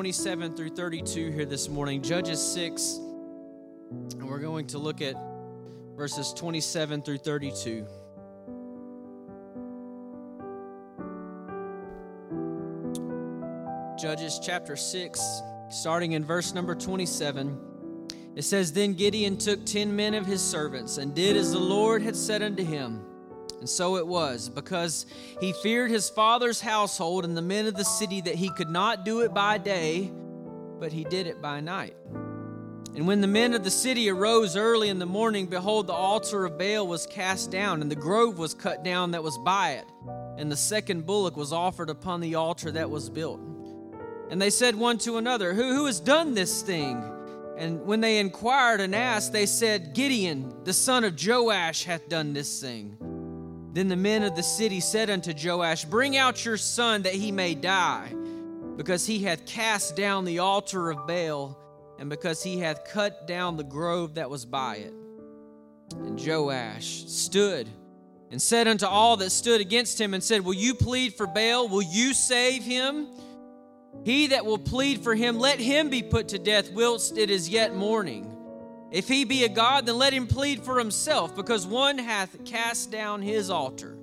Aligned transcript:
27 0.00 0.56
through 0.56 0.70
32 0.70 1.30
here 1.30 1.44
this 1.44 1.68
morning, 1.68 2.00
Judges 2.00 2.40
6, 2.54 3.00
and 4.12 4.26
we're 4.26 4.38
going 4.38 4.66
to 4.66 4.78
look 4.78 5.02
at 5.02 5.14
verses 5.94 6.32
27 6.32 7.02
through 7.02 7.18
32. 7.18 7.86
Judges 14.00 14.40
chapter 14.42 14.74
6, 14.74 15.42
starting 15.68 16.12
in 16.12 16.24
verse 16.24 16.54
number 16.54 16.74
27. 16.74 17.58
It 18.36 18.44
says, 18.44 18.72
Then 18.72 18.94
Gideon 18.94 19.36
took 19.36 19.66
ten 19.66 19.94
men 19.94 20.14
of 20.14 20.24
his 20.24 20.40
servants 20.40 20.96
and 20.96 21.14
did 21.14 21.36
as 21.36 21.52
the 21.52 21.58
Lord 21.58 22.00
had 22.00 22.16
said 22.16 22.42
unto 22.42 22.64
him. 22.64 23.04
And 23.60 23.68
so 23.68 23.96
it 23.96 24.06
was, 24.06 24.48
because 24.48 25.06
he 25.40 25.52
feared 25.52 25.90
his 25.90 26.08
father's 26.08 26.60
household 26.60 27.24
and 27.24 27.36
the 27.36 27.42
men 27.42 27.66
of 27.66 27.74
the 27.74 27.84
city, 27.84 28.22
that 28.22 28.34
he 28.34 28.50
could 28.50 28.70
not 28.70 29.04
do 29.04 29.20
it 29.20 29.32
by 29.34 29.58
day, 29.58 30.10
but 30.80 30.92
he 30.92 31.04
did 31.04 31.26
it 31.26 31.42
by 31.42 31.60
night. 31.60 31.94
And 32.96 33.06
when 33.06 33.20
the 33.20 33.28
men 33.28 33.54
of 33.54 33.62
the 33.62 33.70
city 33.70 34.10
arose 34.10 34.56
early 34.56 34.88
in 34.88 34.98
the 34.98 35.06
morning, 35.06 35.46
behold, 35.46 35.86
the 35.86 35.92
altar 35.92 36.44
of 36.44 36.58
Baal 36.58 36.86
was 36.86 37.06
cast 37.06 37.50
down, 37.50 37.82
and 37.82 37.90
the 37.90 37.96
grove 37.96 38.38
was 38.38 38.54
cut 38.54 38.82
down 38.82 39.12
that 39.12 39.22
was 39.22 39.38
by 39.38 39.72
it, 39.72 39.84
and 40.38 40.50
the 40.50 40.56
second 40.56 41.06
bullock 41.06 41.36
was 41.36 41.52
offered 41.52 41.90
upon 41.90 42.20
the 42.20 42.34
altar 42.34 42.72
that 42.72 42.90
was 42.90 43.08
built. 43.08 43.40
And 44.30 44.40
they 44.40 44.50
said 44.50 44.74
one 44.74 44.98
to 44.98 45.18
another, 45.18 45.52
Who, 45.52 45.74
who 45.74 45.86
has 45.86 46.00
done 46.00 46.34
this 46.34 46.62
thing? 46.62 47.02
And 47.56 47.84
when 47.84 48.00
they 48.00 48.18
inquired 48.18 48.80
and 48.80 48.94
asked, 48.94 49.32
they 49.32 49.46
said, 49.46 49.92
Gideon, 49.92 50.64
the 50.64 50.72
son 50.72 51.04
of 51.04 51.14
Joash, 51.22 51.84
hath 51.84 52.08
done 52.08 52.32
this 52.32 52.60
thing. 52.60 52.96
Then 53.72 53.88
the 53.88 53.96
men 53.96 54.24
of 54.24 54.34
the 54.34 54.42
city 54.42 54.80
said 54.80 55.10
unto 55.10 55.32
Joash, 55.32 55.84
Bring 55.84 56.16
out 56.16 56.44
your 56.44 56.56
son 56.56 57.02
that 57.02 57.14
he 57.14 57.30
may 57.30 57.54
die, 57.54 58.12
because 58.76 59.06
he 59.06 59.20
hath 59.20 59.46
cast 59.46 59.94
down 59.94 60.24
the 60.24 60.40
altar 60.40 60.90
of 60.90 61.06
Baal, 61.06 61.56
and 61.98 62.10
because 62.10 62.42
he 62.42 62.58
hath 62.58 62.84
cut 62.84 63.26
down 63.26 63.56
the 63.56 63.64
grove 63.64 64.14
that 64.14 64.28
was 64.28 64.44
by 64.44 64.76
it. 64.76 64.94
And 65.92 66.20
Joash 66.20 67.04
stood 67.06 67.68
and 68.30 68.40
said 68.40 68.66
unto 68.66 68.86
all 68.86 69.16
that 69.18 69.30
stood 69.30 69.60
against 69.60 70.00
him, 70.00 70.14
and 70.14 70.22
said, 70.22 70.44
Will 70.44 70.54
you 70.54 70.74
plead 70.74 71.14
for 71.14 71.26
Baal? 71.26 71.68
Will 71.68 71.82
you 71.82 72.14
save 72.14 72.62
him? 72.62 73.08
He 74.04 74.28
that 74.28 74.46
will 74.46 74.58
plead 74.58 75.02
for 75.02 75.14
him, 75.14 75.38
let 75.38 75.58
him 75.58 75.90
be 75.90 76.02
put 76.02 76.28
to 76.28 76.38
death 76.38 76.72
whilst 76.72 77.18
it 77.18 77.28
is 77.28 77.48
yet 77.48 77.74
morning. 77.74 78.39
If 78.90 79.06
he 79.06 79.24
be 79.24 79.44
a 79.44 79.48
God, 79.48 79.86
then 79.86 79.98
let 79.98 80.12
him 80.12 80.26
plead 80.26 80.64
for 80.64 80.78
himself, 80.78 81.36
because 81.36 81.66
one 81.66 81.98
hath 81.98 82.44
cast 82.44 82.90
down 82.90 83.22
his 83.22 83.48
altar. 83.48 83.96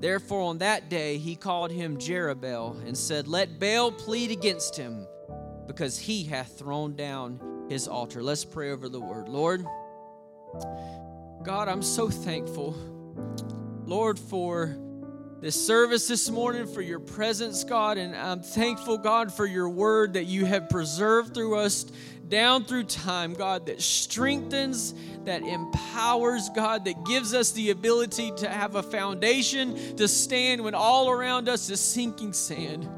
Therefore, 0.00 0.42
on 0.42 0.58
that 0.58 0.88
day 0.88 1.18
he 1.18 1.36
called 1.36 1.70
him 1.70 1.98
Jerubbaal, 1.98 2.86
and 2.86 2.96
said, 2.96 3.28
Let 3.28 3.58
Baal 3.60 3.92
plead 3.92 4.30
against 4.30 4.76
him, 4.76 5.06
because 5.66 5.98
he 5.98 6.24
hath 6.24 6.58
thrown 6.58 6.96
down 6.96 7.66
his 7.68 7.86
altar. 7.86 8.22
Let's 8.22 8.44
pray 8.44 8.70
over 8.70 8.88
the 8.88 9.00
word. 9.00 9.28
Lord, 9.28 9.66
God, 11.42 11.68
I'm 11.68 11.82
so 11.82 12.08
thankful, 12.08 12.74
Lord, 13.84 14.18
for 14.18 14.76
this 15.40 15.54
service 15.54 16.08
this 16.08 16.30
morning, 16.30 16.66
for 16.66 16.80
your 16.80 16.98
presence, 16.98 17.62
God. 17.62 17.98
And 17.98 18.16
I'm 18.16 18.42
thankful, 18.42 18.98
God, 18.98 19.32
for 19.32 19.46
your 19.46 19.68
word 19.68 20.14
that 20.14 20.24
you 20.24 20.46
have 20.46 20.68
preserved 20.68 21.34
through 21.34 21.56
us 21.56 21.86
down 22.28 22.64
through 22.64 22.84
time, 22.84 23.34
God, 23.34 23.66
that 23.66 23.80
strengthens, 23.80 24.94
that 25.24 25.42
empowers, 25.42 26.48
God, 26.54 26.84
that 26.84 27.04
gives 27.04 27.34
us 27.34 27.52
the 27.52 27.70
ability 27.70 28.32
to 28.38 28.48
have 28.48 28.74
a 28.74 28.82
foundation 28.82 29.96
to 29.96 30.08
stand 30.08 30.62
when 30.62 30.74
all 30.74 31.10
around 31.10 31.48
us 31.48 31.70
is 31.70 31.80
sinking 31.80 32.32
sand. 32.32 32.88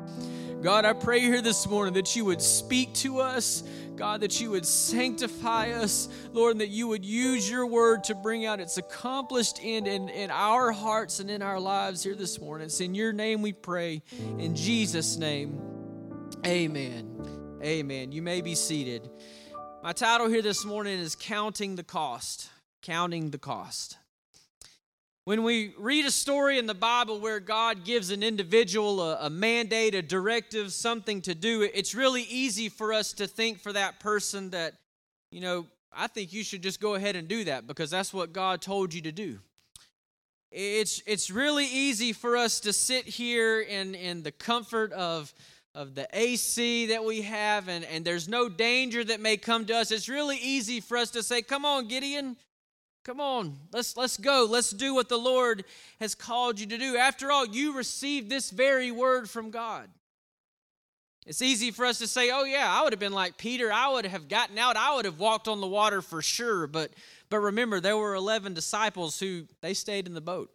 God, 0.62 0.84
I 0.84 0.92
pray 0.92 1.20
here 1.20 1.40
this 1.40 1.66
morning 1.66 1.94
that 1.94 2.14
you 2.14 2.26
would 2.26 2.42
speak 2.42 2.92
to 2.94 3.20
us, 3.20 3.62
God, 3.96 4.20
that 4.20 4.40
you 4.40 4.50
would 4.50 4.66
sanctify 4.66 5.70
us, 5.70 6.08
Lord, 6.32 6.52
and 6.52 6.60
that 6.60 6.68
you 6.68 6.86
would 6.88 7.04
use 7.04 7.50
your 7.50 7.66
word 7.66 8.04
to 8.04 8.14
bring 8.14 8.44
out 8.44 8.60
its 8.60 8.76
accomplished 8.76 9.58
end 9.62 9.86
in, 9.86 10.10
in 10.10 10.30
our 10.30 10.70
hearts 10.70 11.18
and 11.20 11.30
in 11.30 11.40
our 11.40 11.58
lives 11.58 12.02
here 12.02 12.14
this 12.14 12.40
morning. 12.40 12.66
It's 12.66 12.80
in 12.80 12.94
your 12.94 13.12
name 13.12 13.40
we 13.40 13.52
pray. 13.54 14.02
In 14.38 14.54
Jesus' 14.54 15.16
name, 15.16 15.60
amen. 16.46 17.39
Amen. 17.62 18.10
You 18.10 18.22
may 18.22 18.40
be 18.40 18.54
seated. 18.54 19.10
My 19.82 19.92
title 19.92 20.28
here 20.28 20.40
this 20.40 20.64
morning 20.64 20.98
is 20.98 21.14
Counting 21.14 21.76
the 21.76 21.82
Cost. 21.82 22.48
Counting 22.80 23.32
the 23.32 23.38
Cost. 23.38 23.98
When 25.26 25.42
we 25.42 25.74
read 25.78 26.06
a 26.06 26.10
story 26.10 26.58
in 26.58 26.64
the 26.64 26.72
Bible 26.72 27.20
where 27.20 27.38
God 27.38 27.84
gives 27.84 28.10
an 28.10 28.22
individual 28.22 29.02
a, 29.02 29.26
a, 29.26 29.30
mandate, 29.30 29.94
a 29.94 30.00
directive, 30.00 30.72
something 30.72 31.20
to 31.20 31.34
do, 31.34 31.60
it's 31.74 31.94
really 31.94 32.22
easy 32.22 32.70
for 32.70 32.94
us 32.94 33.12
to 33.14 33.26
think 33.26 33.60
for 33.60 33.74
that 33.74 34.00
person 34.00 34.48
that, 34.50 34.76
you 35.30 35.42
know, 35.42 35.66
I 35.92 36.06
think 36.06 36.32
you 36.32 36.42
should 36.42 36.62
just 36.62 36.80
go 36.80 36.94
ahead 36.94 37.14
and 37.14 37.28
do 37.28 37.44
that 37.44 37.66
because 37.66 37.90
that's 37.90 38.14
what 38.14 38.32
God 38.32 38.62
told 38.62 38.94
you 38.94 39.02
to 39.02 39.12
do. 39.12 39.38
It's, 40.50 41.02
it's 41.06 41.30
really 41.30 41.66
easy 41.66 42.14
for 42.14 42.38
us 42.38 42.60
to 42.60 42.72
sit 42.72 43.04
here 43.04 43.60
in, 43.60 43.94
in 43.94 44.22
the 44.22 44.32
comfort 44.32 44.94
of, 44.94 45.34
of 45.74 45.94
the 45.94 46.08
AC 46.12 46.86
that 46.86 47.04
we 47.04 47.22
have, 47.22 47.68
and, 47.68 47.84
and 47.84 48.04
there's 48.04 48.28
no 48.28 48.48
danger 48.48 49.04
that 49.04 49.20
may 49.20 49.36
come 49.36 49.66
to 49.66 49.76
us. 49.76 49.90
It's 49.90 50.08
really 50.08 50.36
easy 50.36 50.80
for 50.80 50.96
us 50.96 51.10
to 51.12 51.22
say, 51.22 51.42
Come 51.42 51.64
on, 51.64 51.88
Gideon, 51.88 52.36
Come 53.04 53.20
on, 53.20 53.58
let's 53.72 53.96
let's 53.96 54.18
go. 54.18 54.46
Let's 54.48 54.70
do 54.70 54.94
what 54.94 55.08
the 55.08 55.18
Lord 55.18 55.64
has 56.00 56.14
called 56.14 56.60
you 56.60 56.66
to 56.66 56.76
do. 56.76 56.96
After 56.96 57.32
all, 57.32 57.46
you 57.46 57.72
received 57.72 58.28
this 58.28 58.50
very 58.50 58.90
word 58.90 59.30
from 59.30 59.50
God. 59.50 59.88
It's 61.26 61.40
easy 61.40 61.70
for 61.70 61.86
us 61.86 61.98
to 61.98 62.06
say, 62.06 62.30
"Oh 62.30 62.44
yeah, 62.44 62.70
I 62.70 62.82
would 62.82 62.92
have 62.92 63.00
been 63.00 63.14
like 63.14 63.38
Peter. 63.38 63.72
I 63.72 63.88
would 63.88 64.04
have 64.04 64.28
gotten 64.28 64.58
out. 64.58 64.76
I 64.76 64.94
would 64.94 65.06
have 65.06 65.18
walked 65.18 65.48
on 65.48 65.62
the 65.62 65.66
water 65.66 66.02
for 66.02 66.20
sure." 66.20 66.66
But 66.66 66.92
but 67.30 67.38
remember, 67.38 67.80
there 67.80 67.96
were 67.96 68.14
11 68.14 68.52
disciples 68.52 69.18
who 69.18 69.46
they 69.62 69.72
stayed 69.72 70.06
in 70.06 70.12
the 70.12 70.20
boat. 70.20 70.50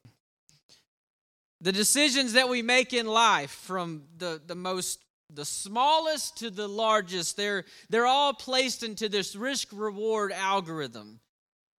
The 1.61 1.71
decisions 1.71 2.33
that 2.33 2.47
we 2.47 2.61
make 2.61 2.93
in 2.93 3.07
life 3.07 3.51
from 3.51 4.03
the 4.17 4.39
the 4.45 4.55
most 4.55 5.04
the 5.33 5.45
smallest 5.45 6.37
to 6.37 6.49
the 6.49 6.67
largest, 6.67 7.37
they're 7.37 7.65
they're 7.89 8.05
all 8.05 8.33
placed 8.33 8.83
into 8.83 9.09
this 9.09 9.35
risk 9.35 9.69
reward 9.71 10.31
algorithm. 10.31 11.19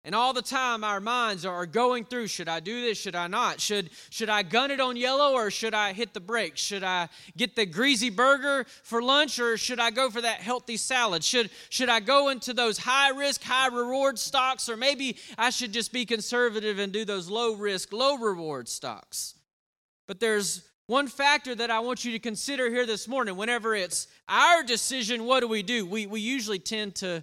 And 0.06 0.14
all 0.14 0.32
the 0.32 0.40
time 0.40 0.84
our 0.84 1.00
minds 1.00 1.44
are 1.44 1.66
going 1.66 2.04
through 2.04 2.28
should 2.28 2.48
I 2.48 2.60
do 2.60 2.80
this? 2.80 2.96
Should 2.96 3.16
I 3.16 3.26
not? 3.26 3.60
Should, 3.60 3.90
should 4.08 4.28
I 4.28 4.44
gun 4.44 4.70
it 4.70 4.78
on 4.78 4.94
yellow 4.94 5.32
or 5.32 5.50
should 5.50 5.74
I 5.74 5.94
hit 5.94 6.14
the 6.14 6.20
brakes? 6.20 6.60
Should 6.60 6.84
I 6.84 7.08
get 7.36 7.56
the 7.56 7.66
greasy 7.66 8.08
burger 8.08 8.66
for 8.84 9.02
lunch 9.02 9.40
or 9.40 9.56
should 9.56 9.80
I 9.80 9.90
go 9.90 10.08
for 10.08 10.20
that 10.20 10.38
healthy 10.38 10.76
salad? 10.76 11.24
Should, 11.24 11.50
should 11.70 11.88
I 11.88 11.98
go 11.98 12.28
into 12.28 12.54
those 12.54 12.78
high 12.78 13.10
risk, 13.10 13.42
high 13.42 13.66
reward 13.66 14.16
stocks 14.20 14.68
or 14.68 14.76
maybe 14.76 15.18
I 15.36 15.50
should 15.50 15.72
just 15.72 15.92
be 15.92 16.06
conservative 16.06 16.78
and 16.78 16.92
do 16.92 17.04
those 17.04 17.28
low 17.28 17.56
risk, 17.56 17.92
low 17.92 18.16
reward 18.16 18.68
stocks? 18.68 19.34
But 20.06 20.20
there's 20.20 20.62
one 20.86 21.08
factor 21.08 21.54
that 21.54 21.70
I 21.70 21.80
want 21.80 22.04
you 22.04 22.12
to 22.12 22.19
consider 22.19 22.70
here 22.70 22.86
this 22.86 23.08
morning. 23.08 23.36
Whenever 23.36 23.74
it's 23.74 24.06
our 24.28 24.62
decision, 24.62 25.24
what 25.24 25.41
do 25.41 25.48
we 25.48 25.62
do? 25.62 25.84
We, 25.84 26.06
we 26.06 26.20
usually 26.20 26.58
tend 26.58 26.94
to 26.97 27.22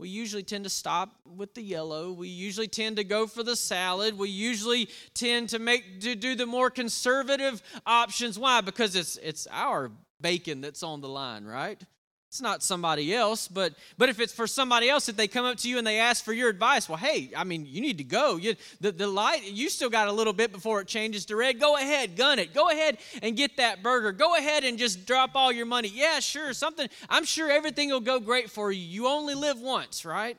we 0.00 0.08
usually 0.08 0.44
tend 0.44 0.62
to 0.62 0.70
stop 0.70 1.10
with 1.24 1.54
the 1.54 1.62
yellow. 1.62 2.12
We 2.12 2.28
usually 2.28 2.68
tend 2.68 2.98
to 2.98 3.04
go 3.04 3.26
for 3.26 3.42
the 3.42 3.56
salad. 3.56 4.16
We 4.16 4.28
usually 4.28 4.88
tend 5.12 5.48
to 5.48 5.58
make 5.58 6.00
to 6.02 6.14
do 6.14 6.36
the 6.36 6.46
more 6.46 6.70
conservative 6.70 7.60
options. 7.84 8.38
Why? 8.38 8.60
Because 8.60 8.94
it's 8.94 9.16
it's 9.16 9.48
our 9.50 9.90
bacon 10.20 10.60
that's 10.60 10.84
on 10.84 11.00
the 11.00 11.08
line, 11.08 11.44
right? 11.44 11.82
It's 12.28 12.42
not 12.42 12.62
somebody 12.62 13.14
else, 13.14 13.48
but 13.48 13.72
but 13.96 14.10
if 14.10 14.20
it's 14.20 14.34
for 14.34 14.46
somebody 14.46 14.90
else, 14.90 15.08
if 15.08 15.16
they 15.16 15.28
come 15.28 15.46
up 15.46 15.56
to 15.58 15.68
you 15.68 15.78
and 15.78 15.86
they 15.86 15.98
ask 15.98 16.22
for 16.22 16.34
your 16.34 16.50
advice, 16.50 16.86
well, 16.86 16.98
hey, 16.98 17.30
I 17.34 17.44
mean, 17.44 17.64
you 17.66 17.80
need 17.80 17.96
to 17.98 18.04
go. 18.04 18.36
You, 18.36 18.54
the, 18.82 18.92
the 18.92 19.06
light, 19.06 19.44
you 19.50 19.70
still 19.70 19.88
got 19.88 20.08
a 20.08 20.12
little 20.12 20.34
bit 20.34 20.52
before 20.52 20.82
it 20.82 20.88
changes 20.88 21.24
to 21.26 21.36
red. 21.36 21.58
Go 21.58 21.76
ahead, 21.76 22.16
gun 22.16 22.38
it. 22.38 22.52
Go 22.52 22.68
ahead 22.68 22.98
and 23.22 23.34
get 23.34 23.56
that 23.56 23.82
burger. 23.82 24.12
Go 24.12 24.36
ahead 24.36 24.62
and 24.62 24.78
just 24.78 25.06
drop 25.06 25.30
all 25.36 25.50
your 25.50 25.64
money. 25.64 25.90
Yeah, 25.92 26.20
sure, 26.20 26.52
something. 26.52 26.86
I'm 27.08 27.24
sure 27.24 27.50
everything 27.50 27.88
will 27.88 28.00
go 28.00 28.20
great 28.20 28.50
for 28.50 28.70
you. 28.70 28.82
You 28.82 29.08
only 29.08 29.34
live 29.34 29.58
once, 29.58 30.04
right? 30.04 30.36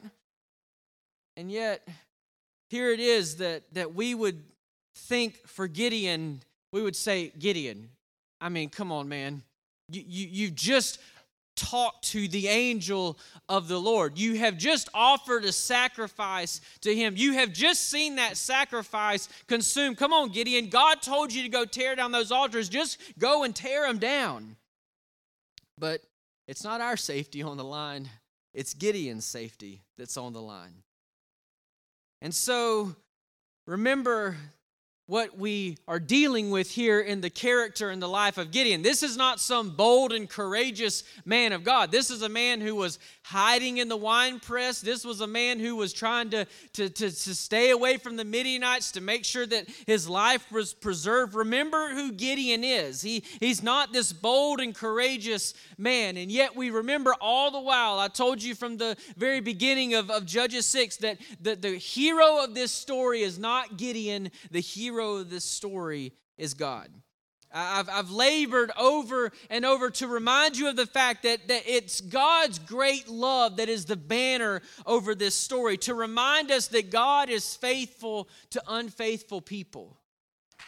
And 1.38 1.52
yet, 1.52 1.88
here 2.70 2.92
it 2.92 3.00
is 3.00 3.38
that 3.38 3.64
that 3.74 3.96
we 3.96 4.14
would 4.14 4.44
think 4.96 5.38
for 5.48 5.68
Gideon, 5.68 6.42
we 6.72 6.84
would 6.84 6.96
say, 6.96 7.32
Gideon, 7.40 7.90
I 8.40 8.50
mean, 8.50 8.70
come 8.70 8.92
on, 8.92 9.10
man. 9.10 9.42
You, 9.92 10.04
you, 10.06 10.28
you've 10.30 10.56
just 10.56 11.00
talk 11.60 12.02
to 12.02 12.28
the 12.28 12.48
angel 12.48 13.18
of 13.48 13.68
the 13.68 13.80
Lord. 13.80 14.18
You 14.18 14.36
have 14.36 14.58
just 14.58 14.90
offered 14.94 15.44
a 15.44 15.52
sacrifice 15.52 16.62
to 16.82 16.96
him. 16.96 17.16
You 17.18 17.34
have 17.34 17.52
just 17.52 17.90
seen 17.90 18.16
that 18.16 18.38
sacrifice 18.38 19.28
consumed. 19.48 19.98
Come 19.98 20.14
on, 20.14 20.30
Gideon. 20.30 20.70
God 20.70 21.02
told 21.02 21.34
you 21.34 21.44
to 21.44 21.50
go 21.50 21.66
tear 21.66 21.96
down 21.96 22.12
those 22.12 22.32
altars. 22.32 22.70
Just 22.70 23.00
go 23.20 23.44
and 23.44 23.56
tear 23.56 23.86
them 23.86 24.00
down. 24.00 24.56
But 25.78 26.02
it's 26.48 26.64
not 26.64 26.82
our 26.82 26.98
safety 26.98 27.42
on 27.42 27.58
the 27.58 27.64
line, 27.64 28.10
it's 28.54 28.74
Gideon's 28.74 29.26
safety 29.26 29.84
that's 29.98 30.18
on 30.18 30.34
the 30.34 30.42
line. 30.42 30.84
And 32.22 32.34
so 32.34 32.96
remember 33.68 34.38
what 35.10 35.36
we 35.40 35.76
are 35.88 36.00
dealing 36.00 36.52
with 36.52 36.70
here 36.70 37.00
in 37.00 37.20
the 37.20 37.32
character 37.32 37.90
and 37.90 38.00
the 38.00 38.08
life 38.08 38.38
of 38.38 38.52
Gideon. 38.52 38.84
This 38.84 39.02
is 39.02 39.18
not 39.18 39.40
some 39.40 39.72
bold 39.72 40.14
and 40.14 40.30
courageous 40.30 41.04
man 41.26 41.52
of 41.52 41.64
God. 41.64 41.92
This 41.92 42.12
is 42.12 42.22
a 42.22 42.30
man 42.30 42.62
who 42.62 42.76
was 42.76 43.00
hiding 43.24 43.78
in 43.78 43.90
the 43.90 43.98
wine 43.98 44.40
press. 44.40 44.82
This 44.82 45.04
was 45.04 45.20
a 45.22 45.26
man 45.26 45.60
who 45.60 45.76
was 45.76 45.94
trying 45.94 46.30
to, 46.30 46.46
to, 46.74 46.90
to, 46.90 47.10
to, 47.10 47.36
stay 47.36 47.72
away 47.72 47.98
from 47.98 48.18
the 48.18 48.24
Midianites 48.24 48.92
to 48.92 49.02
make 49.02 49.26
sure 49.26 49.48
that 49.48 49.68
his 49.88 50.08
life 50.08 50.52
was 50.52 50.76
preserved. 50.76 51.34
Remember 51.34 51.90
who 51.90 52.12
Gideon 52.12 52.64
is. 52.64 53.02
He, 53.02 53.24
he's 53.40 53.64
not 53.64 53.92
this 53.92 54.14
bold 54.14 54.60
and 54.60 54.76
courageous 54.76 55.56
man. 55.80 56.18
And 56.18 56.32
yet 56.32 56.56
we 56.56 56.70
remember 56.70 57.16
all 57.20 57.50
the 57.50 57.60
while, 57.60 57.98
I 57.98 58.10
told 58.10 58.44
you 58.44 58.54
from 58.54 58.78
the 58.78 58.96
very 59.18 59.42
beginning 59.42 59.96
of, 59.96 60.12
of 60.12 60.28
Judges 60.28 60.68
6 60.68 60.98
that 60.98 61.18
the, 61.42 61.56
the 61.56 61.78
hero 61.78 62.44
of 62.44 62.54
this 62.54 62.72
story 62.72 63.22
is 63.22 63.40
not 63.40 63.78
Gideon, 63.78 64.30
the 64.52 64.60
hero 64.60 64.99
hero 65.00 65.18
of 65.18 65.30
this 65.30 65.46
story 65.46 66.12
is 66.38 66.54
God. 66.54 66.90
I've, 67.52 67.90
I've 67.90 68.12
labored 68.12 68.72
over 68.78 69.32
and 69.50 69.66
over 69.66 69.90
to 69.92 70.08
remind 70.08 70.56
you 70.58 70.70
of 70.70 70.76
the 70.76 70.86
fact 70.86 71.24
that, 71.24 71.48
that 71.48 71.64
it's 71.66 72.00
God's 72.00 72.60
great 72.60 73.08
love 73.08 73.58
that 73.58 73.70
is 73.70 73.86
the 73.86 73.96
banner 73.96 74.62
over 74.86 75.16
this 75.16 75.34
story, 75.34 75.78
to 75.80 75.96
remind 75.96 76.52
us 76.52 76.68
that 76.68 76.92
God 76.92 77.30
is 77.30 77.56
faithful 77.56 78.30
to 78.52 78.62
unfaithful 78.68 79.42
people 79.42 79.99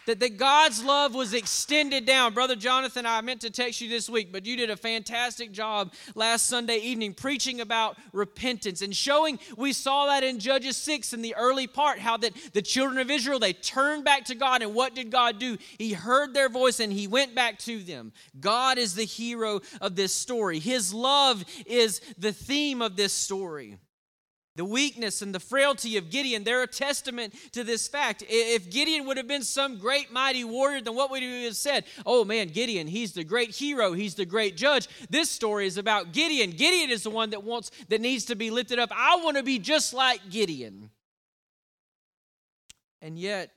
that, 0.08 0.20
that 0.20 0.38
God's 0.38 0.84
love 0.84 1.14
was 1.14 1.34
extended 1.34 2.06
down. 2.06 2.34
Brother 2.34 2.56
Jonathan, 2.56 3.06
I 3.06 3.22
meant 3.22 3.42
to 3.42 3.50
text 3.50 3.82
you 3.82 3.90
this 3.90 4.10
week, 4.10 4.32
but 4.32 4.46
you 4.46 4.56
did 4.56 4.70
a 4.70 4.78
fantastic 4.78 5.52
job 5.52 5.94
last 6.16 6.48
Sunday 6.48 6.78
evening 6.78 7.14
preaching 7.14 7.62
about 7.62 7.98
repentance 8.14 8.82
and 8.82 8.96
showing 8.96 9.40
we 9.58 9.74
saw 9.74 10.08
that 10.08 10.24
in 10.24 10.40
Judges 10.40 10.78
6 10.78 11.14
in 11.14 11.22
the 11.22 11.36
early 11.36 11.68
part, 11.68 12.00
how 12.00 12.18
that 12.18 12.34
the 12.54 12.62
children 12.62 13.00
of 13.00 13.12
Israel, 13.12 13.40
they 13.40 13.54
turned 13.54 14.04
back 14.04 14.26
to 14.26 14.36
God. 14.36 14.62
And 14.62 14.74
what 14.74 14.96
did 14.96 15.12
God 15.12 15.40
do? 15.40 15.58
He 15.78 15.94
heard 15.94 16.34
their 16.34 16.50
voice 16.50 16.80
and 16.80 16.92
he 16.92 17.08
went 17.08 17.36
back 17.36 17.60
to 17.60 17.84
them. 17.84 18.12
God 18.40 18.78
is 18.78 18.96
the 18.96 19.06
hero 19.06 19.62
of 19.80 19.96
this 19.96 20.14
story. 20.14 20.60
His 20.60 20.94
love 20.94 21.44
is 21.66 22.02
the 22.18 22.34
theme 22.34 22.82
of 22.82 22.96
this 22.96 23.14
story. 23.14 23.78
The 24.62 24.66
weakness 24.66 25.24
and 25.24 25.34
the 25.34 25.40
frailty 25.40 25.98
of 25.98 26.12
Gideon, 26.12 26.44
they're 26.44 26.62
a 26.62 26.68
testament 26.68 27.34
to 27.54 27.64
this 27.64 27.88
fact. 27.88 28.24
If 28.30 28.70
Gideon 28.70 29.08
would 29.08 29.18
have 29.18 29.28
been 29.28 29.42
some 29.42 29.80
great 29.80 30.12
mighty 30.12 30.44
warrior, 30.44 30.82
then 30.82 30.94
what 30.94 31.10
would 31.10 31.24
he 31.24 31.46
have 31.46 31.56
said? 31.56 31.84
Oh 32.06 32.24
man, 32.24 32.50
Gideon, 32.50 32.86
he's 32.86 33.14
the 33.14 33.24
great 33.24 33.56
hero, 33.56 33.94
he's 33.94 34.14
the 34.14 34.24
great 34.24 34.56
judge. 34.56 34.88
This 35.10 35.32
story 35.32 35.66
is 35.66 35.80
about 35.80 36.12
Gideon. 36.14 36.52
Gideon 36.52 36.92
is 36.92 37.02
the 37.02 37.10
one 37.10 37.32
that 37.32 37.44
wants 37.44 37.72
that 37.90 38.02
needs 38.02 38.26
to 38.26 38.36
be 38.36 38.52
lifted 38.52 38.78
up. 38.78 38.92
I 38.96 39.16
want 39.24 39.38
to 39.38 39.42
be 39.42 39.58
just 39.58 39.96
like 39.96 40.30
Gideon. 40.30 40.92
And 43.02 43.18
yet, 43.18 43.50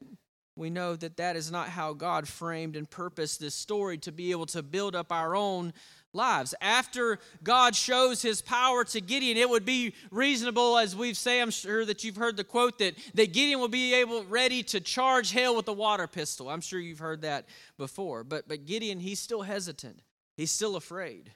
we 0.56 0.70
know 0.70 0.96
that 0.96 1.18
that 1.18 1.36
is 1.36 1.50
not 1.50 1.68
how 1.68 1.92
God 1.92 2.26
framed 2.26 2.76
and 2.76 2.88
purposed 2.88 3.40
this 3.40 3.54
story 3.54 3.98
to 3.98 4.10
be 4.10 4.30
able 4.30 4.46
to 4.46 4.62
build 4.62 4.96
up 4.96 5.12
our 5.12 5.36
own 5.36 5.74
lives. 6.14 6.54
After 6.60 7.18
God 7.42 7.74
shows 7.74 8.22
his 8.22 8.40
power 8.40 8.84
to 8.84 9.00
Gideon, 9.00 9.36
it 9.36 9.50
would 9.50 9.64
be 9.64 9.94
reasonable, 10.10 10.78
as 10.78 10.94
we've 10.96 11.16
say, 11.16 11.40
I'm 11.42 11.50
sure 11.50 11.84
that 11.84 12.04
you've 12.04 12.16
heard 12.16 12.36
the 12.36 12.44
quote 12.44 12.78
that, 12.78 12.94
that 13.14 13.32
Gideon 13.32 13.60
will 13.60 13.68
be 13.68 13.94
able 13.94 14.24
ready 14.24 14.62
to 14.64 14.80
charge 14.80 15.32
hell 15.32 15.56
with 15.56 15.68
a 15.68 15.72
water 15.72 16.06
pistol. 16.06 16.48
I'm 16.48 16.60
sure 16.60 16.78
you've 16.80 16.98
heard 16.98 17.22
that 17.22 17.46
before. 17.76 18.24
But 18.24 18.48
but 18.48 18.66
Gideon, 18.66 19.00
he's 19.00 19.20
still 19.20 19.42
hesitant. 19.42 20.00
He's 20.36 20.50
still 20.50 20.76
afraid. 20.76 21.32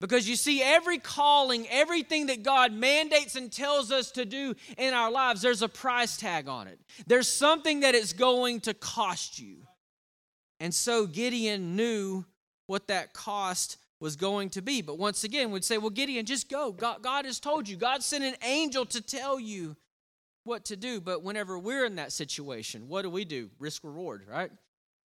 Because 0.00 0.28
you 0.28 0.36
see, 0.36 0.62
every 0.62 0.98
calling, 0.98 1.66
everything 1.70 2.26
that 2.26 2.42
God 2.42 2.72
mandates 2.72 3.36
and 3.36 3.50
tells 3.50 3.90
us 3.90 4.10
to 4.12 4.24
do 4.24 4.54
in 4.76 4.92
our 4.92 5.10
lives, 5.10 5.40
there's 5.40 5.62
a 5.62 5.68
price 5.68 6.16
tag 6.16 6.48
on 6.48 6.66
it. 6.66 6.78
There's 7.06 7.28
something 7.28 7.80
that 7.80 7.94
it's 7.94 8.12
going 8.12 8.60
to 8.62 8.74
cost 8.74 9.38
you. 9.38 9.62
And 10.60 10.74
so 10.74 11.06
Gideon 11.06 11.76
knew 11.76 12.24
what 12.66 12.88
that 12.88 13.12
cost 13.12 13.78
was 14.04 14.16
going 14.16 14.50
to 14.50 14.60
be. 14.60 14.82
But 14.82 14.98
once 14.98 15.24
again, 15.24 15.50
we'd 15.50 15.64
say, 15.64 15.78
well, 15.78 15.88
Gideon, 15.88 16.26
just 16.26 16.50
go. 16.50 16.72
God, 16.72 17.00
God 17.00 17.24
has 17.24 17.40
told 17.40 17.66
you. 17.66 17.78
God 17.78 18.02
sent 18.02 18.22
an 18.22 18.36
angel 18.42 18.84
to 18.84 19.00
tell 19.00 19.40
you 19.40 19.76
what 20.44 20.66
to 20.66 20.76
do. 20.76 21.00
But 21.00 21.22
whenever 21.22 21.58
we're 21.58 21.86
in 21.86 21.96
that 21.96 22.12
situation, 22.12 22.86
what 22.86 23.00
do 23.00 23.08
we 23.08 23.24
do? 23.24 23.48
Risk 23.58 23.82
reward, 23.82 24.26
right? 24.30 24.50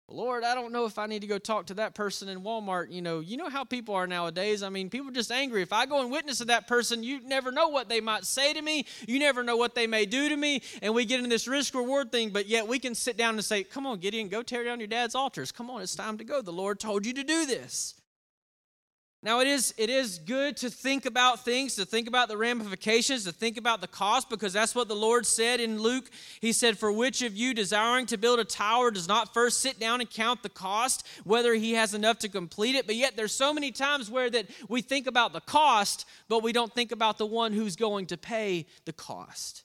Lord, 0.07 0.43
I 0.43 0.55
don't 0.55 0.71
know 0.71 0.85
if 0.85 0.97
I 0.97 1.05
need 1.05 1.19
to 1.19 1.27
go 1.27 1.37
talk 1.37 1.67
to 1.67 1.75
that 1.75 1.93
person 1.93 2.29
in 2.29 2.41
Walmart. 2.41 2.91
You 2.91 3.03
know, 3.03 3.19
you 3.19 3.37
know 3.37 3.47
how 3.47 3.63
people 3.63 3.93
are 3.93 4.07
nowadays. 4.07 4.63
I 4.63 4.69
mean, 4.69 4.89
people 4.89 5.09
are 5.09 5.13
just 5.13 5.31
angry. 5.31 5.61
If 5.61 5.71
I 5.71 5.85
go 5.85 6.01
and 6.01 6.09
witness 6.09 6.39
to 6.39 6.45
that 6.45 6.67
person, 6.67 7.03
you 7.03 7.19
never 7.21 7.51
know 7.51 7.67
what 7.67 7.89
they 7.89 8.01
might 8.01 8.25
say 8.25 8.53
to 8.53 8.61
me. 8.63 8.87
You 9.07 9.19
never 9.19 9.43
know 9.43 9.55
what 9.55 9.75
they 9.75 9.85
may 9.85 10.07
do 10.07 10.29
to 10.29 10.35
me. 10.35 10.63
And 10.81 10.95
we 10.95 11.05
get 11.05 11.19
in 11.19 11.29
this 11.29 11.47
risk 11.47 11.75
reward 11.75 12.11
thing, 12.11 12.31
but 12.31 12.47
yet 12.47 12.67
we 12.67 12.79
can 12.79 12.95
sit 12.95 13.17
down 13.17 13.35
and 13.35 13.45
say, 13.45 13.63
Come 13.63 13.85
on, 13.85 13.99
Gideon, 13.99 14.29
go 14.29 14.41
tear 14.41 14.63
down 14.63 14.79
your 14.79 14.87
dad's 14.87 15.13
altars. 15.13 15.51
Come 15.51 15.69
on, 15.69 15.83
it's 15.83 15.93
time 15.93 16.17
to 16.17 16.23
go. 16.23 16.41
The 16.41 16.51
Lord 16.51 16.79
told 16.79 17.05
you 17.05 17.13
to 17.13 17.23
do 17.23 17.45
this. 17.45 17.98
Now, 19.21 19.41
it 19.41 19.47
is, 19.47 19.73
it 19.77 19.89
is 19.89 20.17
good 20.17 20.55
to 20.57 20.69
think 20.69 21.05
about 21.05 21.43
things, 21.43 21.75
to 21.75 21.85
think 21.85 22.07
about 22.07 22.29
the 22.29 22.37
ramifications, 22.37 23.25
to 23.25 23.33
think 23.33 23.57
about 23.57 23.81
the 23.81 23.87
cost, 23.87 24.29
because 24.29 24.53
that's 24.53 24.73
what 24.73 24.87
the 24.87 24.95
Lord 24.95 25.25
said 25.25 25.59
in 25.59 25.81
Luke. 25.81 26.09
He 26.39 26.53
said, 26.53 26.77
For 26.77 26.89
which 26.89 27.21
of 27.21 27.35
you 27.35 27.53
desiring 27.53 28.05
to 28.07 28.17
build 28.17 28.39
a 28.39 28.45
tower 28.45 28.91
does 28.91 29.09
not 29.09 29.33
first 29.33 29.59
sit 29.59 29.77
down 29.77 29.99
and 29.99 30.09
count 30.09 30.41
the 30.41 30.47
cost, 30.47 31.05
whether 31.25 31.53
he 31.53 31.73
has 31.73 31.93
enough 31.93 32.19
to 32.19 32.29
complete 32.29 32.75
it? 32.75 32.87
But 32.87 32.95
yet, 32.95 33.17
there's 33.17 33.33
so 33.33 33.51
many 33.51 33.73
times 33.73 34.09
where 34.09 34.29
that 34.29 34.47
we 34.69 34.81
think 34.81 35.05
about 35.05 35.33
the 35.33 35.41
cost, 35.41 36.05
but 36.29 36.41
we 36.41 36.53
don't 36.53 36.73
think 36.73 36.93
about 36.93 37.17
the 37.17 37.25
one 37.25 37.51
who's 37.51 37.75
going 37.75 38.05
to 38.07 38.17
pay 38.17 38.67
the 38.85 38.93
cost. 38.93 39.63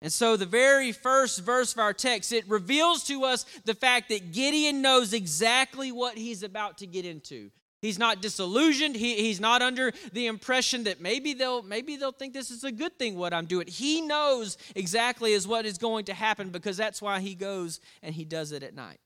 And 0.00 0.12
so, 0.12 0.36
the 0.36 0.46
very 0.46 0.92
first 0.92 1.40
verse 1.40 1.72
of 1.72 1.80
our 1.80 1.92
text, 1.92 2.32
it 2.32 2.48
reveals 2.48 3.02
to 3.04 3.24
us 3.24 3.44
the 3.64 3.74
fact 3.74 4.08
that 4.10 4.30
Gideon 4.30 4.82
knows 4.82 5.12
exactly 5.12 5.90
what 5.90 6.16
he's 6.16 6.44
about 6.44 6.78
to 6.78 6.86
get 6.86 7.04
into. 7.04 7.50
He's 7.82 7.98
not 7.98 8.22
disillusioned. 8.22 8.94
He, 8.94 9.16
he's 9.16 9.40
not 9.40 9.60
under 9.60 9.92
the 10.12 10.26
impression 10.26 10.84
that 10.84 11.00
maybe 11.00 11.34
they'll 11.34 11.62
maybe 11.62 11.96
they'll 11.96 12.12
think 12.12 12.32
this 12.32 12.52
is 12.52 12.62
a 12.62 12.70
good 12.70 12.96
thing 12.96 13.16
what 13.16 13.34
I'm 13.34 13.46
doing. 13.46 13.66
He 13.66 14.00
knows 14.00 14.56
exactly 14.76 15.32
is 15.32 15.48
what 15.48 15.66
is 15.66 15.78
going 15.78 16.04
to 16.04 16.14
happen 16.14 16.50
because 16.50 16.76
that's 16.76 17.02
why 17.02 17.18
he 17.18 17.34
goes 17.34 17.80
and 18.00 18.14
he 18.14 18.24
does 18.24 18.52
it 18.52 18.62
at 18.62 18.74
night. 18.74 19.00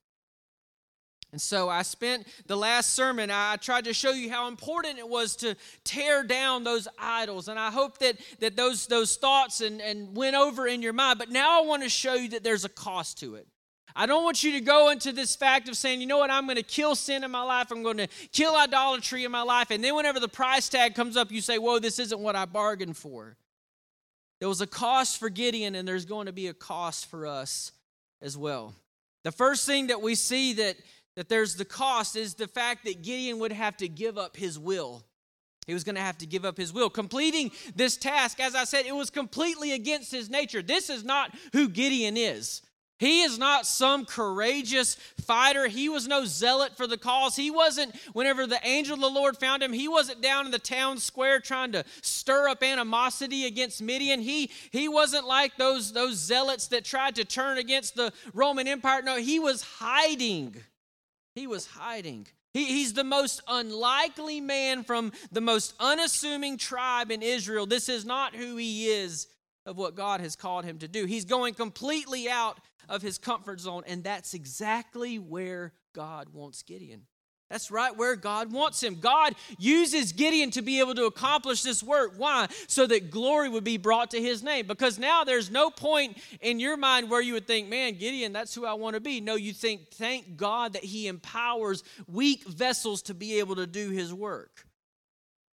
And 1.32 1.40
so 1.40 1.68
I 1.68 1.82
spent 1.82 2.26
the 2.46 2.56
last 2.56 2.94
sermon, 2.94 3.30
I 3.30 3.56
tried 3.56 3.84
to 3.84 3.94
show 3.94 4.12
you 4.12 4.30
how 4.30 4.46
important 4.48 4.98
it 4.98 5.08
was 5.08 5.36
to 5.36 5.56
tear 5.82 6.22
down 6.22 6.62
those 6.62 6.86
idols. 6.98 7.48
And 7.48 7.58
I 7.58 7.70
hope 7.70 7.98
that, 7.98 8.16
that 8.40 8.56
those, 8.56 8.86
those 8.86 9.16
thoughts 9.16 9.60
and, 9.60 9.80
and 9.80 10.16
went 10.16 10.36
over 10.36 10.66
in 10.66 10.82
your 10.82 10.92
mind. 10.92 11.18
But 11.18 11.30
now 11.30 11.62
I 11.62 11.66
want 11.66 11.82
to 11.82 11.88
show 11.88 12.14
you 12.14 12.28
that 12.30 12.44
there's 12.44 12.64
a 12.64 12.70
cost 12.70 13.18
to 13.20 13.34
it. 13.34 13.48
I 13.98 14.04
don't 14.04 14.22
want 14.22 14.44
you 14.44 14.52
to 14.52 14.60
go 14.60 14.90
into 14.90 15.10
this 15.10 15.34
fact 15.34 15.70
of 15.70 15.76
saying, 15.76 16.02
you 16.02 16.06
know 16.06 16.18
what, 16.18 16.30
I'm 16.30 16.44
going 16.44 16.56
to 16.56 16.62
kill 16.62 16.94
sin 16.94 17.24
in 17.24 17.30
my 17.30 17.42
life, 17.42 17.70
I'm 17.70 17.82
going 17.82 17.96
to 17.96 18.08
kill 18.30 18.54
idolatry 18.54 19.24
in 19.24 19.32
my 19.32 19.40
life. 19.40 19.70
And 19.70 19.82
then 19.82 19.96
whenever 19.96 20.20
the 20.20 20.28
price 20.28 20.68
tag 20.68 20.94
comes 20.94 21.16
up, 21.16 21.32
you 21.32 21.40
say, 21.40 21.56
whoa, 21.56 21.78
this 21.78 21.98
isn't 21.98 22.20
what 22.20 22.36
I 22.36 22.44
bargained 22.44 22.98
for. 22.98 23.36
There 24.38 24.48
was 24.50 24.60
a 24.60 24.66
cost 24.66 25.18
for 25.18 25.30
Gideon, 25.30 25.74
and 25.74 25.88
there's 25.88 26.04
going 26.04 26.26
to 26.26 26.32
be 26.32 26.48
a 26.48 26.54
cost 26.54 27.06
for 27.10 27.26
us 27.26 27.72
as 28.20 28.36
well. 28.36 28.74
The 29.24 29.32
first 29.32 29.64
thing 29.66 29.86
that 29.86 30.02
we 30.02 30.14
see 30.14 30.52
that, 30.52 30.76
that 31.16 31.30
there's 31.30 31.56
the 31.56 31.64
cost 31.64 32.16
is 32.16 32.34
the 32.34 32.48
fact 32.48 32.84
that 32.84 33.02
Gideon 33.02 33.38
would 33.38 33.52
have 33.52 33.78
to 33.78 33.88
give 33.88 34.18
up 34.18 34.36
his 34.36 34.58
will. 34.58 35.04
He 35.66 35.72
was 35.72 35.84
going 35.84 35.96
to 35.96 36.02
have 36.02 36.18
to 36.18 36.26
give 36.26 36.44
up 36.44 36.58
his 36.58 36.72
will. 36.72 36.90
Completing 36.90 37.50
this 37.74 37.96
task, 37.96 38.40
as 38.40 38.54
I 38.54 38.64
said, 38.64 38.84
it 38.84 38.94
was 38.94 39.08
completely 39.08 39.72
against 39.72 40.12
his 40.12 40.28
nature. 40.28 40.60
This 40.60 40.90
is 40.90 41.02
not 41.02 41.34
who 41.54 41.68
Gideon 41.68 42.18
is. 42.18 42.60
He 42.98 43.22
is 43.22 43.38
not 43.38 43.66
some 43.66 44.06
courageous 44.06 44.94
fighter. 45.20 45.68
He 45.68 45.88
was 45.88 46.08
no 46.08 46.24
zealot 46.24 46.76
for 46.76 46.86
the 46.86 46.96
cause. 46.96 47.36
He 47.36 47.50
wasn't, 47.50 47.94
whenever 48.14 48.46
the 48.46 48.60
angel 48.64 48.94
of 48.94 49.00
the 49.00 49.10
Lord 49.10 49.36
found 49.36 49.62
him, 49.62 49.74
he 49.74 49.86
wasn't 49.86 50.22
down 50.22 50.46
in 50.46 50.52
the 50.52 50.58
town 50.58 50.98
square 50.98 51.38
trying 51.38 51.72
to 51.72 51.84
stir 52.00 52.48
up 52.48 52.62
animosity 52.62 53.44
against 53.44 53.82
Midian. 53.82 54.20
He, 54.20 54.50
he 54.70 54.88
wasn't 54.88 55.26
like 55.26 55.56
those, 55.56 55.92
those 55.92 56.16
zealots 56.16 56.68
that 56.68 56.84
tried 56.84 57.16
to 57.16 57.24
turn 57.26 57.58
against 57.58 57.96
the 57.96 58.12
Roman 58.32 58.66
Empire. 58.66 59.02
No, 59.02 59.18
he 59.18 59.38
was 59.38 59.60
hiding. 59.60 60.56
He 61.34 61.46
was 61.46 61.66
hiding. 61.66 62.26
He, 62.54 62.64
he's 62.64 62.94
the 62.94 63.04
most 63.04 63.42
unlikely 63.46 64.40
man 64.40 64.84
from 64.84 65.12
the 65.30 65.42
most 65.42 65.74
unassuming 65.78 66.56
tribe 66.56 67.10
in 67.10 67.20
Israel. 67.20 67.66
This 67.66 67.90
is 67.90 68.06
not 68.06 68.34
who 68.34 68.56
he 68.56 68.86
is 68.86 69.26
of 69.66 69.76
what 69.76 69.96
God 69.96 70.20
has 70.20 70.36
called 70.36 70.64
him 70.64 70.78
to 70.78 70.88
do. 70.88 71.04
He's 71.04 71.24
going 71.26 71.52
completely 71.52 72.30
out 72.30 72.58
of 72.88 73.02
his 73.02 73.18
comfort 73.18 73.60
zone, 73.60 73.82
and 73.86 74.04
that's 74.04 74.34
exactly 74.34 75.18
where 75.18 75.72
God 75.94 76.30
wants 76.30 76.62
Gideon. 76.62 77.02
That's 77.48 77.70
right 77.70 77.96
where 77.96 78.16
God 78.16 78.50
wants 78.50 78.82
him. 78.82 78.96
God 78.96 79.36
uses 79.56 80.12
Gideon 80.12 80.50
to 80.50 80.62
be 80.62 80.80
able 80.80 80.96
to 80.96 81.04
accomplish 81.04 81.62
this 81.62 81.80
work. 81.80 82.14
Why? 82.16 82.48
So 82.66 82.88
that 82.88 83.10
glory 83.12 83.48
would 83.48 83.62
be 83.62 83.76
brought 83.76 84.10
to 84.10 84.20
his 84.20 84.42
name. 84.42 84.66
Because 84.66 84.98
now 84.98 85.22
there's 85.22 85.48
no 85.48 85.70
point 85.70 86.18
in 86.40 86.58
your 86.58 86.76
mind 86.76 87.08
where 87.08 87.20
you 87.20 87.34
would 87.34 87.46
think, 87.46 87.68
man, 87.68 87.94
Gideon, 87.94 88.32
that's 88.32 88.52
who 88.52 88.66
I 88.66 88.74
want 88.74 88.94
to 88.94 89.00
be. 89.00 89.20
No, 89.20 89.36
you 89.36 89.52
think, 89.52 89.90
thank 89.92 90.36
God 90.36 90.72
that 90.72 90.82
he 90.82 91.06
empowers 91.06 91.84
weak 92.08 92.44
vessels 92.48 93.00
to 93.02 93.14
be 93.14 93.38
able 93.38 93.54
to 93.56 93.66
do 93.68 93.90
his 93.90 94.12
work. 94.12 94.66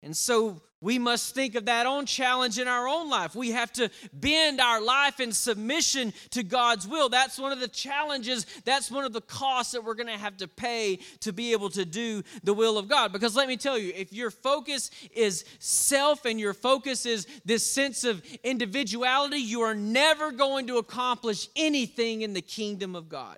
And 0.03 0.17
so 0.17 0.63
we 0.83 0.99
must 0.99 1.35
think 1.35 1.57
of 1.57 1.67
that 1.67 1.85
own 1.85 2.07
challenge 2.07 2.59
in 2.59 2.67
our 2.67 2.89
own 2.89 3.11
life. 3.11 3.35
We 3.35 3.51
have 3.51 3.71
to 3.75 3.91
bend 4.15 4.61
our 4.61 4.81
life 4.81 5.21
in 5.21 5.31
submission 5.31 6.15
to 6.31 6.43
God's 6.43 6.89
will. 6.89 7.11
That's 7.11 7.39
one 7.39 7.53
of 7.53 7.61
the 7.61 7.69
challenges, 7.69 8.47
that's 8.65 8.91
one 8.91 9.05
of 9.05 9.13
the 9.13 9.21
costs 9.21 9.73
that 9.73 9.85
we're 9.85 9.95
going 9.95 10.07
to 10.07 10.17
have 10.17 10.39
to 10.39 10.49
pay 10.49 11.01
to 11.21 11.35
be 11.35 11.53
able 11.53 11.69
to 11.71 11.85
do 11.85 12.23
the 12.45 12.55
will 12.55 12.79
of 12.79 12.89
God. 12.89 13.13
Because 13.13 13.37
let 13.37 13.47
me 13.47 13.59
tell 13.59 13.77
you, 13.77 13.93
if 13.95 14.11
your 14.11 14.31
focus 14.31 14.91
is 15.13 15.45
self 15.59 16.25
and 16.25 16.41
your 16.41 16.55
focus 16.55 17.05
is 17.05 17.27
this 17.45 17.67
sense 17.67 18.05
of 18.05 18.23
individuality, 18.43 19.37
you 19.37 19.61
are 19.61 19.75
never 19.75 20.33
going 20.33 20.67
to 20.69 20.79
accomplish 20.79 21.49
anything 21.57 22.23
in 22.23 22.33
the 22.33 22.41
kingdom 22.41 22.97
of 22.97 23.11
God. 23.11 23.37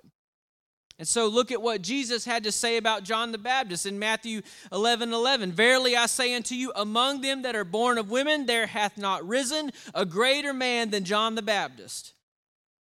And 0.99 1.07
so 1.07 1.27
look 1.27 1.51
at 1.51 1.61
what 1.61 1.81
Jesus 1.81 2.23
had 2.23 2.43
to 2.43 2.51
say 2.51 2.77
about 2.77 3.03
John 3.03 3.31
the 3.31 3.37
Baptist 3.37 3.85
in 3.85 3.97
Matthew 3.97 4.41
11 4.71 5.11
11. 5.11 5.51
Verily 5.51 5.95
I 5.95 6.05
say 6.05 6.35
unto 6.35 6.55
you, 6.55 6.71
among 6.75 7.21
them 7.21 7.41
that 7.41 7.55
are 7.55 7.63
born 7.63 7.97
of 7.97 8.11
women, 8.11 8.45
there 8.45 8.67
hath 8.67 8.97
not 8.97 9.27
risen 9.27 9.71
a 9.95 10.05
greater 10.05 10.53
man 10.53 10.91
than 10.91 11.03
John 11.03 11.35
the 11.35 11.41
Baptist. 11.41 12.13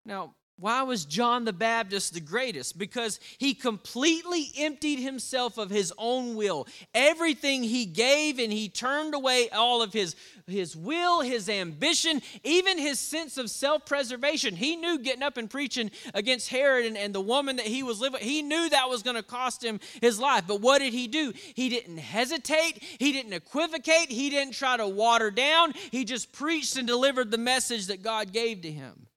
Now, 0.05 0.35
why 0.61 0.83
was 0.83 1.05
John 1.05 1.43
the 1.43 1.53
Baptist 1.53 2.13
the 2.13 2.19
greatest? 2.19 2.77
Because 2.77 3.19
he 3.39 3.55
completely 3.55 4.51
emptied 4.59 4.99
himself 4.99 5.57
of 5.57 5.71
his 5.71 5.91
own 5.97 6.35
will. 6.35 6.67
Everything 6.93 7.63
he 7.63 7.87
gave, 7.87 8.37
and 8.37 8.53
he 8.53 8.69
turned 8.69 9.15
away 9.15 9.49
all 9.49 9.81
of 9.81 9.91
his, 9.91 10.15
his 10.45 10.75
will, 10.75 11.21
his 11.21 11.49
ambition, 11.49 12.21
even 12.43 12.77
his 12.77 12.99
sense 12.99 13.39
of 13.39 13.49
self 13.49 13.87
preservation. 13.87 14.55
He 14.55 14.75
knew 14.75 14.99
getting 14.99 15.23
up 15.23 15.37
and 15.37 15.49
preaching 15.49 15.89
against 16.13 16.49
Herod 16.49 16.85
and, 16.85 16.95
and 16.95 17.15
the 17.15 17.21
woman 17.21 17.55
that 17.55 17.65
he 17.65 17.81
was 17.81 17.99
living 17.99 18.21
he 18.21 18.43
knew 18.43 18.69
that 18.69 18.87
was 18.87 19.01
going 19.01 19.15
to 19.15 19.23
cost 19.23 19.63
him 19.63 19.79
his 19.99 20.19
life. 20.19 20.43
But 20.47 20.61
what 20.61 20.77
did 20.77 20.93
he 20.93 21.07
do? 21.07 21.33
He 21.55 21.69
didn't 21.69 21.97
hesitate, 21.97 22.83
he 22.99 23.11
didn't 23.11 23.33
equivocate, 23.33 24.11
he 24.11 24.29
didn't 24.29 24.53
try 24.53 24.77
to 24.77 24.87
water 24.87 25.31
down. 25.31 25.73
He 25.89 26.05
just 26.05 26.31
preached 26.31 26.77
and 26.77 26.87
delivered 26.87 27.31
the 27.31 27.39
message 27.39 27.87
that 27.87 28.03
God 28.03 28.31
gave 28.31 28.61
to 28.61 28.71
him. 28.71 29.07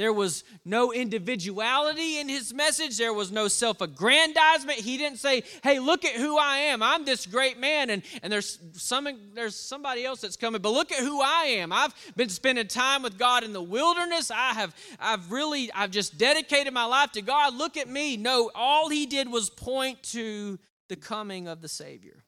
There 0.00 0.14
was 0.14 0.44
no 0.64 0.94
individuality 0.94 2.20
in 2.20 2.26
his 2.30 2.54
message. 2.54 2.96
There 2.96 3.12
was 3.12 3.30
no 3.30 3.48
self 3.48 3.82
aggrandizement. 3.82 4.78
He 4.78 4.96
didn't 4.96 5.18
say, 5.18 5.42
Hey, 5.62 5.78
look 5.78 6.06
at 6.06 6.14
who 6.14 6.38
I 6.38 6.56
am. 6.56 6.82
I'm 6.82 7.04
this 7.04 7.26
great 7.26 7.60
man. 7.60 7.90
And, 7.90 8.02
and 8.22 8.32
there's, 8.32 8.58
some, 8.72 9.06
there's 9.34 9.54
somebody 9.54 10.06
else 10.06 10.22
that's 10.22 10.38
coming, 10.38 10.62
but 10.62 10.70
look 10.70 10.90
at 10.90 11.00
who 11.00 11.20
I 11.20 11.56
am. 11.58 11.70
I've 11.70 11.92
been 12.16 12.30
spending 12.30 12.66
time 12.66 13.02
with 13.02 13.18
God 13.18 13.44
in 13.44 13.52
the 13.52 13.60
wilderness. 13.60 14.30
I 14.30 14.54
have, 14.54 14.74
I've 14.98 15.30
really, 15.30 15.70
I've 15.74 15.90
just 15.90 16.16
dedicated 16.16 16.72
my 16.72 16.86
life 16.86 17.12
to 17.12 17.20
God. 17.20 17.54
Look 17.54 17.76
at 17.76 17.86
me. 17.86 18.16
No, 18.16 18.50
all 18.54 18.88
he 18.88 19.04
did 19.04 19.30
was 19.30 19.50
point 19.50 20.02
to 20.14 20.58
the 20.88 20.96
coming 20.96 21.46
of 21.46 21.60
the 21.60 21.68
Savior. 21.68 22.19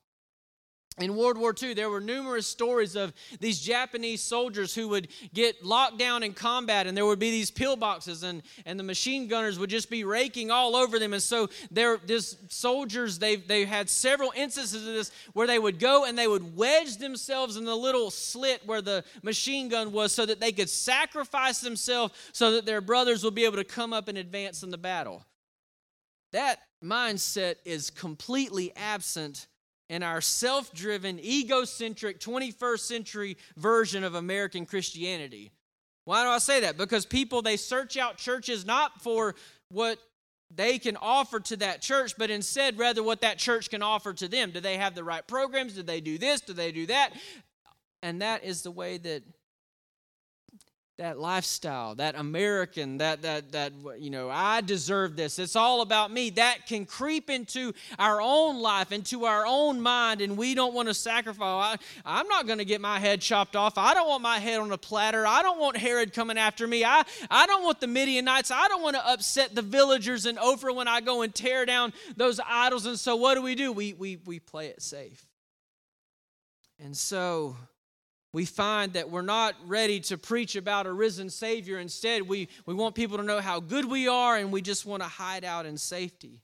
In 0.99 1.17
World 1.17 1.39
War 1.39 1.55
II, 1.61 1.73
there 1.73 1.89
were 1.89 2.03
numerous 2.03 2.47
stories 2.47 2.97
of 2.97 3.15
these 3.41 3.61
Japanese 3.61 4.23
soldiers 4.23 4.75
who 4.75 4.89
would 4.89 5.09
get 5.33 5.65
locked 5.65 5.99
down 5.99 6.23
in 6.23 6.35
combat, 6.35 6.87
and 6.87 6.95
there 6.95 7.07
would 7.07 7.19
be 7.19 7.31
these 7.31 7.51
pillboxes, 7.51 8.23
and, 8.23 8.43
and 8.67 8.79
the 8.79 8.85
machine 8.85 9.27
gunners 9.27 9.59
would 9.59 9.71
just 9.71 9.89
be 9.89 10.05
raking 10.05 10.51
all 10.51 10.77
over 10.77 10.99
them. 10.99 11.15
And 11.15 11.23
so, 11.23 11.49
there, 11.71 11.97
these 11.97 12.37
soldiers, 12.49 13.19
they, 13.19 13.37
they 13.37 13.65
had 13.65 13.89
several 13.89 14.35
instances 14.37 14.87
of 14.87 14.93
this 14.93 15.11
where 15.33 15.47
they 15.47 15.59
would 15.59 15.79
go 15.79 16.05
and 16.05 16.17
they 16.17 16.29
would 16.29 16.57
wedge 16.57 16.99
themselves 16.99 17.57
in 17.57 17.65
the 17.65 17.75
little 17.75 18.11
slit 18.11 18.61
where 18.67 18.83
the 18.83 19.03
machine 19.23 19.71
gun 19.71 19.93
was 19.93 20.13
so 20.13 20.27
that 20.27 20.41
they 20.41 20.53
could 20.53 20.69
sacrifice 20.69 21.61
themselves 21.61 22.13
so 22.33 22.53
that 22.53 22.67
their 22.67 22.83
brothers 22.83 23.25
would 23.25 23.35
be 23.35 23.47
able 23.47 23.57
to 23.57 23.65
come 23.65 23.95
up 23.95 24.09
and 24.09 24.19
advance 24.19 24.63
in 24.63 24.71
the 24.71 24.79
battle. 24.79 25.25
That 26.33 26.61
mindset 26.85 27.57
is 27.65 27.89
completely 27.89 28.73
absent 28.77 29.47
and 29.93 30.03
our 30.03 30.23
self 30.23 30.73
driven, 30.73 31.21
egocentric 31.21 32.19
21st 32.19 32.81
century 32.81 33.37
version 33.59 34.05
of 34.05 34.15
American 34.15 34.65
Christianity. 34.65 35.53
Why 36.07 36.25
do 36.25 36.31
I 36.31 36.39
say 36.39 36.61
that? 36.61 36.79
Because 36.79 37.05
people, 37.05 37.43
they 37.43 37.59
search 37.59 37.99
out 37.99 38.17
churches 38.17 38.65
not 38.65 39.03
for 39.03 39.35
what 39.69 39.99
they 40.51 40.79
can 40.79 40.97
offer 40.97 41.41
to 41.41 41.57
that 41.59 41.83
church, 41.83 42.15
but 42.17 42.31
instead, 42.31 42.79
rather, 42.79 43.03
what 43.03 43.21
that 43.21 43.37
church 43.37 43.69
can 43.69 43.83
offer 43.83 44.15
to 44.15 44.29
them. 44.29 44.51
Do 44.51 44.61
they 44.61 44.79
have 44.79 44.95
the 44.95 45.05
right 45.05 45.27
programs? 45.27 45.75
Do 45.75 45.83
they 45.83 46.01
do 46.01 46.17
this? 46.17 46.41
Do 46.41 46.55
they 46.55 46.73
do 46.73 46.87
that? 46.87 47.13
And 48.03 48.23
that 48.23 48.45
is 48.45 48.63
the 48.63 48.71
way 48.71 48.97
that 48.97 49.23
that 51.03 51.19
lifestyle, 51.19 51.97
that 51.97 52.15
American, 52.15 52.99
that 52.99 53.23
that 53.23 53.51
that 53.51 53.73
you 53.99 54.09
know, 54.09 54.31
I 54.31 54.61
deserve 54.61 55.17
this. 55.17 55.41
It's 55.41 55.57
all 55.57 55.81
about 55.81 56.13
me. 56.13 56.31
That 56.31 56.69
can 56.69 56.87
creep 56.87 57.29
into 57.29 57.73
our 57.99 58.21
own 58.21 58.61
life, 58.63 58.93
into 58.93 59.25
our 59.25 59.45
own 59.45 59.81
mind, 59.81 60.21
and 60.21 60.37
we 60.37 60.55
don't 60.55 60.75
want 60.75 60.87
to 60.87 60.95
sacrifice. 60.95 61.77
I, 62.05 62.21
I'm 62.21 62.29
not 62.29 62.47
going 62.47 62.59
to 62.59 62.65
get 62.65 62.81
my 62.81 63.01
head 63.01 63.21
chopped 63.21 63.57
off. 63.57 63.79
I 63.79 63.95
don't 63.95 64.09
want 64.09 64.23
my 64.23 64.39
head 64.39 64.61
on 64.61 64.71
a 64.71 64.79
platter. 64.79 65.27
I 65.27 65.43
don't 65.43 65.59
want 65.59 65.77
Herod 65.77 66.13
coming 66.13 66.39
after 66.39 66.69
me. 66.69 66.85
I 66.85 67.03
I 67.29 67.49
don't 67.49 67.65
want 67.65 67.81
the 67.81 67.89
Midianites. 67.89 68.53
I 68.53 68.69
don't 68.69 68.83
want 68.83 68.95
to 68.95 69.05
upset 69.05 69.57
the 69.57 69.63
villagers 69.63 70.25
in 70.25 70.37
Ophrah 70.37 70.73
when 70.73 70.87
I 70.87 71.01
go 71.01 71.23
and 71.23 71.35
tear 71.35 71.67
down 71.67 71.93
those 72.17 72.39
idols. 72.47 72.87
And 72.87 72.97
so, 72.97 73.17
what 73.17 73.35
do 73.35 73.43
we 73.43 73.57
do? 73.57 73.73
We 73.73 73.93
we 73.93 74.21
we 74.25 74.39
play 74.39 74.69
it 74.69 74.81
safe. 74.81 75.27
And 76.79 76.97
so 76.97 77.57
we 78.33 78.47
find 78.47 78.95
that 78.95 79.11
we're 79.11 79.23
not 79.23 79.55
ready 79.67 80.01
to 80.01 80.17
preach 80.17 80.57
about 80.57 80.87
a 80.87 80.93
risen 80.93 81.29
Savior. 81.29 81.79
Instead, 81.79 82.23
we, 82.23 82.49
we 82.65 82.73
want 82.73 82.95
people 82.95 83.19
to 83.19 83.23
know 83.23 83.41
how 83.41 83.61
good 83.61 83.85
we 83.85 84.09
are 84.09 84.37
and 84.37 84.51
we 84.51 84.63
just 84.63 84.87
want 84.87 85.03
to 85.03 85.09
hide 85.09 85.45
out 85.45 85.67
in 85.67 85.77
safety. 85.77 86.41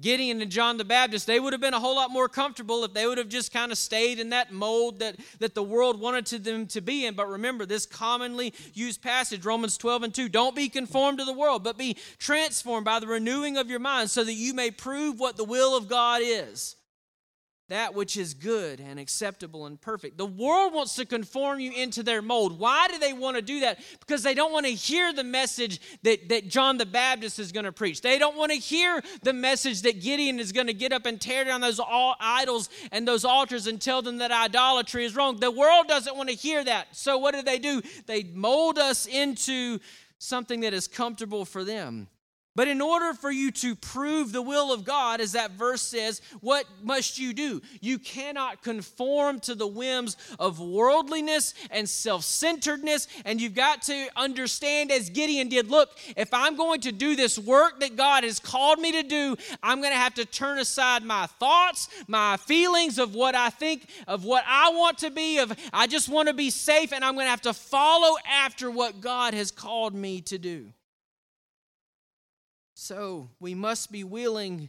Gideon 0.00 0.42
and 0.42 0.50
John 0.50 0.76
the 0.76 0.84
Baptist, 0.84 1.26
they 1.28 1.38
would 1.38 1.52
have 1.52 1.62
been 1.62 1.72
a 1.72 1.78
whole 1.78 1.94
lot 1.94 2.10
more 2.10 2.28
comfortable 2.28 2.82
if 2.82 2.92
they 2.92 3.06
would 3.06 3.16
have 3.16 3.28
just 3.28 3.52
kind 3.52 3.70
of 3.70 3.78
stayed 3.78 4.18
in 4.18 4.30
that 4.30 4.52
mold 4.52 4.98
that, 4.98 5.16
that 5.38 5.54
the 5.54 5.62
world 5.62 6.00
wanted 6.00 6.26
to 6.26 6.38
them 6.40 6.66
to 6.68 6.80
be 6.80 7.06
in. 7.06 7.14
But 7.14 7.28
remember, 7.28 7.64
this 7.64 7.86
commonly 7.86 8.52
used 8.74 9.02
passage, 9.02 9.44
Romans 9.44 9.78
12 9.78 10.02
and 10.02 10.14
2, 10.14 10.28
don't 10.28 10.56
be 10.56 10.68
conformed 10.68 11.18
to 11.18 11.24
the 11.24 11.32
world, 11.32 11.62
but 11.62 11.78
be 11.78 11.96
transformed 12.18 12.84
by 12.84 12.98
the 12.98 13.06
renewing 13.06 13.56
of 13.56 13.70
your 13.70 13.78
mind 13.78 14.10
so 14.10 14.24
that 14.24 14.34
you 14.34 14.52
may 14.52 14.72
prove 14.72 15.20
what 15.20 15.36
the 15.36 15.44
will 15.44 15.76
of 15.76 15.88
God 15.88 16.22
is 16.24 16.74
that 17.68 17.94
which 17.94 18.16
is 18.18 18.34
good 18.34 18.78
and 18.78 19.00
acceptable 19.00 19.64
and 19.64 19.80
perfect. 19.80 20.18
The 20.18 20.26
world 20.26 20.74
wants 20.74 20.96
to 20.96 21.06
conform 21.06 21.60
you 21.60 21.72
into 21.72 22.02
their 22.02 22.20
mold. 22.20 22.58
Why 22.58 22.88
do 22.88 22.98
they 22.98 23.14
want 23.14 23.36
to 23.36 23.42
do 23.42 23.60
that? 23.60 23.78
Because 24.00 24.22
they 24.22 24.34
don't 24.34 24.52
want 24.52 24.66
to 24.66 24.72
hear 24.72 25.14
the 25.14 25.24
message 25.24 25.80
that, 26.02 26.28
that 26.28 26.48
John 26.48 26.76
the 26.76 26.84
Baptist 26.84 27.38
is 27.38 27.52
going 27.52 27.64
to 27.64 27.72
preach. 27.72 28.02
They 28.02 28.18
don't 28.18 28.36
want 28.36 28.52
to 28.52 28.58
hear 28.58 29.02
the 29.22 29.32
message 29.32 29.82
that 29.82 30.02
Gideon 30.02 30.38
is 30.38 30.52
going 30.52 30.66
to 30.66 30.74
get 30.74 30.92
up 30.92 31.06
and 31.06 31.18
tear 31.18 31.44
down 31.44 31.62
those 31.62 31.80
idols 32.20 32.68
and 32.92 33.08
those 33.08 33.24
altars 33.24 33.66
and 33.66 33.80
tell 33.80 34.02
them 34.02 34.18
that 34.18 34.30
idolatry 34.30 35.06
is 35.06 35.16
wrong. 35.16 35.40
The 35.40 35.50
world 35.50 35.88
doesn't 35.88 36.16
want 36.16 36.28
to 36.28 36.36
hear 36.36 36.62
that. 36.64 36.94
So 36.94 37.16
what 37.16 37.34
do 37.34 37.40
they 37.40 37.58
do? 37.58 37.80
They 38.06 38.24
mold 38.24 38.78
us 38.78 39.06
into 39.06 39.78
something 40.18 40.60
that 40.60 40.74
is 40.74 40.86
comfortable 40.86 41.46
for 41.46 41.64
them. 41.64 42.08
But 42.56 42.68
in 42.68 42.80
order 42.80 43.14
for 43.14 43.32
you 43.32 43.50
to 43.50 43.74
prove 43.74 44.30
the 44.30 44.42
will 44.42 44.72
of 44.72 44.84
God, 44.84 45.20
as 45.20 45.32
that 45.32 45.52
verse 45.52 45.82
says, 45.82 46.20
what 46.40 46.66
must 46.82 47.18
you 47.18 47.32
do? 47.32 47.60
You 47.80 47.98
cannot 47.98 48.62
conform 48.62 49.40
to 49.40 49.56
the 49.56 49.66
whims 49.66 50.16
of 50.38 50.60
worldliness 50.60 51.54
and 51.72 51.88
self 51.88 52.22
centeredness. 52.22 53.08
And 53.24 53.40
you've 53.40 53.56
got 53.56 53.82
to 53.82 54.08
understand, 54.14 54.92
as 54.92 55.10
Gideon 55.10 55.48
did 55.48 55.68
look, 55.68 55.90
if 56.16 56.32
I'm 56.32 56.54
going 56.54 56.80
to 56.82 56.92
do 56.92 57.16
this 57.16 57.38
work 57.38 57.80
that 57.80 57.96
God 57.96 58.22
has 58.22 58.38
called 58.38 58.78
me 58.78 58.92
to 58.92 59.02
do, 59.02 59.36
I'm 59.60 59.80
going 59.80 59.92
to 59.92 59.98
have 59.98 60.14
to 60.14 60.24
turn 60.24 60.58
aside 60.58 61.02
my 61.02 61.26
thoughts, 61.26 61.88
my 62.06 62.36
feelings 62.36 62.98
of 62.98 63.16
what 63.16 63.34
I 63.34 63.50
think, 63.50 63.88
of 64.06 64.24
what 64.24 64.44
I 64.46 64.70
want 64.70 64.98
to 64.98 65.10
be, 65.10 65.38
of 65.38 65.52
I 65.72 65.88
just 65.88 66.08
want 66.08 66.28
to 66.28 66.34
be 66.34 66.50
safe, 66.50 66.92
and 66.92 67.04
I'm 67.04 67.14
going 67.14 67.26
to 67.26 67.30
have 67.30 67.42
to 67.42 67.52
follow 67.52 68.16
after 68.30 68.70
what 68.70 69.00
God 69.00 69.34
has 69.34 69.50
called 69.50 69.94
me 69.94 70.20
to 70.22 70.38
do. 70.38 70.72
So 72.84 73.30
we 73.40 73.54
must 73.54 73.90
be 73.90 74.04
willing 74.04 74.68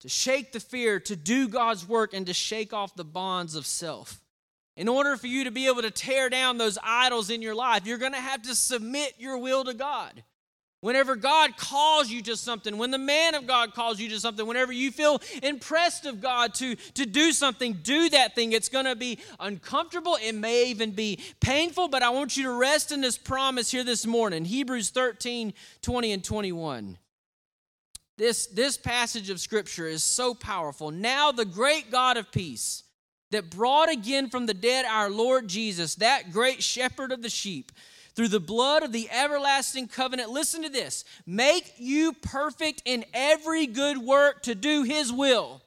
to 0.00 0.08
shake 0.08 0.52
the 0.52 0.60
fear, 0.60 0.98
to 1.00 1.14
do 1.14 1.46
God's 1.46 1.86
work, 1.86 2.14
and 2.14 2.24
to 2.24 2.32
shake 2.32 2.72
off 2.72 2.96
the 2.96 3.04
bonds 3.04 3.54
of 3.54 3.66
self. 3.66 4.22
In 4.78 4.88
order 4.88 5.18
for 5.18 5.26
you 5.26 5.44
to 5.44 5.50
be 5.50 5.66
able 5.66 5.82
to 5.82 5.90
tear 5.90 6.30
down 6.30 6.56
those 6.56 6.78
idols 6.82 7.28
in 7.28 7.42
your 7.42 7.54
life, 7.54 7.86
you're 7.86 7.98
going 7.98 8.14
to 8.14 8.18
have 8.18 8.40
to 8.44 8.54
submit 8.54 9.12
your 9.18 9.36
will 9.36 9.62
to 9.64 9.74
God. 9.74 10.24
Whenever 10.80 11.14
God 11.14 11.58
calls 11.58 12.08
you 12.08 12.22
to 12.22 12.34
something, 12.34 12.78
when 12.78 12.90
the 12.90 12.96
man 12.96 13.34
of 13.34 13.46
God 13.46 13.74
calls 13.74 14.00
you 14.00 14.08
to 14.08 14.18
something, 14.18 14.46
whenever 14.46 14.72
you 14.72 14.90
feel 14.90 15.20
impressed 15.42 16.06
of 16.06 16.22
God 16.22 16.54
to, 16.54 16.76
to 16.94 17.04
do 17.04 17.32
something, 17.32 17.74
do 17.82 18.08
that 18.08 18.34
thing. 18.34 18.52
It's 18.52 18.70
going 18.70 18.86
to 18.86 18.96
be 18.96 19.18
uncomfortable. 19.38 20.16
It 20.20 20.32
may 20.32 20.70
even 20.70 20.92
be 20.92 21.20
painful, 21.40 21.88
but 21.88 22.02
I 22.02 22.08
want 22.08 22.38
you 22.38 22.44
to 22.44 22.52
rest 22.52 22.90
in 22.90 23.02
this 23.02 23.18
promise 23.18 23.70
here 23.70 23.84
this 23.84 24.06
morning 24.06 24.46
Hebrews 24.46 24.88
13 24.88 25.52
20 25.82 26.12
and 26.12 26.24
21. 26.24 26.96
This, 28.22 28.46
this 28.46 28.76
passage 28.76 29.30
of 29.30 29.40
Scripture 29.40 29.88
is 29.88 30.04
so 30.04 30.32
powerful. 30.32 30.92
Now, 30.92 31.32
the 31.32 31.44
great 31.44 31.90
God 31.90 32.16
of 32.16 32.30
peace 32.30 32.84
that 33.32 33.50
brought 33.50 33.90
again 33.90 34.30
from 34.30 34.46
the 34.46 34.54
dead 34.54 34.84
our 34.84 35.10
Lord 35.10 35.48
Jesus, 35.48 35.96
that 35.96 36.30
great 36.30 36.62
shepherd 36.62 37.10
of 37.10 37.22
the 37.22 37.28
sheep, 37.28 37.72
through 38.14 38.28
the 38.28 38.38
blood 38.38 38.84
of 38.84 38.92
the 38.92 39.10
everlasting 39.10 39.88
covenant. 39.88 40.30
Listen 40.30 40.62
to 40.62 40.68
this 40.68 41.04
make 41.26 41.74
you 41.78 42.12
perfect 42.12 42.80
in 42.84 43.04
every 43.12 43.66
good 43.66 43.98
work 43.98 44.44
to 44.44 44.54
do 44.54 44.84
his 44.84 45.12
will, 45.12 45.60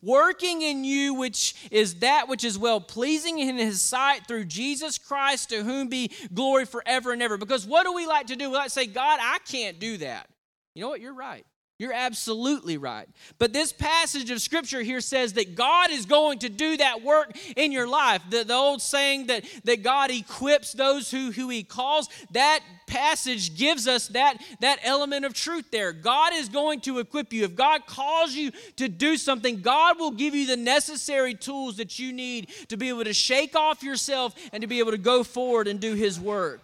working 0.00 0.62
in 0.62 0.84
you, 0.84 1.12
which 1.12 1.54
is 1.70 1.96
that 1.96 2.28
which 2.28 2.44
is 2.44 2.56
well 2.56 2.80
pleasing 2.80 3.38
in 3.40 3.58
his 3.58 3.82
sight 3.82 4.26
through 4.26 4.46
Jesus 4.46 4.96
Christ, 4.96 5.50
to 5.50 5.62
whom 5.62 5.88
be 5.88 6.10
glory 6.32 6.64
forever 6.64 7.12
and 7.12 7.22
ever. 7.22 7.36
Because 7.36 7.66
what 7.66 7.84
do 7.84 7.92
we 7.92 8.06
like 8.06 8.28
to 8.28 8.36
do? 8.36 8.48
We 8.48 8.56
like 8.56 8.68
to 8.68 8.70
say, 8.70 8.86
God, 8.86 9.18
I 9.20 9.36
can't 9.46 9.78
do 9.78 9.98
that. 9.98 10.30
You 10.74 10.80
know 10.80 10.88
what? 10.88 11.02
You're 11.02 11.12
right. 11.12 11.44
You're 11.76 11.92
absolutely 11.92 12.78
right. 12.78 13.08
But 13.38 13.52
this 13.52 13.72
passage 13.72 14.30
of 14.30 14.40
scripture 14.40 14.82
here 14.82 15.00
says 15.00 15.32
that 15.32 15.56
God 15.56 15.90
is 15.90 16.06
going 16.06 16.38
to 16.40 16.48
do 16.48 16.76
that 16.76 17.02
work 17.02 17.36
in 17.56 17.72
your 17.72 17.88
life. 17.88 18.22
The, 18.30 18.44
the 18.44 18.54
old 18.54 18.80
saying 18.80 19.26
that, 19.26 19.44
that 19.64 19.82
God 19.82 20.12
equips 20.12 20.72
those 20.72 21.10
who, 21.10 21.32
who 21.32 21.48
he 21.48 21.64
calls, 21.64 22.08
that 22.30 22.60
passage 22.86 23.56
gives 23.56 23.88
us 23.88 24.06
that, 24.08 24.36
that 24.60 24.78
element 24.84 25.24
of 25.24 25.34
truth 25.34 25.72
there. 25.72 25.92
God 25.92 26.32
is 26.32 26.48
going 26.48 26.80
to 26.82 27.00
equip 27.00 27.32
you. 27.32 27.42
If 27.42 27.56
God 27.56 27.86
calls 27.86 28.34
you 28.34 28.52
to 28.76 28.88
do 28.88 29.16
something, 29.16 29.60
God 29.60 29.98
will 29.98 30.12
give 30.12 30.32
you 30.32 30.46
the 30.46 30.56
necessary 30.56 31.34
tools 31.34 31.78
that 31.78 31.98
you 31.98 32.12
need 32.12 32.50
to 32.68 32.76
be 32.76 32.88
able 32.88 33.02
to 33.02 33.12
shake 33.12 33.56
off 33.56 33.82
yourself 33.82 34.36
and 34.52 34.60
to 34.60 34.68
be 34.68 34.78
able 34.78 34.92
to 34.92 34.98
go 34.98 35.24
forward 35.24 35.66
and 35.66 35.80
do 35.80 35.94
his 35.94 36.20
work. 36.20 36.62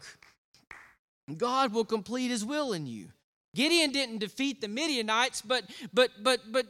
God 1.36 1.72
will 1.72 1.84
complete 1.84 2.28
his 2.28 2.44
will 2.44 2.72
in 2.72 2.86
you. 2.86 3.08
Gideon 3.54 3.90
didn't 3.90 4.18
defeat 4.18 4.60
the 4.60 4.68
Midianites, 4.68 5.42
but 5.42 5.64
but 5.92 6.10
but 6.22 6.40
but 6.50 6.66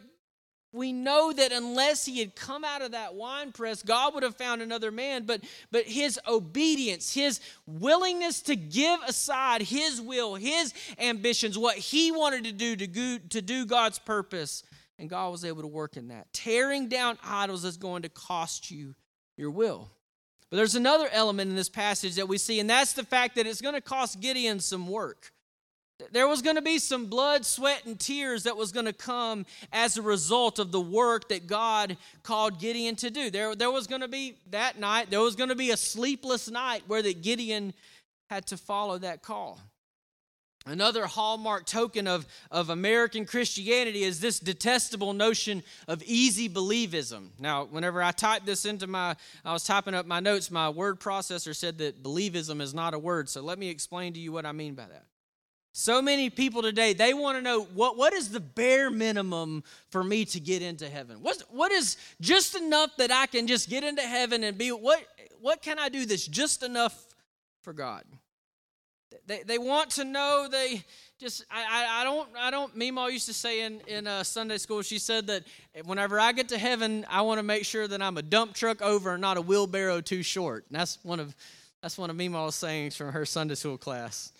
we 0.72 0.92
know 0.92 1.32
that 1.32 1.50
unless 1.50 2.06
he 2.06 2.20
had 2.20 2.36
come 2.36 2.64
out 2.64 2.80
of 2.80 2.92
that 2.92 3.14
wine 3.14 3.50
press, 3.50 3.82
God 3.82 4.14
would 4.14 4.22
have 4.22 4.36
found 4.36 4.62
another 4.62 4.90
man. 4.90 5.24
But 5.24 5.42
but 5.70 5.84
his 5.84 6.18
obedience, 6.28 7.12
his 7.12 7.40
willingness 7.66 8.40
to 8.42 8.56
give 8.56 9.00
aside 9.06 9.62
his 9.62 10.00
will, 10.00 10.36
his 10.36 10.72
ambitions, 10.98 11.58
what 11.58 11.76
he 11.76 12.12
wanted 12.12 12.44
to 12.44 12.52
do 12.52 12.76
to 12.76 12.86
go, 12.86 13.18
to 13.30 13.42
do 13.42 13.66
God's 13.66 13.98
purpose, 13.98 14.62
and 14.98 15.10
God 15.10 15.30
was 15.30 15.44
able 15.44 15.62
to 15.62 15.68
work 15.68 15.96
in 15.96 16.08
that. 16.08 16.32
Tearing 16.32 16.88
down 16.88 17.18
idols 17.24 17.64
is 17.64 17.76
going 17.76 18.02
to 18.02 18.08
cost 18.08 18.70
you 18.70 18.94
your 19.36 19.50
will. 19.50 19.90
But 20.50 20.56
there's 20.56 20.74
another 20.74 21.08
element 21.12 21.50
in 21.50 21.56
this 21.56 21.68
passage 21.68 22.16
that 22.16 22.28
we 22.28 22.36
see, 22.36 22.58
and 22.60 22.68
that's 22.68 22.92
the 22.92 23.04
fact 23.04 23.36
that 23.36 23.46
it's 23.46 23.60
going 23.60 23.74
to 23.74 23.80
cost 23.80 24.20
Gideon 24.20 24.60
some 24.60 24.88
work. 24.88 25.32
There 26.12 26.28
was 26.28 26.42
going 26.42 26.56
to 26.56 26.62
be 26.62 26.78
some 26.78 27.06
blood, 27.06 27.44
sweat, 27.44 27.84
and 27.86 27.98
tears 27.98 28.44
that 28.44 28.56
was 28.56 28.72
going 28.72 28.86
to 28.86 28.92
come 28.92 29.46
as 29.72 29.96
a 29.96 30.02
result 30.02 30.58
of 30.58 30.72
the 30.72 30.80
work 30.80 31.28
that 31.28 31.46
God 31.46 31.96
called 32.22 32.60
Gideon 32.60 32.96
to 32.96 33.10
do. 33.10 33.30
There, 33.30 33.54
there 33.54 33.70
was 33.70 33.86
going 33.86 34.00
to 34.00 34.08
be 34.08 34.36
that 34.50 34.78
night, 34.78 35.10
there 35.10 35.20
was 35.20 35.36
going 35.36 35.50
to 35.50 35.56
be 35.56 35.70
a 35.70 35.76
sleepless 35.76 36.50
night 36.50 36.82
where 36.86 37.02
that 37.02 37.22
Gideon 37.22 37.74
had 38.28 38.46
to 38.46 38.56
follow 38.56 38.98
that 38.98 39.22
call. 39.22 39.58
Another 40.66 41.06
hallmark 41.06 41.64
token 41.64 42.06
of, 42.06 42.26
of 42.50 42.68
American 42.68 43.24
Christianity 43.24 44.02
is 44.02 44.20
this 44.20 44.38
detestable 44.38 45.14
notion 45.14 45.62
of 45.88 46.02
easy 46.02 46.50
believism. 46.50 47.30
Now, 47.38 47.64
whenever 47.64 48.02
I 48.02 48.12
typed 48.12 48.44
this 48.44 48.66
into 48.66 48.86
my, 48.86 49.16
I 49.42 49.54
was 49.54 49.64
typing 49.64 49.94
up 49.94 50.04
my 50.04 50.20
notes, 50.20 50.50
my 50.50 50.68
word 50.68 51.00
processor 51.00 51.56
said 51.56 51.78
that 51.78 52.02
believism 52.02 52.60
is 52.60 52.74
not 52.74 52.92
a 52.92 52.98
word. 52.98 53.30
So 53.30 53.40
let 53.40 53.58
me 53.58 53.70
explain 53.70 54.12
to 54.12 54.20
you 54.20 54.32
what 54.32 54.44
I 54.44 54.52
mean 54.52 54.74
by 54.74 54.86
that. 54.86 55.04
So 55.72 56.02
many 56.02 56.30
people 56.30 56.62
today, 56.62 56.94
they 56.94 57.14
want 57.14 57.38
to 57.38 57.42
know 57.42 57.62
what, 57.62 57.96
what 57.96 58.12
is 58.12 58.30
the 58.30 58.40
bare 58.40 58.90
minimum 58.90 59.62
for 59.90 60.02
me 60.02 60.24
to 60.26 60.40
get 60.40 60.62
into 60.62 60.88
heaven? 60.88 61.18
What's, 61.22 61.42
what 61.42 61.70
is 61.70 61.96
just 62.20 62.56
enough 62.56 62.90
that 62.98 63.12
I 63.12 63.26
can 63.26 63.46
just 63.46 63.68
get 63.68 63.84
into 63.84 64.02
heaven 64.02 64.42
and 64.42 64.58
be, 64.58 64.70
what, 64.70 65.00
what 65.40 65.62
can 65.62 65.78
I 65.78 65.88
do 65.88 66.04
that's 66.06 66.26
just 66.26 66.64
enough 66.64 67.00
for 67.62 67.72
God? 67.72 68.02
They, 69.26 69.44
they 69.44 69.58
want 69.58 69.90
to 69.90 70.04
know, 70.04 70.48
they 70.50 70.82
just, 71.20 71.44
I, 71.50 72.00
I 72.00 72.04
don't, 72.04 72.28
I 72.36 72.50
don't, 72.50 72.74
Mima 72.76 73.08
used 73.08 73.26
to 73.26 73.34
say 73.34 73.62
in, 73.62 73.80
in 73.86 74.08
uh, 74.08 74.24
Sunday 74.24 74.58
school, 74.58 74.82
she 74.82 74.98
said 74.98 75.28
that 75.28 75.44
whenever 75.84 76.18
I 76.18 76.32
get 76.32 76.48
to 76.48 76.58
heaven, 76.58 77.06
I 77.08 77.20
want 77.20 77.38
to 77.38 77.44
make 77.44 77.64
sure 77.64 77.86
that 77.86 78.02
I'm 78.02 78.16
a 78.16 78.22
dump 78.22 78.54
truck 78.54 78.82
over 78.82 79.12
and 79.12 79.20
not 79.20 79.36
a 79.36 79.40
wheelbarrow 79.40 80.00
too 80.00 80.24
short. 80.24 80.64
And 80.68 80.80
that's 80.80 80.98
one 81.04 81.20
of, 81.20 81.36
that's 81.80 81.96
one 81.96 82.10
of 82.10 82.16
Mima's 82.16 82.56
sayings 82.56 82.96
from 82.96 83.12
her 83.12 83.24
Sunday 83.24 83.54
school 83.54 83.78
class. 83.78 84.32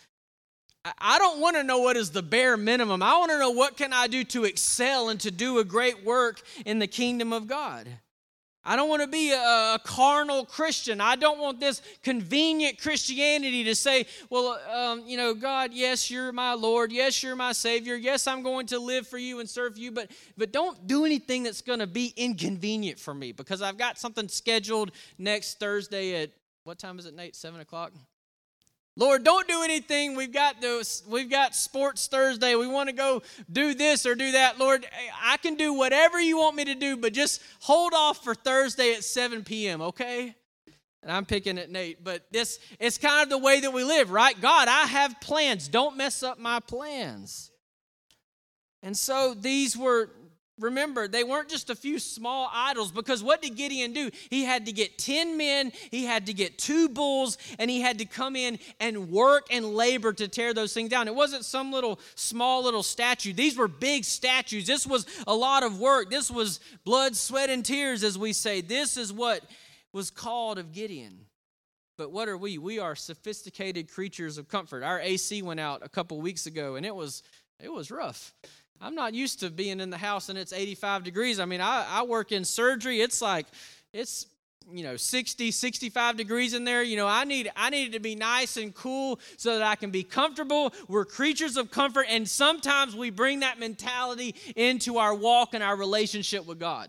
I 0.99 1.19
don't 1.19 1.41
want 1.41 1.57
to 1.57 1.63
know 1.63 1.79
what 1.79 1.97
is 1.97 2.11
the 2.11 2.23
bare 2.23 2.57
minimum. 2.57 3.03
I 3.03 3.19
want 3.19 3.31
to 3.33 3.39
know 3.39 3.51
what 3.51 3.77
can 3.77 3.93
I 3.93 4.07
do 4.07 4.25
to 4.25 4.45
excel 4.45 5.11
and 5.11 5.21
to 5.21 5.31
do 5.31 5.59
a 5.59 5.65
great 5.65 6.05
work 6.05 6.41
in 6.65 6.79
the 6.79 6.87
kingdom 6.87 7.33
of 7.33 7.47
God. 7.47 7.87
I 8.63 8.77
don't 8.77 8.91
want 8.91 9.03
to 9.03 9.09
be 9.09 9.33
a, 9.33 9.37
a 9.39 9.81
carnal 9.83 10.45
Christian. 10.45 11.01
I 11.01 11.17
don't 11.17 11.39
want 11.39 11.61
this 11.61 11.81
convenient 12.03 12.79
Christianity 12.79 13.65
to 13.65 13.75
say, 13.75 14.07
well, 14.29 14.59
um, 14.71 15.03
you 15.07 15.17
know, 15.17 15.33
God, 15.33 15.73
yes, 15.73 16.11
you're 16.11 16.31
my 16.31 16.53
Lord. 16.53 16.93
Yes, 16.93 17.23
you're 17.23 17.37
my 17.37 17.53
Savior. 17.53 17.95
Yes, 17.95 18.27
I'm 18.27 18.43
going 18.43 18.67
to 18.67 18.79
live 18.79 19.07
for 19.07 19.19
you 19.19 19.41
and 19.41 19.49
serve 19.49 19.79
you, 19.79 19.93
but, 19.93 20.11
but 20.37 20.53
don't 20.53 20.87
do 20.87 21.07
anything 21.07 21.43
that's 21.43 21.63
going 21.63 21.79
to 21.79 21.87
be 21.87 22.13
inconvenient 22.17 22.99
for 22.99 23.15
me 23.15 23.33
because 23.33 23.63
I've 23.63 23.79
got 23.79 23.99
something 23.99 24.29
scheduled 24.29 24.93
next 25.19 25.59
Thursday 25.59 26.23
at, 26.23 26.31
what 26.65 26.79
time 26.79 26.99
is 26.99 27.07
it, 27.07 27.15
Nate? 27.15 27.35
Seven 27.35 27.61
o'clock? 27.61 27.93
Lord, 28.97 29.25
don't 29.25 29.49
do 29.49 29.63
anything. 29.63 30.17
We've 30.17 30.33
got 30.33 30.61
those, 30.61 31.03
we've 31.09 31.31
got 31.31 31.55
sports 31.55 32.07
Thursday. 32.07 32.55
We 32.55 32.67
want 32.67 32.89
to 32.89 32.95
go 32.95 33.23
do 33.51 33.73
this 33.73 34.05
or 34.05 34.15
do 34.15 34.33
that. 34.33 34.59
Lord, 34.59 34.87
I 35.23 35.37
can 35.39 35.55
do 35.55 35.73
whatever 35.73 36.21
you 36.21 36.39
want 36.39 36.57
me 36.57 36.65
to 36.67 36.75
do, 36.75 36.97
but 36.97 37.13
just 37.13 37.41
hold 37.61 37.93
off 37.95 38.23
for 38.23 38.35
Thursday 38.35 38.93
at 38.95 39.05
7 39.05 39.45
p.m., 39.45 39.81
okay? 39.81 40.35
And 41.03 41.11
I'm 41.11 41.25
picking 41.25 41.57
at 41.57 41.71
Nate, 41.71 42.05
but 42.05 42.27
this 42.31 42.59
it's 42.79 42.99
kind 42.99 43.23
of 43.23 43.31
the 43.31 43.39
way 43.39 43.61
that 43.61 43.73
we 43.73 43.85
live, 43.85 44.11
right? 44.11 44.39
God, 44.39 44.69
I 44.69 44.87
have 44.87 45.19
plans. 45.21 45.69
Don't 45.69 45.97
mess 45.97 46.23
up 46.23 46.39
my 46.39 46.61
plans. 46.61 47.51
And 48.83 48.97
so 48.97 49.35
these 49.35 49.77
were 49.77 50.11
remember, 50.61 51.09
they 51.09 51.25
weren't 51.25 51.49
just 51.49 51.71
a 51.71 51.75
few 51.75 51.99
small 51.99 52.51
idols 52.53 52.93
because 52.93 53.23
what 53.23 53.43
did 53.43 53.57
Gideon 53.57 53.93
do? 53.93 54.11
He 54.29 54.45
had 54.45 54.67
to 54.67 54.73
get 54.73 54.99
10 54.99 55.37
men, 55.37 55.73
he 55.91 56.05
had 56.05 56.27
to 56.27 56.33
get 56.33 56.59
two 56.59 56.89
bulls, 56.89 57.39
and 57.59 57.71
he 57.71 57.81
had 57.81 57.99
to 57.99 58.05
come 58.05 58.37
in 58.37 58.59
and 58.79 59.11
work 59.11 59.47
and 59.51 59.75
labor 59.75 60.13
to 60.13 60.29
tear 60.29 60.55
those 60.55 60.73
things 60.73 60.91
down. 60.91 61.09
It 61.09 61.15
wasn't 61.15 61.45
some 61.45 61.73
little 61.73 61.99
small 62.15 62.63
little 62.63 62.83
statue. 62.83 63.33
These 63.33 63.57
were 63.57 63.69
big 63.69 64.05
statues. 64.05 64.67
This 64.67 64.87
was 64.87 65.07
a 65.27 65.35
lot 65.35 65.63
of 65.63 65.81
work. 65.81 66.11
This 66.11 66.31
was 66.31 66.61
blood, 66.85 67.17
sweat, 67.17 67.51
and 67.51 67.65
tears, 67.65 68.05
as 68.05 68.19
we 68.19 68.33
say. 68.33 68.61
This 68.61 68.97
is 68.97 69.13
what 69.13 69.43
was 69.93 70.11
called 70.11 70.59
of 70.59 70.73
Gideon. 70.73 71.27
But 72.01 72.13
what 72.13 72.29
are 72.29 72.39
we? 72.39 72.57
We 72.57 72.79
are 72.79 72.95
sophisticated 72.95 73.91
creatures 73.91 74.39
of 74.39 74.49
comfort. 74.49 74.83
Our 74.83 75.01
AC 75.01 75.43
went 75.43 75.61
out 75.61 75.85
a 75.85 75.89
couple 75.89 76.19
weeks 76.19 76.47
ago 76.47 76.77
and 76.77 76.87
it 76.87 76.95
was 76.95 77.23
it 77.63 77.71
was 77.71 77.91
rough. 77.91 78.33
I'm 78.81 78.95
not 78.95 79.15
used 79.15 79.41
to 79.41 79.51
being 79.51 79.81
in 79.81 79.91
the 79.91 79.99
house 79.99 80.29
and 80.29 80.39
it's 80.39 80.53
85 80.53 81.05
degrees. 81.05 81.39
I 81.39 81.45
mean, 81.45 81.61
I, 81.61 81.87
I 81.89 82.03
work 82.03 82.33
in 82.33 82.45
surgery. 82.45 83.01
It's 83.01 83.21
like, 83.21 83.47
it's, 83.93 84.27
you 84.73 84.85
know 84.85 84.97
60 84.97 85.51
65 85.51 86.17
degrees 86.17 86.55
in 86.55 86.65
there 86.65 86.83
you 86.83 86.97
know 86.97 87.07
i 87.07 87.25
need 87.25 87.51
i 87.57 87.71
need 87.71 87.89
it 87.89 87.93
to 87.93 87.99
be 87.99 88.15
nice 88.15 88.57
and 88.57 88.75
cool 88.75 89.19
so 89.37 89.59
that 89.59 89.67
i 89.67 89.75
can 89.75 89.91
be 89.91 90.05
comfortable 90.05 90.73
we're 90.87 91.05
creatures 91.05 91.57
of 91.57 91.71
comfort 91.71 92.07
and 92.09 92.29
sometimes 92.29 92.95
we 92.95 93.11
bring 93.11 93.41
that 93.41 93.59
mentality 93.59 94.35
into 94.55 94.99
our 94.99 95.15
walk 95.15 95.55
and 95.55 95.65
our 95.65 95.77
relationship 95.77 96.47
with 96.47 96.61
god 96.61 96.89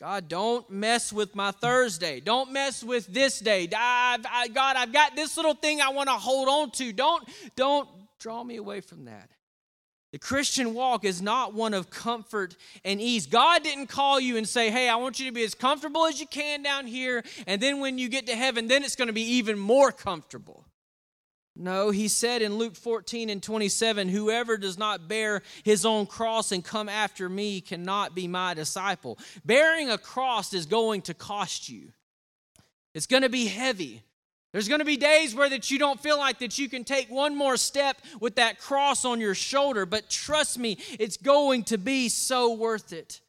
God, 0.00 0.28
don't 0.28 0.68
mess 0.70 1.12
with 1.12 1.36
my 1.36 1.52
Thursday. 1.52 2.18
Don't 2.18 2.50
mess 2.50 2.82
with 2.82 3.06
this 3.06 3.38
day. 3.38 3.68
I, 3.72 4.18
I, 4.28 4.48
God, 4.48 4.74
I've 4.76 4.92
got 4.92 5.14
this 5.14 5.36
little 5.36 5.54
thing 5.54 5.80
I 5.80 5.90
want 5.90 6.08
to 6.08 6.14
hold 6.14 6.48
on 6.48 6.72
to. 6.72 6.92
Don't, 6.92 7.26
don't 7.54 7.88
draw 8.18 8.42
me 8.42 8.56
away 8.56 8.80
from 8.80 9.04
that. 9.04 9.30
The 10.14 10.20
Christian 10.20 10.74
walk 10.74 11.04
is 11.04 11.20
not 11.20 11.54
one 11.54 11.74
of 11.74 11.90
comfort 11.90 12.54
and 12.84 13.00
ease. 13.00 13.26
God 13.26 13.64
didn't 13.64 13.88
call 13.88 14.20
you 14.20 14.36
and 14.36 14.48
say, 14.48 14.70
Hey, 14.70 14.88
I 14.88 14.94
want 14.94 15.18
you 15.18 15.26
to 15.26 15.32
be 15.32 15.42
as 15.42 15.56
comfortable 15.56 16.06
as 16.06 16.20
you 16.20 16.26
can 16.28 16.62
down 16.62 16.86
here, 16.86 17.24
and 17.48 17.60
then 17.60 17.80
when 17.80 17.98
you 17.98 18.08
get 18.08 18.28
to 18.28 18.36
heaven, 18.36 18.68
then 18.68 18.84
it's 18.84 18.94
going 18.94 19.08
to 19.08 19.12
be 19.12 19.38
even 19.38 19.58
more 19.58 19.90
comfortable. 19.90 20.66
No, 21.56 21.90
he 21.90 22.06
said 22.06 22.42
in 22.42 22.58
Luke 22.58 22.76
14 22.76 23.28
and 23.28 23.42
27 23.42 24.08
Whoever 24.08 24.56
does 24.56 24.78
not 24.78 25.08
bear 25.08 25.42
his 25.64 25.84
own 25.84 26.06
cross 26.06 26.52
and 26.52 26.64
come 26.64 26.88
after 26.88 27.28
me 27.28 27.60
cannot 27.60 28.14
be 28.14 28.28
my 28.28 28.54
disciple. 28.54 29.18
Bearing 29.44 29.90
a 29.90 29.98
cross 29.98 30.54
is 30.54 30.66
going 30.66 31.02
to 31.02 31.14
cost 31.14 31.68
you, 31.68 31.88
it's 32.94 33.08
going 33.08 33.24
to 33.24 33.28
be 33.28 33.46
heavy. 33.46 34.04
There's 34.54 34.68
going 34.68 34.78
to 34.78 34.84
be 34.84 34.96
days 34.96 35.34
where 35.34 35.48
that 35.48 35.72
you 35.72 35.80
don't 35.80 35.98
feel 35.98 36.16
like 36.16 36.38
that 36.38 36.60
you 36.60 36.68
can 36.68 36.84
take 36.84 37.10
one 37.10 37.36
more 37.36 37.56
step 37.56 38.00
with 38.20 38.36
that 38.36 38.60
cross 38.60 39.04
on 39.04 39.20
your 39.20 39.34
shoulder, 39.34 39.84
but 39.84 40.08
trust 40.08 40.60
me, 40.60 40.78
it's 41.00 41.16
going 41.16 41.64
to 41.64 41.76
be 41.76 42.08
so 42.08 42.54
worth 42.54 42.92
it. 42.92 43.20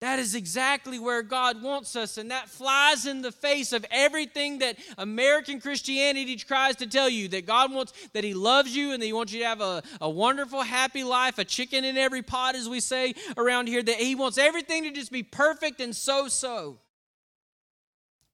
That 0.00 0.18
is 0.18 0.34
exactly 0.34 0.98
where 0.98 1.22
God 1.22 1.62
wants 1.62 1.94
us, 1.94 2.18
and 2.18 2.32
that 2.32 2.48
flies 2.48 3.06
in 3.06 3.22
the 3.22 3.30
face 3.30 3.72
of 3.72 3.86
everything 3.88 4.58
that 4.58 4.78
American 4.98 5.60
Christianity 5.60 6.34
tries 6.34 6.74
to 6.76 6.88
tell 6.88 7.08
you 7.08 7.28
that 7.28 7.46
God 7.46 7.72
wants, 7.72 7.92
that 8.14 8.24
He 8.24 8.34
loves 8.34 8.74
you, 8.74 8.90
and 8.90 9.00
that 9.00 9.06
He 9.06 9.12
wants 9.12 9.32
you 9.32 9.42
to 9.42 9.46
have 9.46 9.60
a, 9.60 9.80
a 10.00 10.10
wonderful, 10.10 10.62
happy 10.62 11.04
life, 11.04 11.38
a 11.38 11.44
chicken 11.44 11.84
in 11.84 11.96
every 11.96 12.22
pot, 12.22 12.56
as 12.56 12.68
we 12.68 12.80
say 12.80 13.14
around 13.36 13.68
here, 13.68 13.80
that 13.80 13.94
He 13.94 14.16
wants 14.16 14.38
everything 14.38 14.82
to 14.82 14.90
just 14.90 15.12
be 15.12 15.22
perfect 15.22 15.80
and 15.80 15.94
so 15.94 16.26
so. 16.26 16.80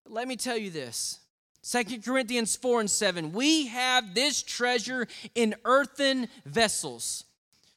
Let 0.07 0.27
me 0.27 0.37
tell 0.37 0.57
you 0.57 0.70
this 0.70 1.20
Second 1.62 2.05
Corinthians 2.05 2.57
4 2.57 2.81
and 2.81 2.90
7. 2.90 3.33
We 3.33 3.66
have 3.66 4.14
this 4.14 4.42
treasure 4.42 5.07
in 5.35 5.55
earthen 5.64 6.29
vessels 6.46 7.25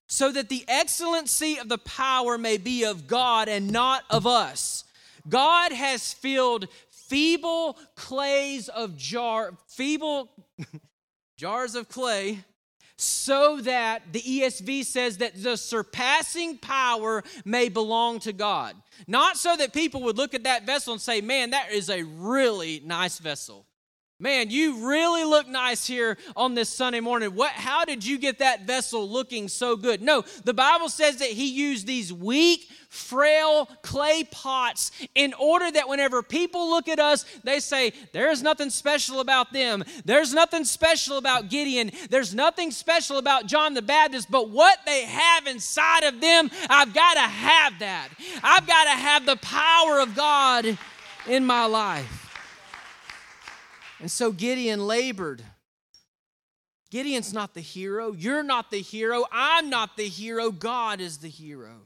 so 0.08 0.32
that 0.32 0.50
the 0.50 0.63
excellency 0.67 1.58
of 1.58 1.69
the 1.69 1.78
power 1.80 2.38
may 2.38 2.58
be 2.58 2.84
of 2.84 3.08
God 3.08 3.50
and 3.50 3.72
not 3.72 4.04
of 4.10 4.28
us. 4.28 4.84
God 5.28 5.72
has 5.72 6.13
filled 6.13 6.67
feeble 6.89 7.78
clays 7.96 8.69
of 8.69 8.96
jar, 8.98 9.54
feeble 9.67 10.30
jars 11.38 11.76
of 11.76 11.89
clay, 11.89 12.39
so 12.96 13.60
that 13.62 14.13
the 14.13 14.22
ESV 14.22 14.86
says 14.86 15.17
that 15.17 15.41
the 15.41 15.58
surpassing 15.58 16.58
power 16.58 17.24
may 17.43 17.67
belong 17.69 18.19
to 18.19 18.34
God. 18.34 18.76
Not 19.08 19.38
so 19.38 19.56
that 19.58 19.74
people 19.74 20.04
would 20.04 20.17
look 20.17 20.34
at 20.34 20.43
that 20.43 20.65
vessel 20.65 20.93
and 20.93 21.02
say, 21.02 21.22
man, 21.22 21.50
that 21.50 21.72
is 21.72 21.89
a 21.89 22.04
really 22.04 22.82
nice 22.86 23.19
vessel. 23.19 23.65
Man, 24.24 24.50
you 24.50 24.88
really 24.88 25.26
look 25.26 25.50
nice 25.50 25.86
here 25.86 26.18
on 26.38 26.56
this 26.56 26.70
Sunday 26.70 27.02
morning. 27.02 27.36
What 27.36 27.52
how 27.52 27.84
did 27.84 28.06
you 28.06 28.18
get 28.18 28.40
that 28.40 28.66
vessel 28.66 29.10
looking 29.10 29.50
so 29.50 29.76
good? 29.76 30.02
No, 30.02 30.24
the 30.46 30.54
Bible 30.54 30.88
says 30.88 31.18
that 31.18 31.28
he 31.28 31.50
used 31.50 31.86
these 31.86 32.14
weak, 32.14 32.70
frail 32.88 33.66
clay 33.82 34.24
pots 34.32 34.92
in 35.14 35.34
order 35.34 35.70
that 35.70 35.90
whenever 35.90 36.24
people 36.24 36.70
look 36.70 36.88
at 36.88 37.00
us, 37.00 37.26
they 37.44 37.60
say, 37.60 37.92
There's 38.14 38.42
nothing 38.42 38.70
special 38.70 39.20
about 39.20 39.52
them. 39.52 39.84
There's 40.06 40.34
nothing 40.34 40.64
special 40.64 41.18
about 41.18 41.50
Gideon. 41.50 41.92
There's 42.10 42.34
nothing 42.34 42.72
special 42.72 43.18
about 43.18 43.48
John 43.48 43.74
the 43.74 43.82
Baptist, 43.82 44.32
but 44.32 44.50
what 44.50 44.80
they 44.86 45.04
have 45.04 45.48
inside 45.48 46.06
of 46.06 46.22
them, 46.22 46.50
I've 46.70 46.94
got 46.94 47.16
to 47.16 47.20
have 47.20 47.80
that. 47.80 48.08
I've 48.42 48.66
got 48.66 48.86
to 48.86 48.92
have 48.92 49.26
the 49.26 49.36
power 49.36 50.00
of 50.00 50.16
God 50.16 50.78
in 51.28 51.46
my 51.46 51.66
life. 51.66 52.23
And 54.04 54.12
so 54.12 54.34
Gideon 54.34 54.86
labored. 54.86 55.42
Gideon's 56.92 57.32
not 57.32 57.54
the 57.54 57.62
hero. 57.62 58.12
You're 58.12 58.44
not 58.44 58.70
the 58.70 58.82
hero. 58.82 59.24
I'm 59.32 59.70
not 59.70 59.96
the 59.96 60.10
hero. 60.10 60.52
God 60.52 61.00
is 61.00 61.20
the 61.20 61.30
hero. 61.30 61.84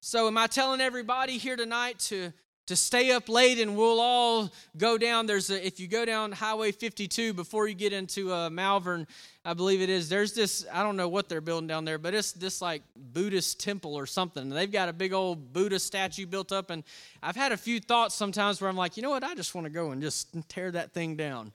So, 0.00 0.28
am 0.28 0.38
I 0.38 0.46
telling 0.46 0.80
everybody 0.80 1.36
here 1.36 1.56
tonight 1.56 1.98
to, 2.10 2.32
to 2.66 2.76
stay 2.76 3.10
up 3.10 3.28
late 3.28 3.58
and 3.58 3.76
we'll 3.76 3.98
all 3.98 4.52
go 4.76 4.96
down? 4.96 5.26
There's 5.26 5.50
a, 5.50 5.66
if 5.66 5.80
you 5.80 5.88
go 5.88 6.04
down 6.04 6.30
Highway 6.30 6.70
52 6.70 7.32
before 7.32 7.66
you 7.66 7.74
get 7.74 7.92
into 7.92 8.32
uh, 8.32 8.48
Malvern, 8.48 9.08
I 9.46 9.52
believe 9.52 9.82
it 9.82 9.90
is. 9.90 10.08
There's 10.08 10.32
this, 10.32 10.64
I 10.72 10.82
don't 10.82 10.96
know 10.96 11.08
what 11.08 11.28
they're 11.28 11.42
building 11.42 11.66
down 11.66 11.84
there, 11.84 11.98
but 11.98 12.14
it's 12.14 12.32
this 12.32 12.62
like 12.62 12.82
Buddhist 12.96 13.60
temple 13.60 13.94
or 13.94 14.06
something. 14.06 14.48
They've 14.48 14.72
got 14.72 14.88
a 14.88 14.92
big 14.92 15.12
old 15.12 15.52
Buddha 15.52 15.78
statue 15.78 16.24
built 16.24 16.50
up. 16.50 16.70
And 16.70 16.82
I've 17.22 17.36
had 17.36 17.52
a 17.52 17.56
few 17.58 17.78
thoughts 17.78 18.14
sometimes 18.14 18.60
where 18.60 18.70
I'm 18.70 18.76
like, 18.76 18.96
you 18.96 19.02
know 19.02 19.10
what? 19.10 19.22
I 19.22 19.34
just 19.34 19.54
want 19.54 19.66
to 19.66 19.70
go 19.70 19.90
and 19.90 20.00
just 20.00 20.34
tear 20.48 20.70
that 20.70 20.92
thing 20.92 21.16
down. 21.16 21.52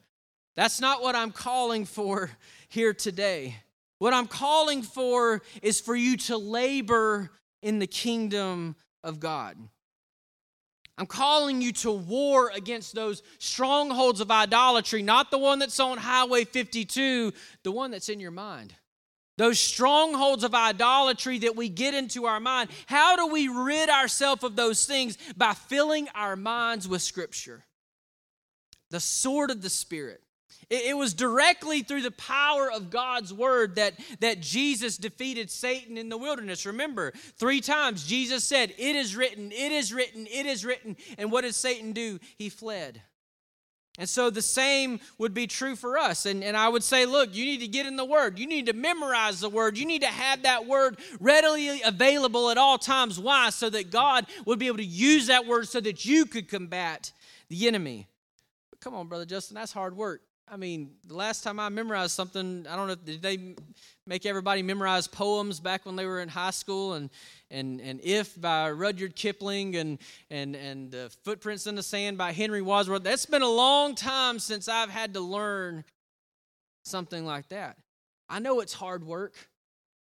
That's 0.54 0.80
not 0.80 1.02
what 1.02 1.16
I'm 1.16 1.32
calling 1.32 1.84
for 1.84 2.30
here 2.68 2.94
today. 2.94 3.56
What 3.98 4.14
I'm 4.14 4.28
calling 4.28 4.82
for 4.82 5.42
is 5.60 5.80
for 5.80 5.96
you 5.96 6.16
to 6.18 6.36
labor 6.36 7.30
in 7.60 7.80
the 7.80 7.86
kingdom 7.86 8.76
of 9.02 9.18
God. 9.18 9.56
I'm 11.00 11.06
calling 11.06 11.62
you 11.62 11.72
to 11.72 11.90
war 11.90 12.52
against 12.54 12.94
those 12.94 13.22
strongholds 13.38 14.20
of 14.20 14.30
idolatry, 14.30 15.02
not 15.02 15.30
the 15.30 15.38
one 15.38 15.58
that's 15.58 15.80
on 15.80 15.96
Highway 15.96 16.44
52, 16.44 17.32
the 17.62 17.72
one 17.72 17.90
that's 17.90 18.10
in 18.10 18.20
your 18.20 18.30
mind. 18.30 18.74
Those 19.38 19.58
strongholds 19.58 20.44
of 20.44 20.54
idolatry 20.54 21.38
that 21.38 21.56
we 21.56 21.70
get 21.70 21.94
into 21.94 22.26
our 22.26 22.38
mind. 22.38 22.68
How 22.84 23.16
do 23.16 23.28
we 23.28 23.48
rid 23.48 23.88
ourselves 23.88 24.44
of 24.44 24.56
those 24.56 24.84
things? 24.84 25.16
By 25.38 25.54
filling 25.54 26.06
our 26.14 26.36
minds 26.36 26.86
with 26.86 27.00
Scripture, 27.00 27.64
the 28.90 29.00
sword 29.00 29.50
of 29.50 29.62
the 29.62 29.70
Spirit. 29.70 30.20
It, 30.70 30.96
was 30.96 31.14
directly 31.14 31.82
through 31.82 32.02
the 32.02 32.12
power 32.12 32.70
of 32.70 32.90
God's 32.90 33.34
word 33.34 33.74
that, 33.74 33.94
that 34.20 34.40
Jesus 34.40 34.96
defeated 34.96 35.50
Satan 35.50 35.98
in 35.98 36.08
the 36.08 36.16
wilderness. 36.16 36.64
Remember, 36.64 37.12
three 37.36 37.60
times 37.60 38.06
Jesus 38.06 38.44
said, 38.44 38.72
It 38.78 38.94
is 38.94 39.16
written, 39.16 39.50
it 39.50 39.72
is 39.72 39.92
written, 39.92 40.28
it 40.28 40.46
is 40.46 40.64
written. 40.64 40.96
And 41.18 41.32
what 41.32 41.42
did 41.42 41.56
Satan 41.56 41.92
do? 41.92 42.20
He 42.38 42.48
fled. 42.48 43.02
And 43.98 44.08
so 44.08 44.30
the 44.30 44.40
same 44.40 45.00
would 45.18 45.34
be 45.34 45.46
true 45.46 45.76
for 45.76 45.98
us. 45.98 46.24
And, 46.24 46.42
and 46.44 46.56
I 46.56 46.68
would 46.68 46.82
say, 46.82 47.04
look, 47.04 47.34
you 47.34 47.44
need 47.44 47.60
to 47.60 47.68
get 47.68 47.84
in 47.84 47.96
the 47.96 48.04
Word. 48.04 48.38
You 48.38 48.46
need 48.46 48.66
to 48.66 48.72
memorize 48.72 49.40
the 49.40 49.50
Word. 49.50 49.76
You 49.76 49.84
need 49.84 50.00
to 50.02 50.08
have 50.08 50.44
that 50.44 50.66
Word 50.66 50.98
readily 51.20 51.82
available 51.82 52.50
at 52.50 52.56
all 52.56 52.78
times. 52.78 53.18
Why? 53.18 53.50
So 53.50 53.68
that 53.68 53.90
God 53.90 54.26
would 54.46 54.58
be 54.58 54.68
able 54.68 54.78
to 54.78 54.84
use 54.84 55.26
that 55.26 55.46
Word 55.46 55.68
so 55.68 55.80
that 55.80 56.06
you 56.06 56.24
could 56.24 56.48
combat 56.48 57.12
the 57.48 57.66
enemy. 57.66 58.06
But 58.70 58.80
come 58.80 58.94
on, 58.94 59.08
Brother 59.08 59.26
Justin, 59.26 59.56
that's 59.56 59.72
hard 59.72 59.96
work. 59.96 60.22
I 60.52 60.56
mean, 60.56 60.90
the 61.06 61.14
last 61.14 61.44
time 61.44 61.60
I 61.60 61.68
memorized 61.68 62.10
something, 62.10 62.66
I 62.68 62.74
don't 62.74 62.88
know, 62.88 62.96
did 62.96 63.22
they 63.22 63.54
make 64.04 64.26
everybody 64.26 64.62
memorize 64.62 65.06
poems 65.06 65.60
back 65.60 65.86
when 65.86 65.94
they 65.94 66.06
were 66.06 66.20
in 66.20 66.28
high 66.28 66.50
school? 66.50 66.94
And 66.94 67.08
and 67.52 67.80
and 67.80 68.00
If 68.02 68.40
by 68.40 68.70
Rudyard 68.70 69.14
Kipling 69.14 69.76
and 69.76 69.98
and 70.28 70.56
and 70.56 70.92
uh, 70.92 71.08
Footprints 71.22 71.68
in 71.68 71.76
the 71.76 71.84
Sand 71.84 72.18
by 72.18 72.32
Henry 72.32 72.62
Wadsworth. 72.62 73.04
That's 73.04 73.26
been 73.26 73.42
a 73.42 73.48
long 73.48 73.94
time 73.94 74.40
since 74.40 74.66
I've 74.66 74.90
had 74.90 75.14
to 75.14 75.20
learn 75.20 75.84
something 76.84 77.24
like 77.24 77.48
that. 77.50 77.76
I 78.28 78.40
know 78.40 78.58
it's 78.58 78.72
hard 78.72 79.04
work. 79.04 79.34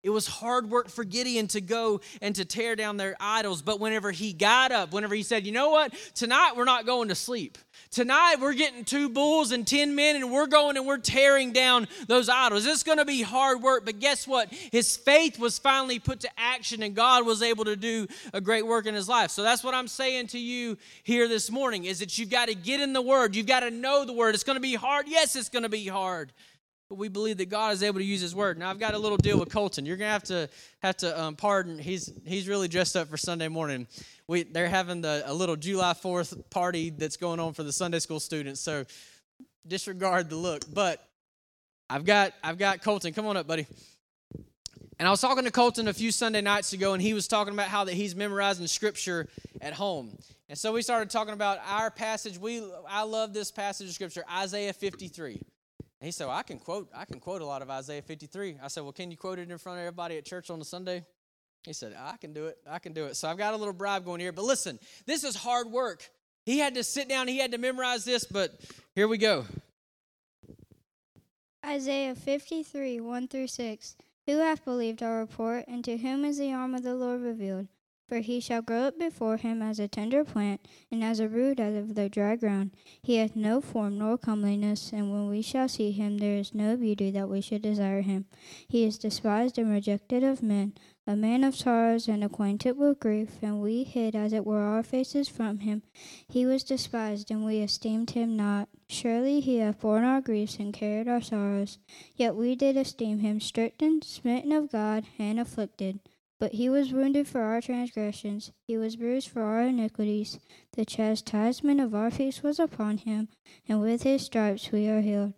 It 0.04 0.10
was 0.10 0.28
hard 0.28 0.70
work 0.70 0.88
for 0.88 1.02
Gideon 1.02 1.48
to 1.48 1.60
go 1.60 2.00
and 2.22 2.32
to 2.36 2.44
tear 2.44 2.76
down 2.76 2.98
their 2.98 3.16
idols. 3.18 3.62
But 3.62 3.80
whenever 3.80 4.12
he 4.12 4.32
got 4.32 4.70
up, 4.70 4.92
whenever 4.92 5.14
he 5.14 5.24
said, 5.24 5.44
You 5.44 5.50
know 5.50 5.70
what? 5.70 5.92
Tonight 6.14 6.52
we're 6.56 6.64
not 6.64 6.86
going 6.86 7.08
to 7.08 7.16
sleep. 7.16 7.58
Tonight 7.90 8.36
we're 8.40 8.54
getting 8.54 8.84
two 8.84 9.08
bulls 9.08 9.50
and 9.50 9.66
10 9.66 9.96
men 9.96 10.14
and 10.14 10.30
we're 10.30 10.46
going 10.46 10.76
and 10.76 10.86
we're 10.86 10.98
tearing 10.98 11.52
down 11.52 11.88
those 12.06 12.28
idols. 12.28 12.64
It's 12.64 12.84
going 12.84 12.98
to 12.98 13.04
be 13.04 13.22
hard 13.22 13.60
work. 13.60 13.84
But 13.84 13.98
guess 13.98 14.26
what? 14.26 14.52
His 14.52 14.96
faith 14.96 15.36
was 15.36 15.58
finally 15.58 15.98
put 15.98 16.20
to 16.20 16.30
action 16.38 16.84
and 16.84 16.94
God 16.94 17.26
was 17.26 17.42
able 17.42 17.64
to 17.64 17.74
do 17.74 18.06
a 18.32 18.40
great 18.40 18.66
work 18.66 18.86
in 18.86 18.94
his 18.94 19.08
life. 19.08 19.32
So 19.32 19.42
that's 19.42 19.64
what 19.64 19.74
I'm 19.74 19.88
saying 19.88 20.28
to 20.28 20.38
you 20.38 20.78
here 21.02 21.26
this 21.26 21.50
morning 21.50 21.86
is 21.86 21.98
that 21.98 22.18
you've 22.18 22.30
got 22.30 22.46
to 22.46 22.54
get 22.54 22.80
in 22.80 22.92
the 22.92 23.02
Word. 23.02 23.34
You've 23.34 23.46
got 23.46 23.60
to 23.60 23.70
know 23.70 24.04
the 24.04 24.12
Word. 24.12 24.36
It's 24.36 24.44
going 24.44 24.56
to 24.56 24.60
be 24.60 24.74
hard. 24.76 25.06
Yes, 25.08 25.34
it's 25.34 25.48
going 25.48 25.64
to 25.64 25.68
be 25.68 25.88
hard 25.88 26.32
but 26.88 26.96
we 26.96 27.08
believe 27.08 27.36
that 27.36 27.50
God 27.50 27.74
is 27.74 27.82
able 27.82 27.98
to 27.98 28.04
use 28.04 28.20
His 28.20 28.34
word. 28.34 28.58
Now 28.58 28.70
I've 28.70 28.78
got 28.78 28.94
a 28.94 28.98
little 28.98 29.18
deal 29.18 29.38
with 29.38 29.50
Colton. 29.50 29.84
You're 29.84 29.96
gonna 29.96 30.10
have 30.10 30.22
to 30.24 30.48
have 30.80 30.96
to 30.98 31.20
um, 31.20 31.36
pardon. 31.36 31.78
He's 31.78 32.12
he's 32.24 32.48
really 32.48 32.68
dressed 32.68 32.96
up 32.96 33.08
for 33.08 33.16
Sunday 33.16 33.48
morning. 33.48 33.86
We 34.26 34.44
they're 34.44 34.68
having 34.68 35.02
the, 35.02 35.22
a 35.26 35.34
little 35.34 35.56
July 35.56 35.92
Fourth 35.94 36.50
party 36.50 36.90
that's 36.90 37.16
going 37.16 37.40
on 37.40 37.52
for 37.52 37.62
the 37.62 37.72
Sunday 37.72 37.98
school 37.98 38.20
students. 38.20 38.60
So 38.60 38.84
disregard 39.66 40.30
the 40.30 40.36
look. 40.36 40.62
But 40.72 41.06
I've 41.90 42.04
got 42.04 42.32
I've 42.42 42.58
got 42.58 42.82
Colton. 42.82 43.12
Come 43.12 43.26
on 43.26 43.36
up, 43.36 43.46
buddy. 43.46 43.66
And 44.98 45.06
I 45.06 45.10
was 45.12 45.20
talking 45.20 45.44
to 45.44 45.50
Colton 45.52 45.86
a 45.86 45.92
few 45.92 46.10
Sunday 46.10 46.40
nights 46.40 46.72
ago, 46.72 46.92
and 46.92 47.00
he 47.00 47.14
was 47.14 47.28
talking 47.28 47.54
about 47.54 47.68
how 47.68 47.84
that 47.84 47.94
he's 47.94 48.16
memorizing 48.16 48.66
scripture 48.66 49.28
at 49.60 49.72
home. 49.72 50.18
And 50.48 50.58
so 50.58 50.72
we 50.72 50.82
started 50.82 51.08
talking 51.08 51.34
about 51.34 51.58
our 51.68 51.90
passage. 51.90 52.38
We 52.38 52.62
I 52.88 53.02
love 53.02 53.34
this 53.34 53.50
passage 53.52 53.88
of 53.88 53.94
scripture, 53.94 54.24
Isaiah 54.30 54.72
53. 54.72 55.42
And 56.00 56.06
he 56.06 56.12
said, 56.12 56.26
well, 56.28 56.36
I 56.36 56.42
can 56.42 56.58
quote, 56.58 56.88
I 56.94 57.04
can 57.04 57.18
quote 57.18 57.42
a 57.42 57.46
lot 57.46 57.60
of 57.60 57.70
Isaiah 57.70 58.02
53. 58.02 58.58
I 58.62 58.68
said, 58.68 58.84
Well, 58.84 58.92
can 58.92 59.10
you 59.10 59.16
quote 59.16 59.38
it 59.38 59.50
in 59.50 59.58
front 59.58 59.78
of 59.78 59.82
everybody 59.82 60.16
at 60.16 60.24
church 60.24 60.48
on 60.48 60.60
a 60.60 60.64
Sunday? 60.64 61.04
He 61.64 61.72
said, 61.72 61.94
I 61.98 62.16
can 62.16 62.32
do 62.32 62.46
it. 62.46 62.58
I 62.70 62.78
can 62.78 62.92
do 62.92 63.06
it. 63.06 63.16
So 63.16 63.28
I've 63.28 63.36
got 63.36 63.52
a 63.52 63.56
little 63.56 63.74
bribe 63.74 64.04
going 64.04 64.20
here. 64.20 64.32
But 64.32 64.44
listen, 64.44 64.78
this 65.06 65.24
is 65.24 65.34
hard 65.34 65.68
work. 65.68 66.08
He 66.44 66.58
had 66.58 66.76
to 66.76 66.84
sit 66.84 67.08
down, 67.08 67.28
he 67.28 67.38
had 67.38 67.52
to 67.52 67.58
memorize 67.58 68.04
this, 68.04 68.24
but 68.24 68.58
here 68.94 69.06
we 69.06 69.18
go. 69.18 69.44
Isaiah 71.66 72.14
53, 72.14 73.00
1 73.00 73.28
through 73.28 73.48
6. 73.48 73.96
Who 74.26 74.38
hath 74.38 74.64
believed 74.64 75.02
our 75.02 75.18
report, 75.18 75.64
and 75.68 75.84
to 75.84 75.96
whom 75.96 76.24
is 76.24 76.38
the 76.38 76.52
arm 76.52 76.74
of 76.74 76.82
the 76.82 76.94
Lord 76.94 77.22
revealed? 77.22 77.68
For 78.08 78.20
he 78.20 78.40
shall 78.40 78.62
grow 78.62 78.84
up 78.84 78.98
before 78.98 79.36
him 79.36 79.60
as 79.60 79.78
a 79.78 79.86
tender 79.86 80.24
plant, 80.24 80.66
and 80.90 81.04
as 81.04 81.20
a 81.20 81.28
root 81.28 81.60
out 81.60 81.74
of 81.74 81.94
the 81.94 82.08
dry 82.08 82.36
ground. 82.36 82.70
He 83.02 83.16
hath 83.16 83.36
no 83.36 83.60
form 83.60 83.98
nor 83.98 84.16
comeliness, 84.16 84.94
and 84.94 85.10
when 85.12 85.28
we 85.28 85.42
shall 85.42 85.68
see 85.68 85.92
him, 85.92 86.16
there 86.16 86.36
is 86.38 86.54
no 86.54 86.74
beauty 86.78 87.10
that 87.10 87.28
we 87.28 87.42
should 87.42 87.60
desire 87.60 88.00
him. 88.00 88.24
He 88.66 88.84
is 88.84 88.96
despised 88.96 89.58
and 89.58 89.70
rejected 89.70 90.24
of 90.24 90.42
men, 90.42 90.72
a 91.06 91.16
man 91.16 91.44
of 91.44 91.54
sorrows 91.54 92.08
and 92.08 92.24
acquainted 92.24 92.78
with 92.78 92.98
grief, 92.98 93.42
and 93.42 93.60
we 93.60 93.84
hid 93.84 94.16
as 94.16 94.32
it 94.32 94.46
were 94.46 94.62
our 94.62 94.82
faces 94.82 95.28
from 95.28 95.58
him. 95.58 95.82
He 96.26 96.46
was 96.46 96.64
despised, 96.64 97.30
and 97.30 97.44
we 97.44 97.58
esteemed 97.58 98.12
him 98.12 98.36
not. 98.36 98.70
Surely 98.88 99.40
he 99.40 99.58
hath 99.58 99.80
borne 99.80 100.04
our 100.04 100.22
griefs 100.22 100.58
and 100.58 100.72
carried 100.72 101.08
our 101.08 101.20
sorrows. 101.20 101.78
Yet 102.16 102.36
we 102.36 102.56
did 102.56 102.78
esteem 102.78 103.18
him 103.18 103.38
stricken, 103.38 104.00
smitten 104.00 104.52
of 104.52 104.72
God, 104.72 105.04
and 105.18 105.38
afflicted. 105.38 106.00
But 106.38 106.52
he 106.52 106.68
was 106.68 106.92
wounded 106.92 107.26
for 107.26 107.40
our 107.40 107.60
transgressions, 107.60 108.52
he 108.66 108.76
was 108.78 108.94
bruised 108.94 109.28
for 109.28 109.42
our 109.42 109.62
iniquities. 109.62 110.38
The 110.74 110.84
chastisement 110.84 111.80
of 111.80 111.94
our 111.94 112.12
peace 112.12 112.42
was 112.42 112.60
upon 112.60 112.98
him, 112.98 113.28
and 113.68 113.80
with 113.80 114.04
his 114.04 114.24
stripes 114.24 114.70
we 114.70 114.88
are 114.88 115.00
healed. 115.00 115.32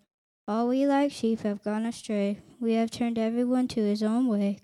All 0.46 0.68
we 0.68 0.86
like 0.86 1.10
sheep 1.12 1.40
have 1.40 1.64
gone 1.64 1.86
astray, 1.86 2.40
we 2.60 2.74
have 2.74 2.90
turned 2.90 3.18
every 3.18 3.44
one 3.44 3.66
to 3.68 3.80
his 3.80 4.02
own 4.02 4.28
way, 4.28 4.58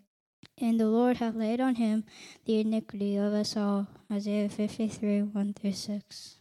and 0.58 0.78
the 0.78 0.88
Lord 0.88 1.18
hath 1.18 1.34
laid 1.34 1.60
on 1.60 1.76
him 1.76 2.04
the 2.44 2.60
iniquity 2.60 3.16
of 3.16 3.32
us 3.32 3.56
all. 3.56 3.86
Isaiah 4.12 4.48
53 4.50 5.22
1 5.22 5.54
through 5.54 5.72
6. 5.72 6.36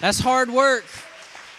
That's 0.00 0.20
hard 0.20 0.48
work, 0.48 0.84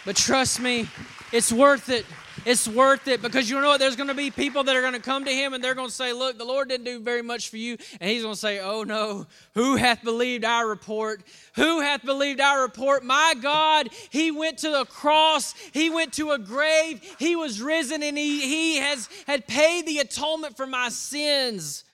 but 0.04 0.16
trust 0.16 0.60
me, 0.60 0.88
it's 1.32 1.52
worth 1.52 1.90
it 1.90 2.06
It's 2.44 2.66
worth 2.66 3.06
it 3.08 3.20
because 3.20 3.50
you 3.50 3.60
know 3.60 3.68
what? 3.68 3.80
There's 3.80 3.96
going 3.96 4.08
to 4.08 4.14
be 4.14 4.30
people 4.30 4.64
that 4.64 4.74
are 4.74 4.80
going 4.80 4.94
to 4.94 5.00
come 5.00 5.24
to 5.24 5.30
him 5.30 5.52
and 5.52 5.62
they're 5.62 5.74
going 5.74 5.88
to 5.88 5.94
say, 5.94 6.12
Look, 6.12 6.38
the 6.38 6.44
Lord 6.44 6.68
didn't 6.68 6.84
do 6.84 7.00
very 7.00 7.22
much 7.22 7.50
for 7.50 7.58
you. 7.58 7.76
And 8.00 8.10
he's 8.10 8.22
going 8.22 8.34
to 8.34 8.40
say, 8.40 8.60
Oh 8.60 8.82
no, 8.82 9.26
who 9.54 9.76
hath 9.76 10.02
believed 10.02 10.44
our 10.44 10.66
report? 10.66 11.22
Who 11.56 11.80
hath 11.80 12.04
believed 12.04 12.40
our 12.40 12.62
report? 12.62 13.04
My 13.04 13.34
God, 13.40 13.90
he 14.10 14.30
went 14.30 14.58
to 14.58 14.70
the 14.70 14.84
cross, 14.86 15.54
he 15.72 15.90
went 15.90 16.14
to 16.14 16.30
a 16.30 16.38
grave, 16.38 17.02
he 17.18 17.36
was 17.36 17.60
risen, 17.60 18.02
and 18.02 18.16
he, 18.16 18.40
he 18.40 18.76
has 18.76 19.08
had 19.26 19.46
paid 19.46 19.86
the 19.86 19.98
atonement 19.98 20.56
for 20.56 20.66
my 20.66 20.88
sins. 20.88 21.84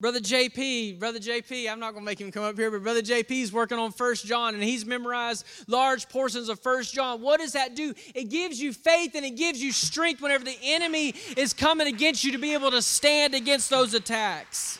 Brother 0.00 0.18
JP, 0.18 0.98
Brother 0.98 1.20
JP, 1.20 1.70
I'm 1.70 1.78
not 1.78 1.92
going 1.92 2.04
to 2.04 2.06
make 2.06 2.20
him 2.20 2.32
come 2.32 2.42
up 2.42 2.58
here, 2.58 2.70
but 2.70 2.82
Brother 2.82 3.00
JP 3.00 3.30
is 3.30 3.52
working 3.52 3.78
on 3.78 3.92
First 3.92 4.26
John 4.26 4.54
and 4.54 4.62
he's 4.62 4.84
memorized 4.84 5.46
large 5.68 6.08
portions 6.08 6.48
of 6.48 6.58
First 6.60 6.92
John. 6.92 7.20
What 7.20 7.40
does 7.40 7.52
that 7.52 7.76
do? 7.76 7.94
It 8.14 8.28
gives 8.28 8.60
you 8.60 8.72
faith 8.72 9.14
and 9.14 9.24
it 9.24 9.36
gives 9.36 9.62
you 9.62 9.72
strength 9.72 10.20
whenever 10.20 10.44
the 10.44 10.58
enemy 10.62 11.14
is 11.36 11.52
coming 11.52 11.86
against 11.86 12.24
you 12.24 12.32
to 12.32 12.38
be 12.38 12.54
able 12.54 12.72
to 12.72 12.82
stand 12.82 13.34
against 13.34 13.70
those 13.70 13.94
attacks. 13.94 14.78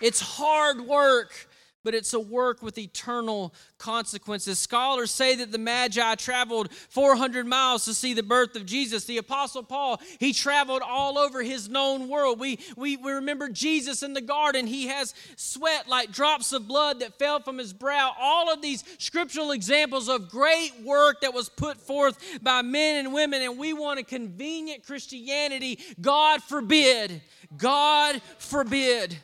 It's 0.00 0.20
hard 0.20 0.82
work 0.82 1.48
but 1.84 1.94
it's 1.94 2.12
a 2.12 2.20
work 2.20 2.62
with 2.62 2.78
eternal 2.78 3.54
consequences. 3.78 4.58
Scholars 4.58 5.10
say 5.10 5.36
that 5.36 5.52
the 5.52 5.58
Magi 5.58 6.14
traveled 6.16 6.72
400 6.72 7.46
miles 7.46 7.84
to 7.84 7.94
see 7.94 8.14
the 8.14 8.22
birth 8.22 8.56
of 8.56 8.66
Jesus. 8.66 9.04
The 9.04 9.18
Apostle 9.18 9.62
Paul, 9.62 10.00
he 10.18 10.32
traveled 10.32 10.82
all 10.82 11.18
over 11.18 11.42
his 11.42 11.68
known 11.68 12.08
world. 12.08 12.40
We, 12.40 12.58
we, 12.76 12.96
we 12.96 13.12
remember 13.12 13.48
Jesus 13.48 14.02
in 14.02 14.12
the 14.12 14.20
garden. 14.20 14.66
He 14.66 14.88
has 14.88 15.14
sweat 15.36 15.88
like 15.88 16.12
drops 16.12 16.52
of 16.52 16.66
blood 16.66 17.00
that 17.00 17.18
fell 17.18 17.40
from 17.40 17.58
his 17.58 17.72
brow. 17.72 18.12
All 18.18 18.52
of 18.52 18.60
these 18.60 18.84
scriptural 18.98 19.52
examples 19.52 20.08
of 20.08 20.30
great 20.30 20.72
work 20.84 21.20
that 21.22 21.34
was 21.34 21.48
put 21.48 21.78
forth 21.78 22.18
by 22.42 22.62
men 22.62 23.04
and 23.04 23.14
women, 23.14 23.42
and 23.42 23.58
we 23.58 23.72
want 23.72 24.00
a 24.00 24.04
convenient 24.04 24.84
Christianity. 24.84 25.78
God 26.00 26.42
forbid. 26.42 27.22
God 27.56 28.20
forbid 28.38 29.16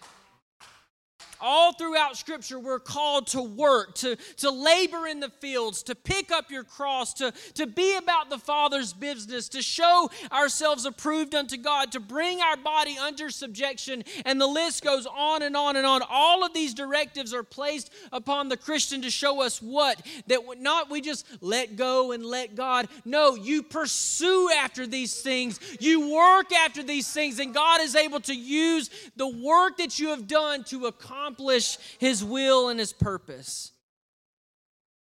all 1.41 1.73
throughout 1.73 2.17
Scripture, 2.17 2.59
we're 2.59 2.79
called 2.79 3.27
to 3.29 3.43
work, 3.43 3.95
to, 3.97 4.17
to 4.37 4.51
labor 4.51 5.07
in 5.07 5.21
the 5.21 5.29
fields, 5.29 5.83
to 5.85 5.95
pick 5.95 6.31
up 6.31 6.51
your 6.51 6.65
cross, 6.65 7.15
to, 7.15 7.33
to 7.55 7.67
be 7.67 7.97
about 7.97 8.31
the 8.31 8.39
Father's 8.39 8.93
business, 8.93 9.49
to 9.51 9.63
show 9.63 10.11
ourselves 10.33 10.87
approved 10.87 11.35
unto 11.35 11.57
God, 11.57 11.93
to 11.93 12.01
bring 12.01 12.41
our 12.41 12.57
body 12.57 12.97
under 12.99 13.31
subjection. 13.31 14.05
And 14.25 14.41
the 14.41 14.47
list 14.47 14.85
goes 14.85 15.07
on 15.07 15.43
and 15.43 15.57
on 15.57 15.77
and 15.77 15.87
on. 15.87 16.03
All 16.09 16.45
of 16.45 16.55
these 16.55 16.75
directives 16.75 17.35
are 17.35 17.43
placed 17.43 17.93
upon 18.13 18.49
the 18.49 18.57
Christian 18.57 19.03
to 19.03 19.11
show 19.11 19.43
us 19.43 19.61
what? 19.61 20.01
That 20.29 20.41
not 20.61 20.91
we 20.91 21.01
just 21.01 21.27
let 21.41 21.77
go 21.77 22.13
and 22.13 22.25
let 22.25 22.55
God. 22.55 22.89
No, 23.05 23.35
you 23.35 23.63
pursue 23.63 24.51
after 24.57 24.87
these 24.87 25.21
things, 25.21 25.61
you 25.81 26.15
work 26.15 26.53
after 26.53 26.83
these 26.83 27.13
things, 27.13 27.39
and 27.39 27.55
God 27.55 27.81
is 27.81 27.97
able 27.97 28.21
to 28.21 28.35
use 28.35 28.91
the 29.17 29.29
work 29.29 29.79
that 29.79 29.99
you 29.99 30.09
have 30.09 30.27
done 30.27 30.65
to 30.65 30.87
accomplish 30.87 31.24
accomplish 31.25 31.79
His 31.99 32.23
will 32.23 32.69
and 32.69 32.79
His 32.79 32.93
purpose. 32.93 33.73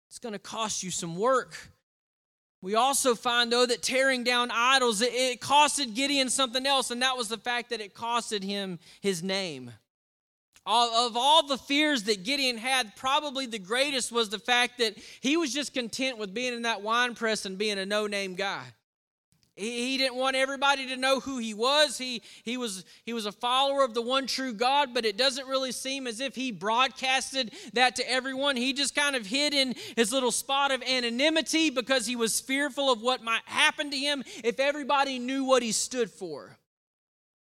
It's 0.08 0.18
going 0.18 0.34
to 0.34 0.38
cost 0.38 0.82
you 0.82 0.90
some 0.90 1.16
work. 1.16 1.56
We 2.60 2.74
also 2.76 3.14
find, 3.14 3.50
though, 3.50 3.66
that 3.66 3.82
tearing 3.82 4.22
down 4.22 4.50
idols, 4.52 5.00
it, 5.00 5.12
it 5.12 5.40
costed 5.40 5.94
Gideon 5.94 6.28
something 6.28 6.64
else, 6.64 6.90
and 6.90 7.02
that 7.02 7.16
was 7.16 7.28
the 7.28 7.38
fact 7.38 7.70
that 7.70 7.80
it 7.80 7.94
costed 7.94 8.44
him 8.44 8.78
his 9.00 9.22
name. 9.22 9.72
All, 10.64 11.08
of 11.08 11.16
all 11.16 11.44
the 11.44 11.58
fears 11.58 12.04
that 12.04 12.22
Gideon 12.22 12.56
had, 12.56 12.94
probably 12.94 13.46
the 13.46 13.58
greatest 13.58 14.12
was 14.12 14.28
the 14.28 14.38
fact 14.38 14.78
that 14.78 14.96
he 15.20 15.36
was 15.36 15.52
just 15.52 15.74
content 15.74 16.18
with 16.18 16.32
being 16.32 16.54
in 16.54 16.62
that 16.62 16.82
wine 16.82 17.16
press 17.16 17.44
and 17.46 17.58
being 17.58 17.78
a 17.78 17.86
no 17.86 18.06
name 18.06 18.34
guy. 18.36 18.62
He, 19.54 19.98
didn't 19.98 20.16
want 20.16 20.34
everybody 20.34 20.86
to 20.88 20.96
know 20.96 21.20
who 21.20 21.38
he 21.38 21.52
was. 21.52 21.98
He, 21.98 22.22
he, 22.42 22.56
was. 22.56 22.84
he 23.04 23.12
was 23.12 23.26
a 23.26 23.32
follower 23.32 23.84
of 23.84 23.92
the 23.92 24.00
one 24.00 24.26
true 24.26 24.54
God, 24.54 24.94
but 24.94 25.04
it 25.04 25.18
doesn't 25.18 25.46
really 25.46 25.72
seem 25.72 26.06
as 26.06 26.20
if 26.20 26.34
he 26.34 26.52
broadcasted 26.52 27.52
that 27.74 27.96
to 27.96 28.10
everyone. 28.10 28.56
He 28.56 28.72
just 28.72 28.94
kind 28.94 29.14
of 29.14 29.26
hid 29.26 29.52
in 29.52 29.74
his 29.94 30.12
little 30.12 30.32
spot 30.32 30.72
of 30.72 30.82
anonymity 30.82 31.68
because 31.68 32.06
he 32.06 32.16
was 32.16 32.40
fearful 32.40 32.90
of 32.90 33.02
what 33.02 33.22
might 33.22 33.42
happen 33.44 33.90
to 33.90 33.96
him 33.96 34.24
if 34.42 34.58
everybody 34.58 35.18
knew 35.18 35.44
what 35.44 35.62
he 35.62 35.72
stood 35.72 36.10
for. 36.10 36.56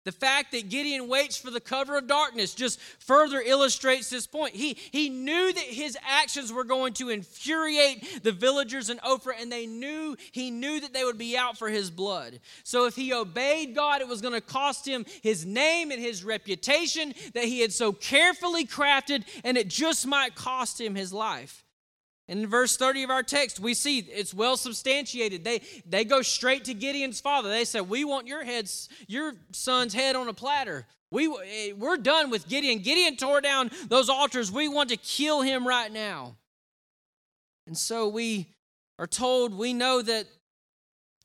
The 0.07 0.13
fact 0.13 0.53
that 0.53 0.69
Gideon 0.69 1.09
waits 1.09 1.37
for 1.37 1.51
the 1.51 1.59
cover 1.59 1.99
of 1.99 2.07
darkness 2.07 2.55
just 2.55 2.81
further 3.01 3.41
illustrates 3.41 4.09
this 4.09 4.25
point. 4.25 4.55
He, 4.55 4.75
he 4.93 5.09
knew 5.09 5.53
that 5.53 5.65
his 5.65 5.99
actions 6.09 6.53
were 6.53 6.63
going 6.63 6.93
to 6.95 7.09
infuriate 7.09 8.23
the 8.23 8.31
villagers 8.31 8.89
in 8.89 8.99
Ophrah, 8.99 9.43
and 9.43 9.51
they 9.51 9.67
knew 9.67 10.17
he 10.31 10.53
knew 10.53 10.79
that 10.79 10.95
they 10.95 11.03
would 11.03 11.19
be 11.19 11.37
out 11.37 11.59
for 11.59 11.69
his 11.69 11.91
blood. 11.91 12.39
So 12.63 12.87
if 12.87 12.95
he 12.95 13.13
obeyed 13.13 13.75
God, 13.75 14.01
it 14.01 14.07
was 14.07 14.21
going 14.21 14.35
to 14.35 14.41
cost 14.41 14.87
him 14.87 15.05
his 15.25 15.45
name 15.45 15.91
and 15.91 16.01
his 16.01 16.23
reputation 16.23 17.13
that 17.35 17.47
he 17.47 17.59
had 17.59 17.73
so 17.73 17.93
carefully 17.93 18.65
crafted, 18.65 19.25
and 19.43 19.59
it 19.59 19.67
just 19.67 20.07
might 20.07 20.37
cost 20.37 20.81
him 20.81 20.95
his 20.95 21.13
life. 21.13 21.65
And 22.29 22.41
in 22.41 22.47
verse 22.49 22.77
30 22.77 23.05
of 23.05 23.11
our 23.11 23.23
text, 23.23 23.61
we 23.61 23.73
see 23.73 24.01
it's 24.01 24.35
well 24.35 24.57
substantiated. 24.57 25.45
They, 25.45 25.61
they 25.89 26.05
go 26.05 26.23
straight 26.23 26.65
to 26.65 26.75
Gideon's 26.75 27.21
father. 27.21 27.49
They 27.49 27.65
said, 27.65 27.89
We 27.89 28.05
want 28.05 28.27
your 28.27 28.45
heads, 28.45 28.89
your 29.07 29.35
son's 29.53 29.95
head 29.95 30.17
on 30.17 30.29
a 30.29 30.35
platter. 30.35 30.87
We, 31.13 31.27
eh, 31.27 31.73
we're 31.77 31.99
done 31.99 32.31
with 32.31 32.49
Gideon. 32.49 32.81
Gideon 32.81 33.17
tore 33.17 33.41
down 33.41 33.71
those 33.89 34.09
altars. 34.09 34.51
We 34.51 34.67
want 34.67 34.91
to 34.91 34.97
kill 34.97 35.43
him 35.43 35.67
right 35.67 35.93
now. 35.93 36.37
And 37.69 37.79
so 37.79 38.09
we 38.09 38.47
are 38.99 39.07
told, 39.07 39.57
we 39.57 39.73
know 39.73 40.03
that 40.03 40.27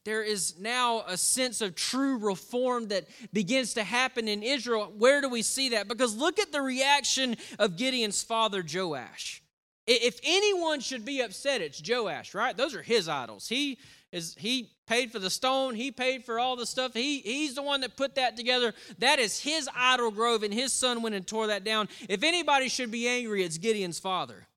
there 0.04 0.24
is 0.24 0.60
now 0.60 1.04
a 1.08 1.18
sense 1.18 1.62
of 1.62 1.76
true 1.76 2.18
reform 2.18 2.88
that 2.88 3.06
begins 3.34 3.76
to 3.76 3.84
happen 3.84 4.28
in 4.28 4.42
Israel. 4.44 4.92
Where 4.98 5.22
do 5.22 5.30
we 5.30 5.42
see 5.42 5.70
that? 5.70 5.88
Because 5.88 6.16
look 6.16 6.40
at 6.40 6.52
the 6.52 6.62
reaction 6.62 7.38
of 7.60 7.78
Gideon's 7.78 8.24
father, 8.24 8.64
Joash. 8.68 9.41
If 9.94 10.20
anyone 10.24 10.80
should 10.80 11.06
be 11.06 11.22
upset, 11.22 11.62
it's 11.62 11.82
Joash, 11.86 12.34
right? 12.34 12.56
Those 12.56 12.76
are 12.76 12.82
his 12.82 13.08
idols. 13.08 13.48
He 13.48 13.78
is 14.12 14.36
he 14.38 14.72
paid 14.88 15.12
for 15.12 15.20
the 15.20 15.30
stone, 15.30 15.76
he 15.76 15.92
paid 15.92 16.24
for 16.24 16.40
all 16.40 16.56
the 16.56 16.66
stuff. 16.66 16.94
He 16.94 17.20
he's 17.20 17.56
the 17.56 17.62
one 17.62 17.82
that 17.82 17.96
put 17.96 18.16
that 18.16 18.38
together. 18.38 18.74
That 19.00 19.20
is 19.20 19.40
his 19.40 19.70
idol 19.76 20.12
grove, 20.12 20.44
and 20.44 20.54
his 20.54 20.74
son 20.74 21.02
went 21.02 21.16
and 21.16 21.26
tore 21.26 21.48
that 21.48 21.64
down. 21.64 21.90
If 22.10 22.24
anybody 22.24 22.70
should 22.70 22.92
be 22.92 23.08
angry, 23.08 23.44
it's 23.44 23.58
Gideon's 23.58 24.00
father. 24.00 24.48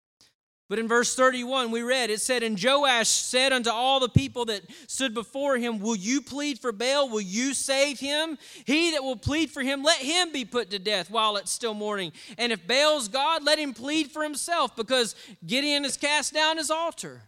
But 0.69 0.79
in 0.79 0.89
verse 0.89 1.15
31, 1.15 1.71
we 1.71 1.83
read, 1.83 2.09
it 2.09 2.23
said, 2.23 2.43
And 2.43 2.63
Joash 2.63 3.09
said 3.09 3.53
unto 3.53 3.69
all 3.69 4.01
the 4.01 4.09
people 4.09 4.47
that 4.47 4.63
stood 4.87 5.13
before 5.13 5.59
him, 5.59 5.79
Will 5.79 5.95
you 5.95 6.23
plead 6.23 6.59
for 6.59 6.73
Baal? 6.73 7.11
Will 7.11 7.21
you 7.21 7.53
save 7.53 8.01
him? 8.01 8.39
He 8.65 8.93
that 8.93 9.05
will 9.05 9.17
plead 9.17 9.51
for 9.51 9.63
him, 9.63 9.83
let 9.83 9.99
him 9.99 10.33
be 10.33 10.47
put 10.47 10.71
to 10.71 10.79
death 10.79 11.11
while 11.11 11.37
it's 11.37 11.53
still 11.53 11.75
morning. 11.75 12.13
And 12.39 12.51
if 12.51 12.67
Baal's 12.67 13.09
God, 13.09 13.45
let 13.45 13.59
him 13.59 13.75
plead 13.75 14.11
for 14.11 14.23
himself, 14.23 14.75
because 14.75 15.15
Gideon 15.47 15.85
has 15.85 15.99
cast 15.99 16.33
down 16.33 16.57
his 16.57 16.71
altar. 16.71 17.21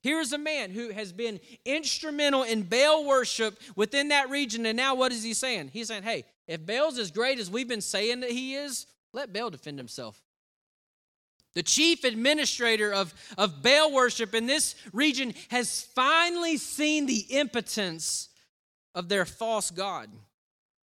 Here 0.00 0.20
is 0.20 0.32
a 0.32 0.38
man 0.38 0.70
who 0.70 0.90
has 0.90 1.12
been 1.12 1.40
instrumental 1.66 2.44
in 2.44 2.62
Baal 2.62 3.04
worship 3.04 3.58
within 3.76 4.08
that 4.08 4.30
region. 4.30 4.64
And 4.64 4.76
now 4.76 4.94
what 4.94 5.12
is 5.12 5.22
he 5.22 5.34
saying? 5.34 5.70
He's 5.74 5.88
saying, 5.88 6.04
Hey, 6.04 6.24
if 6.46 6.64
Baal's 6.64 6.98
as 6.98 7.10
great 7.10 7.38
as 7.38 7.50
we've 7.50 7.68
been 7.68 7.82
saying 7.82 8.20
that 8.20 8.30
he 8.30 8.54
is, 8.54 8.86
let 9.12 9.34
Baal 9.34 9.50
defend 9.50 9.76
himself. 9.76 10.22
The 11.54 11.62
chief 11.62 12.04
administrator 12.04 12.92
of, 12.92 13.14
of 13.36 13.62
Baal 13.62 13.92
worship 13.92 14.34
in 14.34 14.46
this 14.46 14.74
region 14.92 15.34
has 15.50 15.82
finally 15.94 16.56
seen 16.56 17.06
the 17.06 17.24
impotence 17.30 18.28
of 18.94 19.08
their 19.08 19.24
false 19.24 19.70
God. 19.70 20.10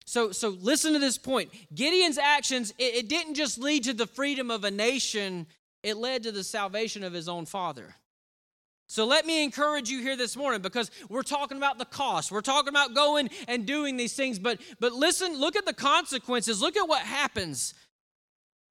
So, 0.05 0.33
so 0.33 0.51
listen 0.51 0.93
to 0.93 0.99
this 0.99 1.19
point. 1.19 1.51
Gideon's 1.75 2.19
actions, 2.19 2.73
it, 2.79 2.95
it 2.95 3.09
didn't 3.09 3.35
just 3.35 3.59
lead 3.59 3.85
to 3.85 3.93
the 3.93 4.07
freedom 4.07 4.51
of 4.51 4.65
a 4.65 4.71
nation, 4.71 5.47
it 5.83 5.97
led 5.97 6.23
to 6.25 6.33
the 6.33 6.45
salvation 6.45 7.03
of 7.03 7.13
his 7.13 7.29
own 7.29 7.47
father. 7.47 7.95
So 8.87 9.07
let 9.07 9.25
me 9.25 9.43
encourage 9.43 9.89
you 9.89 10.01
here 10.01 10.17
this 10.17 10.37
morning 10.37 10.61
because 10.61 10.91
we're 11.09 11.23
talking 11.23 11.57
about 11.57 11.79
the 11.79 11.87
cost. 11.87 12.31
We're 12.31 12.43
talking 12.43 12.69
about 12.69 12.95
going 12.95 13.31
and 13.49 13.65
doing 13.65 13.97
these 13.97 14.13
things, 14.13 14.39
but 14.39 14.61
but 14.81 14.93
listen, 14.93 15.39
look 15.41 15.57
at 15.57 15.65
the 15.65 15.73
consequences. 15.73 16.61
Look 16.61 16.77
at 16.77 16.87
what 16.87 17.01
happens 17.01 17.73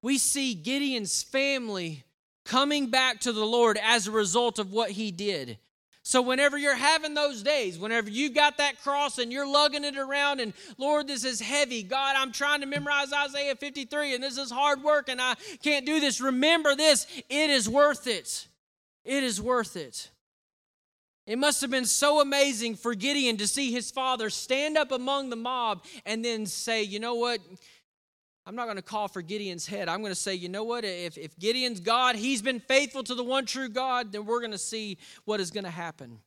we 0.02 0.18
see 0.18 0.54
Gideon's 0.54 1.22
family 1.22 2.04
coming 2.44 2.88
back 2.88 3.20
to 3.20 3.32
the 3.32 3.46
Lord 3.46 3.78
as 3.82 4.06
a 4.06 4.10
result 4.10 4.58
of 4.58 4.72
what 4.72 4.90
he 4.90 5.10
did. 5.10 5.58
So, 6.04 6.20
whenever 6.20 6.58
you're 6.58 6.74
having 6.74 7.14
those 7.14 7.44
days, 7.44 7.78
whenever 7.78 8.10
you've 8.10 8.34
got 8.34 8.58
that 8.58 8.82
cross 8.82 9.18
and 9.18 9.30
you're 9.32 9.46
lugging 9.46 9.84
it 9.84 9.96
around, 9.96 10.40
and 10.40 10.52
Lord, 10.76 11.06
this 11.06 11.24
is 11.24 11.40
heavy. 11.40 11.84
God, 11.84 12.16
I'm 12.18 12.32
trying 12.32 12.60
to 12.62 12.66
memorize 12.66 13.12
Isaiah 13.12 13.54
53, 13.54 14.16
and 14.16 14.22
this 14.22 14.36
is 14.36 14.50
hard 14.50 14.82
work, 14.82 15.08
and 15.08 15.20
I 15.20 15.36
can't 15.62 15.86
do 15.86 16.00
this. 16.00 16.20
Remember 16.20 16.74
this 16.74 17.06
it 17.28 17.50
is 17.50 17.68
worth 17.68 18.08
it. 18.08 18.48
It 19.04 19.22
is 19.22 19.40
worth 19.40 19.76
it. 19.76 20.10
It 21.24 21.38
must 21.38 21.60
have 21.60 21.70
been 21.70 21.84
so 21.84 22.20
amazing 22.20 22.74
for 22.74 22.96
Gideon 22.96 23.36
to 23.36 23.46
see 23.46 23.70
his 23.70 23.92
father 23.92 24.28
stand 24.28 24.76
up 24.76 24.90
among 24.90 25.30
the 25.30 25.36
mob 25.36 25.84
and 26.04 26.24
then 26.24 26.46
say, 26.46 26.82
You 26.82 26.98
know 26.98 27.14
what? 27.14 27.38
I'm 28.44 28.56
not 28.56 28.64
going 28.64 28.76
to 28.76 28.82
call 28.82 29.06
for 29.06 29.22
Gideon's 29.22 29.66
head. 29.66 29.88
I'm 29.88 30.00
going 30.00 30.10
to 30.12 30.18
say, 30.18 30.34
you 30.34 30.48
know 30.48 30.64
what? 30.64 30.84
If, 30.84 31.16
if 31.16 31.38
Gideon's 31.38 31.78
God, 31.78 32.16
he's 32.16 32.42
been 32.42 32.58
faithful 32.58 33.04
to 33.04 33.14
the 33.14 33.22
one 33.22 33.46
true 33.46 33.68
God, 33.68 34.10
then 34.10 34.26
we're 34.26 34.40
going 34.40 34.52
to 34.52 34.58
see 34.58 34.98
what 35.24 35.38
is 35.38 35.50
going 35.50 35.64
to 35.64 35.70
happen. 35.70 36.18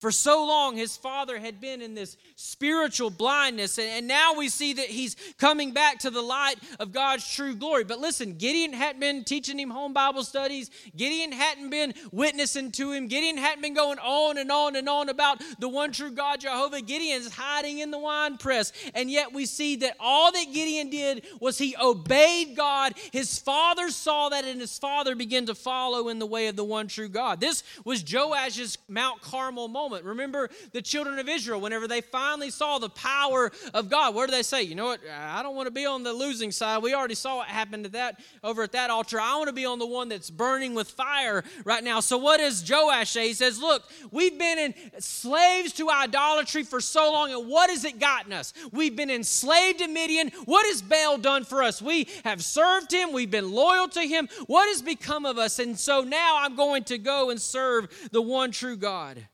For 0.00 0.10
so 0.10 0.46
long, 0.46 0.76
his 0.76 0.96
father 0.96 1.38
had 1.38 1.60
been 1.60 1.82
in 1.82 1.94
this 1.94 2.16
spiritual 2.34 3.10
blindness, 3.10 3.78
and 3.78 4.08
now 4.08 4.32
we 4.34 4.48
see 4.48 4.72
that 4.72 4.86
he's 4.86 5.14
coming 5.36 5.72
back 5.72 5.98
to 5.98 6.10
the 6.10 6.22
light 6.22 6.54
of 6.78 6.90
God's 6.90 7.30
true 7.30 7.54
glory. 7.54 7.84
But 7.84 7.98
listen, 7.98 8.38
Gideon 8.38 8.72
hadn't 8.72 9.00
been 9.00 9.24
teaching 9.24 9.58
him 9.58 9.68
home 9.68 9.92
Bible 9.92 10.24
studies, 10.24 10.70
Gideon 10.96 11.32
hadn't 11.32 11.68
been 11.68 11.92
witnessing 12.12 12.72
to 12.72 12.92
him, 12.92 13.08
Gideon 13.08 13.36
hadn't 13.36 13.60
been 13.60 13.74
going 13.74 13.98
on 13.98 14.38
and 14.38 14.50
on 14.50 14.74
and 14.74 14.88
on 14.88 15.10
about 15.10 15.42
the 15.58 15.68
one 15.68 15.92
true 15.92 16.10
God, 16.10 16.40
Jehovah. 16.40 16.80
Gideon's 16.80 17.34
hiding 17.34 17.80
in 17.80 17.90
the 17.90 17.98
wine 17.98 18.38
press, 18.38 18.72
and 18.94 19.10
yet 19.10 19.34
we 19.34 19.44
see 19.44 19.76
that 19.76 19.96
all 20.00 20.32
that 20.32 20.46
Gideon 20.50 20.88
did 20.88 21.26
was 21.40 21.58
he 21.58 21.76
obeyed 21.78 22.56
God. 22.56 22.94
His 23.12 23.38
father 23.38 23.90
saw 23.90 24.30
that, 24.30 24.46
and 24.46 24.62
his 24.62 24.78
father 24.78 25.14
began 25.14 25.44
to 25.44 25.54
follow 25.54 26.08
in 26.08 26.18
the 26.18 26.24
way 26.24 26.46
of 26.46 26.56
the 26.56 26.64
one 26.64 26.88
true 26.88 27.10
God. 27.10 27.38
This 27.38 27.62
was 27.84 28.02
Joash's 28.02 28.78
Mount 28.88 29.20
Carmel 29.20 29.68
moment 29.68 29.89
moment. 29.90 30.06
Remember 30.06 30.48
the 30.72 30.80
children 30.80 31.18
of 31.18 31.28
Israel, 31.28 31.60
whenever 31.60 31.88
they 31.88 32.00
finally 32.00 32.50
saw 32.50 32.78
the 32.78 32.88
power 32.88 33.50
of 33.74 33.90
God, 33.90 34.14
what 34.14 34.26
did 34.26 34.34
they 34.34 34.42
say? 34.42 34.62
You 34.62 34.74
know 34.74 34.86
what? 34.86 35.00
Uh, 35.00 35.12
I 35.12 35.42
don't 35.42 35.56
want 35.56 35.66
to 35.66 35.72
be 35.72 35.84
on 35.84 36.02
the 36.02 36.12
losing 36.12 36.52
side. 36.52 36.82
We 36.82 36.94
already 36.94 37.14
saw 37.14 37.36
what 37.36 37.48
happened 37.48 37.84
to 37.84 37.90
that 37.90 38.20
over 38.44 38.62
at 38.62 38.72
that 38.72 38.90
altar. 38.90 39.20
I 39.20 39.36
want 39.36 39.48
to 39.48 39.52
be 39.52 39.66
on 39.66 39.78
the 39.78 39.86
one 39.86 40.08
that's 40.08 40.30
burning 40.30 40.74
with 40.74 40.90
fire 40.90 41.42
right 41.64 41.82
now. 41.82 42.00
So 42.00 42.18
what 42.18 42.38
does 42.38 42.68
Joash 42.68 43.10
say? 43.10 43.28
He 43.28 43.34
says, 43.34 43.60
Look, 43.60 43.82
we've 44.10 44.38
been 44.38 44.58
in 44.58 44.74
slaves 45.00 45.72
to 45.74 45.90
idolatry 45.90 46.62
for 46.62 46.80
so 46.80 47.12
long, 47.12 47.32
and 47.32 47.48
what 47.48 47.70
has 47.70 47.84
it 47.84 47.98
gotten 47.98 48.32
us? 48.32 48.52
We've 48.72 48.94
been 48.94 49.10
enslaved 49.10 49.80
to 49.80 49.88
Midian. 49.88 50.30
What 50.44 50.66
has 50.66 50.82
Baal 50.82 51.18
done 51.18 51.44
for 51.44 51.62
us? 51.62 51.82
We 51.82 52.06
have 52.24 52.44
served 52.44 52.92
him, 52.92 53.12
we've 53.12 53.30
been 53.30 53.50
loyal 53.50 53.88
to 53.88 54.02
him. 54.02 54.28
What 54.46 54.68
has 54.68 54.82
become 54.82 55.26
of 55.26 55.38
us? 55.38 55.58
And 55.58 55.78
so 55.78 56.02
now 56.02 56.38
I'm 56.40 56.54
going 56.54 56.84
to 56.84 56.98
go 56.98 57.30
and 57.30 57.40
serve 57.40 57.88
the 58.12 58.22
one 58.22 58.52
true 58.52 58.76
God. 58.76 59.26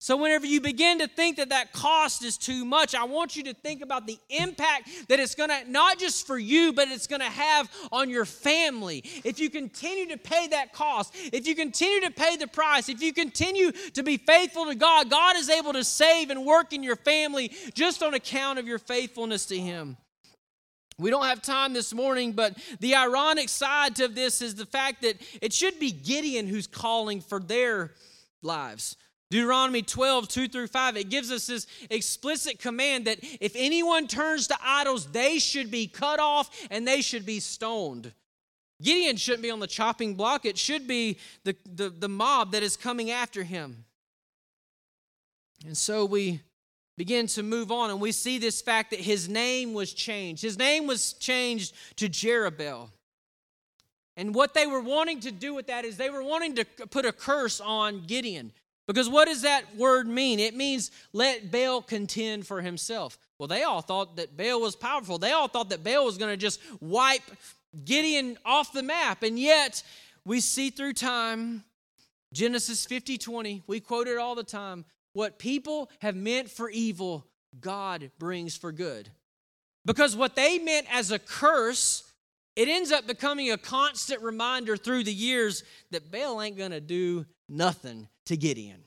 So, 0.00 0.16
whenever 0.16 0.46
you 0.46 0.60
begin 0.60 1.00
to 1.00 1.08
think 1.08 1.38
that 1.38 1.48
that 1.48 1.72
cost 1.72 2.22
is 2.24 2.38
too 2.38 2.64
much, 2.64 2.94
I 2.94 3.02
want 3.02 3.34
you 3.34 3.42
to 3.44 3.54
think 3.54 3.82
about 3.82 4.06
the 4.06 4.16
impact 4.30 4.88
that 5.08 5.18
it's 5.18 5.34
going 5.34 5.50
to, 5.50 5.68
not 5.68 5.98
just 5.98 6.24
for 6.24 6.38
you, 6.38 6.72
but 6.72 6.86
it's 6.86 7.08
going 7.08 7.20
to 7.20 7.26
have 7.26 7.68
on 7.90 8.08
your 8.08 8.24
family. 8.24 9.02
If 9.24 9.40
you 9.40 9.50
continue 9.50 10.06
to 10.14 10.16
pay 10.16 10.46
that 10.48 10.72
cost, 10.72 11.16
if 11.32 11.48
you 11.48 11.56
continue 11.56 12.00
to 12.02 12.12
pay 12.12 12.36
the 12.36 12.46
price, 12.46 12.88
if 12.88 13.02
you 13.02 13.12
continue 13.12 13.72
to 13.94 14.04
be 14.04 14.18
faithful 14.18 14.66
to 14.66 14.76
God, 14.76 15.10
God 15.10 15.36
is 15.36 15.50
able 15.50 15.72
to 15.72 15.82
save 15.82 16.30
and 16.30 16.46
work 16.46 16.72
in 16.72 16.84
your 16.84 16.96
family 16.96 17.50
just 17.74 18.00
on 18.00 18.14
account 18.14 18.60
of 18.60 18.68
your 18.68 18.78
faithfulness 18.78 19.46
to 19.46 19.58
Him. 19.58 19.96
We 20.96 21.10
don't 21.10 21.24
have 21.24 21.42
time 21.42 21.72
this 21.72 21.92
morning, 21.92 22.32
but 22.32 22.56
the 22.78 22.94
ironic 22.94 23.48
side 23.48 23.96
to 23.96 24.06
this 24.06 24.42
is 24.42 24.54
the 24.54 24.66
fact 24.66 25.02
that 25.02 25.16
it 25.42 25.52
should 25.52 25.80
be 25.80 25.90
Gideon 25.90 26.46
who's 26.46 26.68
calling 26.68 27.20
for 27.20 27.40
their 27.40 27.94
lives. 28.42 28.96
Deuteronomy 29.30 29.82
12, 29.82 30.28
2 30.28 30.48
through 30.48 30.68
5, 30.68 30.96
it 30.96 31.10
gives 31.10 31.30
us 31.30 31.46
this 31.46 31.66
explicit 31.90 32.58
command 32.58 33.06
that 33.06 33.18
if 33.40 33.52
anyone 33.54 34.06
turns 34.06 34.46
to 34.46 34.56
idols, 34.62 35.06
they 35.06 35.38
should 35.38 35.70
be 35.70 35.86
cut 35.86 36.18
off 36.18 36.50
and 36.70 36.88
they 36.88 37.02
should 37.02 37.26
be 37.26 37.38
stoned. 37.38 38.12
Gideon 38.80 39.16
shouldn't 39.16 39.42
be 39.42 39.50
on 39.50 39.60
the 39.60 39.66
chopping 39.66 40.14
block, 40.14 40.46
it 40.46 40.56
should 40.56 40.86
be 40.86 41.18
the, 41.44 41.56
the, 41.66 41.90
the 41.90 42.08
mob 42.08 42.52
that 42.52 42.62
is 42.62 42.76
coming 42.76 43.10
after 43.10 43.42
him. 43.42 43.84
And 45.66 45.76
so 45.76 46.04
we 46.04 46.40
begin 46.96 47.26
to 47.28 47.42
move 47.42 47.70
on, 47.70 47.90
and 47.90 48.00
we 48.00 48.12
see 48.12 48.38
this 48.38 48.62
fact 48.62 48.90
that 48.90 49.00
his 49.00 49.28
name 49.28 49.74
was 49.74 49.92
changed. 49.92 50.42
His 50.42 50.58
name 50.58 50.86
was 50.86 51.12
changed 51.14 51.74
to 51.96 52.08
Jerubbaal. 52.08 52.90
And 54.16 54.34
what 54.34 54.54
they 54.54 54.66
were 54.66 54.80
wanting 54.80 55.20
to 55.20 55.30
do 55.30 55.54
with 55.54 55.68
that 55.68 55.84
is 55.84 55.96
they 55.96 56.10
were 56.10 56.22
wanting 56.22 56.56
to 56.56 56.64
put 56.64 57.04
a 57.04 57.12
curse 57.12 57.60
on 57.60 58.02
Gideon. 58.06 58.52
Because 58.88 59.08
what 59.08 59.26
does 59.26 59.42
that 59.42 59.76
word 59.76 60.08
mean? 60.08 60.40
It 60.40 60.56
means 60.56 60.90
let 61.12 61.52
Baal 61.52 61.82
contend 61.82 62.46
for 62.46 62.62
himself. 62.62 63.18
Well, 63.38 63.46
they 63.46 63.62
all 63.62 63.82
thought 63.82 64.16
that 64.16 64.34
Baal 64.34 64.62
was 64.62 64.74
powerful. 64.74 65.18
They 65.18 65.30
all 65.30 65.46
thought 65.46 65.68
that 65.68 65.84
Baal 65.84 66.06
was 66.06 66.16
going 66.16 66.32
to 66.32 66.38
just 66.38 66.58
wipe 66.80 67.22
Gideon 67.84 68.38
off 68.46 68.72
the 68.72 68.82
map. 68.82 69.22
And 69.22 69.38
yet, 69.38 69.82
we 70.24 70.40
see 70.40 70.70
through 70.70 70.94
time, 70.94 71.64
Genesis 72.32 72.86
50 72.86 73.18
20, 73.18 73.62
we 73.66 73.78
quote 73.78 74.08
it 74.08 74.16
all 74.16 74.34
the 74.34 74.42
time 74.42 74.86
what 75.12 75.38
people 75.38 75.90
have 76.00 76.16
meant 76.16 76.50
for 76.50 76.70
evil, 76.70 77.26
God 77.60 78.10
brings 78.18 78.56
for 78.56 78.72
good. 78.72 79.10
Because 79.84 80.16
what 80.16 80.34
they 80.34 80.58
meant 80.58 80.86
as 80.90 81.10
a 81.10 81.18
curse, 81.18 82.10
it 82.56 82.68
ends 82.68 82.90
up 82.90 83.06
becoming 83.06 83.50
a 83.50 83.58
constant 83.58 84.22
reminder 84.22 84.78
through 84.78 85.04
the 85.04 85.12
years 85.12 85.62
that 85.90 86.10
Baal 86.10 86.40
ain't 86.40 86.56
going 86.56 86.70
to 86.70 86.80
do 86.80 87.26
nothing 87.48 88.08
to 88.26 88.36
Gideon. 88.36 88.82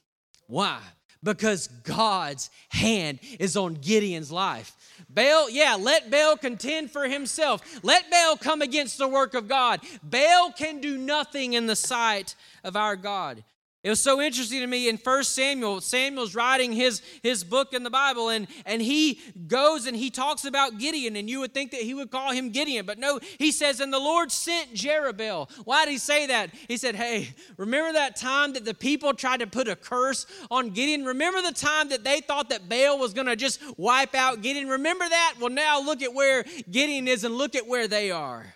Why? 0.48 0.80
Because 1.24 1.68
God's 1.68 2.50
hand 2.70 3.20
is 3.40 3.56
on 3.56 3.76
Gideon's 3.76 4.32
life. 4.32 4.76
Baal, 5.10 5.50
yeah, 5.50 5.76
let 5.80 6.10
Baal 6.10 6.36
contend 6.36 6.92
for 6.92 7.08
himself. 7.08 7.62
Let 7.84 8.10
Baal 8.10 8.38
come 8.38 8.62
against 8.62 8.98
the 8.98 9.08
work 9.08 9.34
of 9.34 9.48
God. 9.48 9.82
Baal 10.02 10.52
can 10.52 10.82
do 10.82 10.98
nothing 10.98 11.54
in 11.54 11.68
the 11.68 11.76
sight 11.76 12.36
of 12.64 12.76
our 12.76 12.96
God. 12.96 13.44
It 13.84 13.90
was 13.90 14.00
so 14.00 14.22
interesting 14.22 14.60
to 14.60 14.68
me 14.68 14.90
in 14.90 15.00
First 15.00 15.34
Samuel. 15.34 15.82
Samuel's 15.82 16.36
writing 16.36 16.72
his, 16.72 17.02
his 17.24 17.44
book 17.44 17.74
in 17.74 17.82
the 17.82 17.90
Bible, 17.90 18.30
and, 18.30 18.48
and 18.64 18.80
he 18.80 19.20
goes 19.48 19.88
and 19.88 19.98
he 19.98 20.12
talks 20.12 20.46
about 20.46 20.78
Gideon, 20.78 21.16
and 21.16 21.28
you 21.28 21.40
would 21.40 21.52
think 21.52 21.72
that 21.72 21.82
he 21.82 21.96
would 21.96 22.12
call 22.12 22.32
him 22.32 22.52
Gideon, 22.52 22.86
but 22.86 23.00
no, 23.00 23.20
he 23.40 23.52
says, 23.52 23.80
And 23.80 23.92
the 23.92 23.98
Lord 23.98 24.32
sent 24.32 24.76
Jerubbaal. 24.76 25.50
Why 25.66 25.86
did 25.86 25.94
he 25.94 25.98
say 25.98 26.28
that? 26.28 26.52
He 26.68 26.78
said, 26.78 26.96
Hey, 26.96 27.34
remember 27.58 27.94
that 27.94 28.16
time 28.16 28.54
that 28.54 28.66
the 28.66 28.76
people 28.76 29.16
tried 29.16 29.40
to 29.40 29.48
put 29.48 29.68
a 29.68 29.76
curse 29.76 30.28
on 30.52 30.70
Gideon? 30.70 31.04
Remember 31.04 31.42
the 31.42 31.52
time 31.52 31.90
that 31.90 32.04
they 32.04 32.22
thought 32.22 32.50
that 32.50 32.70
Baal 32.70 33.00
was 33.00 33.16
going 33.16 33.28
to 33.28 33.36
just 33.36 33.60
wipe 33.80 34.14
out 34.14 34.44
Gideon? 34.44 34.68
Remember 34.68 35.10
that? 35.10 35.36
Well, 35.40 35.50
now 35.50 35.82
look 35.82 36.04
at 36.04 36.14
where 36.14 36.46
Gideon 36.70 37.08
is 37.08 37.24
and 37.24 37.34
look 37.34 37.56
at 37.56 37.66
where 37.66 37.88
they 37.88 38.12
are. 38.12 38.54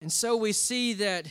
And 0.00 0.12
so 0.12 0.36
we 0.36 0.52
see 0.52 0.92
that 0.94 1.26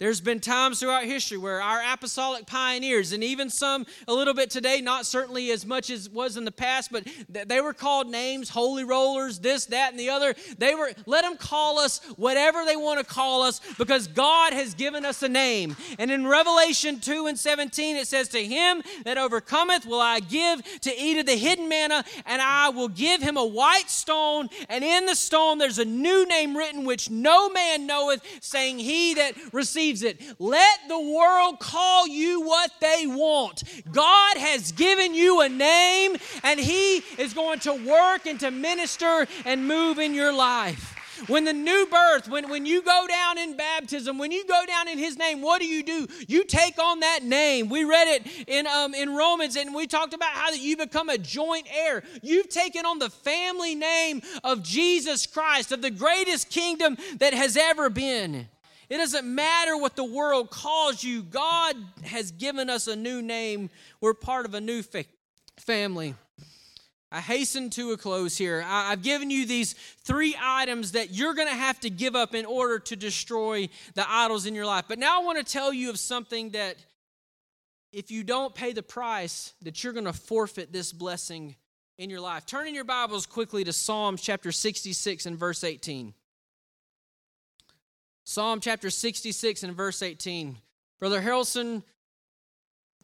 there's 0.00 0.22
been 0.22 0.40
times 0.40 0.80
throughout 0.80 1.04
history 1.04 1.36
where 1.36 1.60
our 1.60 1.82
apostolic 1.92 2.46
pioneers, 2.46 3.12
and 3.12 3.22
even 3.22 3.50
some 3.50 3.84
a 4.08 4.14
little 4.14 4.32
bit 4.32 4.48
today, 4.48 4.80
not 4.80 5.04
certainly 5.04 5.50
as 5.50 5.66
much 5.66 5.90
as 5.90 6.08
was 6.08 6.38
in 6.38 6.46
the 6.46 6.50
past, 6.50 6.90
but 6.90 7.06
they 7.28 7.60
were 7.60 7.74
called 7.74 8.08
names, 8.08 8.48
holy 8.48 8.82
rollers, 8.82 9.40
this, 9.40 9.66
that, 9.66 9.90
and 9.90 10.00
the 10.00 10.08
other. 10.08 10.34
They 10.56 10.74
were, 10.74 10.92
let 11.04 11.22
them 11.22 11.36
call 11.36 11.78
us 11.78 12.00
whatever 12.16 12.64
they 12.64 12.76
want 12.76 12.98
to 12.98 13.04
call 13.04 13.42
us 13.42 13.60
because 13.76 14.06
God 14.06 14.54
has 14.54 14.72
given 14.72 15.04
us 15.04 15.22
a 15.22 15.28
name. 15.28 15.76
And 15.98 16.10
in 16.10 16.26
Revelation 16.26 16.98
2 17.00 17.26
and 17.26 17.38
17, 17.38 17.96
it 17.96 18.06
says, 18.06 18.28
To 18.28 18.42
him 18.42 18.82
that 19.04 19.18
overcometh 19.18 19.84
will 19.84 20.00
I 20.00 20.20
give 20.20 20.62
to 20.80 20.98
eat 20.98 21.18
of 21.18 21.26
the 21.26 21.36
hidden 21.36 21.68
manna, 21.68 22.06
and 22.24 22.40
I 22.40 22.70
will 22.70 22.88
give 22.88 23.20
him 23.20 23.36
a 23.36 23.44
white 23.44 23.90
stone, 23.90 24.48
and 24.70 24.82
in 24.82 25.04
the 25.04 25.14
stone 25.14 25.58
there's 25.58 25.78
a 25.78 25.84
new 25.84 26.24
name 26.24 26.56
written 26.56 26.86
which 26.86 27.10
no 27.10 27.50
man 27.50 27.86
knoweth, 27.86 28.22
saying, 28.40 28.78
He 28.78 29.12
that 29.12 29.34
receives 29.52 29.89
it. 30.02 30.20
Let 30.38 30.78
the 30.88 31.00
world 31.00 31.58
call 31.58 32.06
you 32.06 32.40
what 32.42 32.70
they 32.80 33.06
want. 33.06 33.64
God 33.90 34.36
has 34.36 34.72
given 34.72 35.14
you 35.14 35.40
a 35.40 35.48
name, 35.48 36.16
and 36.42 36.58
He 36.58 36.98
is 37.18 37.34
going 37.34 37.60
to 37.60 37.74
work 37.74 38.26
and 38.26 38.38
to 38.40 38.50
minister 38.50 39.26
and 39.44 39.66
move 39.66 39.98
in 39.98 40.14
your 40.14 40.32
life. 40.32 40.96
When 41.26 41.44
the 41.44 41.52
new 41.52 41.86
birth, 41.90 42.28
when, 42.28 42.48
when 42.48 42.64
you 42.66 42.82
go 42.82 43.06
down 43.08 43.38
in 43.38 43.56
baptism, 43.56 44.18
when 44.18 44.32
you 44.32 44.46
go 44.46 44.64
down 44.66 44.88
in 44.88 44.98
his 44.98 45.18
name, 45.18 45.42
what 45.42 45.60
do 45.60 45.66
you 45.66 45.82
do? 45.82 46.06
You 46.28 46.44
take 46.44 46.78
on 46.78 47.00
that 47.00 47.22
name. 47.22 47.68
We 47.68 47.84
read 47.84 48.08
it 48.08 48.48
in, 48.48 48.66
um, 48.66 48.94
in 48.94 49.14
Romans 49.14 49.56
and 49.56 49.74
we 49.74 49.86
talked 49.86 50.14
about 50.14 50.30
how 50.30 50.50
that 50.50 50.60
you 50.60 50.76
become 50.76 51.08
a 51.08 51.18
joint 51.18 51.66
heir. 51.70 52.02
You've 52.22 52.48
taken 52.48 52.86
on 52.86 52.98
the 52.98 53.10
family 53.10 53.74
name 53.74 54.22
of 54.44 54.62
Jesus 54.62 55.26
Christ, 55.26 55.72
of 55.72 55.82
the 55.82 55.90
greatest 55.90 56.50
kingdom 56.50 56.96
that 57.18 57.34
has 57.34 57.56
ever 57.56 57.90
been. 57.90 58.48
It 58.90 58.96
doesn't 58.96 59.24
matter 59.24 59.76
what 59.76 59.94
the 59.94 60.04
world 60.04 60.50
calls 60.50 61.04
you, 61.04 61.22
God 61.22 61.76
has 62.02 62.32
given 62.32 62.68
us 62.68 62.88
a 62.88 62.96
new 62.96 63.22
name. 63.22 63.70
We're 64.00 64.14
part 64.14 64.46
of 64.46 64.54
a 64.54 64.60
new 64.60 64.82
fa- 64.82 65.04
family. 65.56 66.16
I 67.12 67.20
hasten 67.20 67.70
to 67.70 67.92
a 67.92 67.96
close 67.96 68.36
here. 68.36 68.64
I, 68.66 68.90
have 68.90 69.02
given 69.02 69.30
you 69.30 69.46
these 69.46 69.74
three 70.04 70.36
items 70.40 70.92
that 70.92 71.12
you're 71.12 71.34
going 71.34 71.48
to 71.48 71.54
have 71.54 71.78
to 71.80 71.90
give 71.90 72.14
up 72.16 72.34
in 72.34 72.44
order 72.44 72.78
to 72.80 72.96
destroy 72.96 73.68
the 73.94 74.04
idols 74.08 74.46
in 74.46 74.54
your 74.54 74.66
life. 74.66 74.84
But 74.88 74.98
now 74.98 75.20
I 75.20 75.24
want 75.24 75.38
to 75.38 75.44
tell 75.44 75.72
you 75.72 75.90
of 75.90 75.98
something 75.98 76.50
that 76.50 76.76
if 77.92 78.10
you 78.10 78.22
don't 78.22 78.54
pay 78.54 78.72
the 78.72 78.82
price, 78.82 79.54
that 79.62 79.82
you're 79.82 79.92
going 79.92 80.04
to 80.04 80.12
forfeit 80.12 80.72
this 80.72 80.92
blessing 80.92 81.56
in 81.98 82.10
your 82.10 82.20
life. 82.20 82.46
Turn 82.46 82.68
in 82.68 82.74
your 82.74 82.84
Bibles 82.84 83.26
quickly 83.26 83.62
to 83.64 83.72
Psalms 83.72 84.20
chapter 84.20 84.52
66 84.52 85.26
and 85.26 85.36
verse 85.36 85.64
18. 85.64 86.14
Psalm 88.30 88.60
chapter 88.60 88.90
66 88.90 89.64
and 89.64 89.76
verse 89.76 90.02
18. 90.02 90.56
Brother 91.00 91.20
Harrelson 91.20 91.82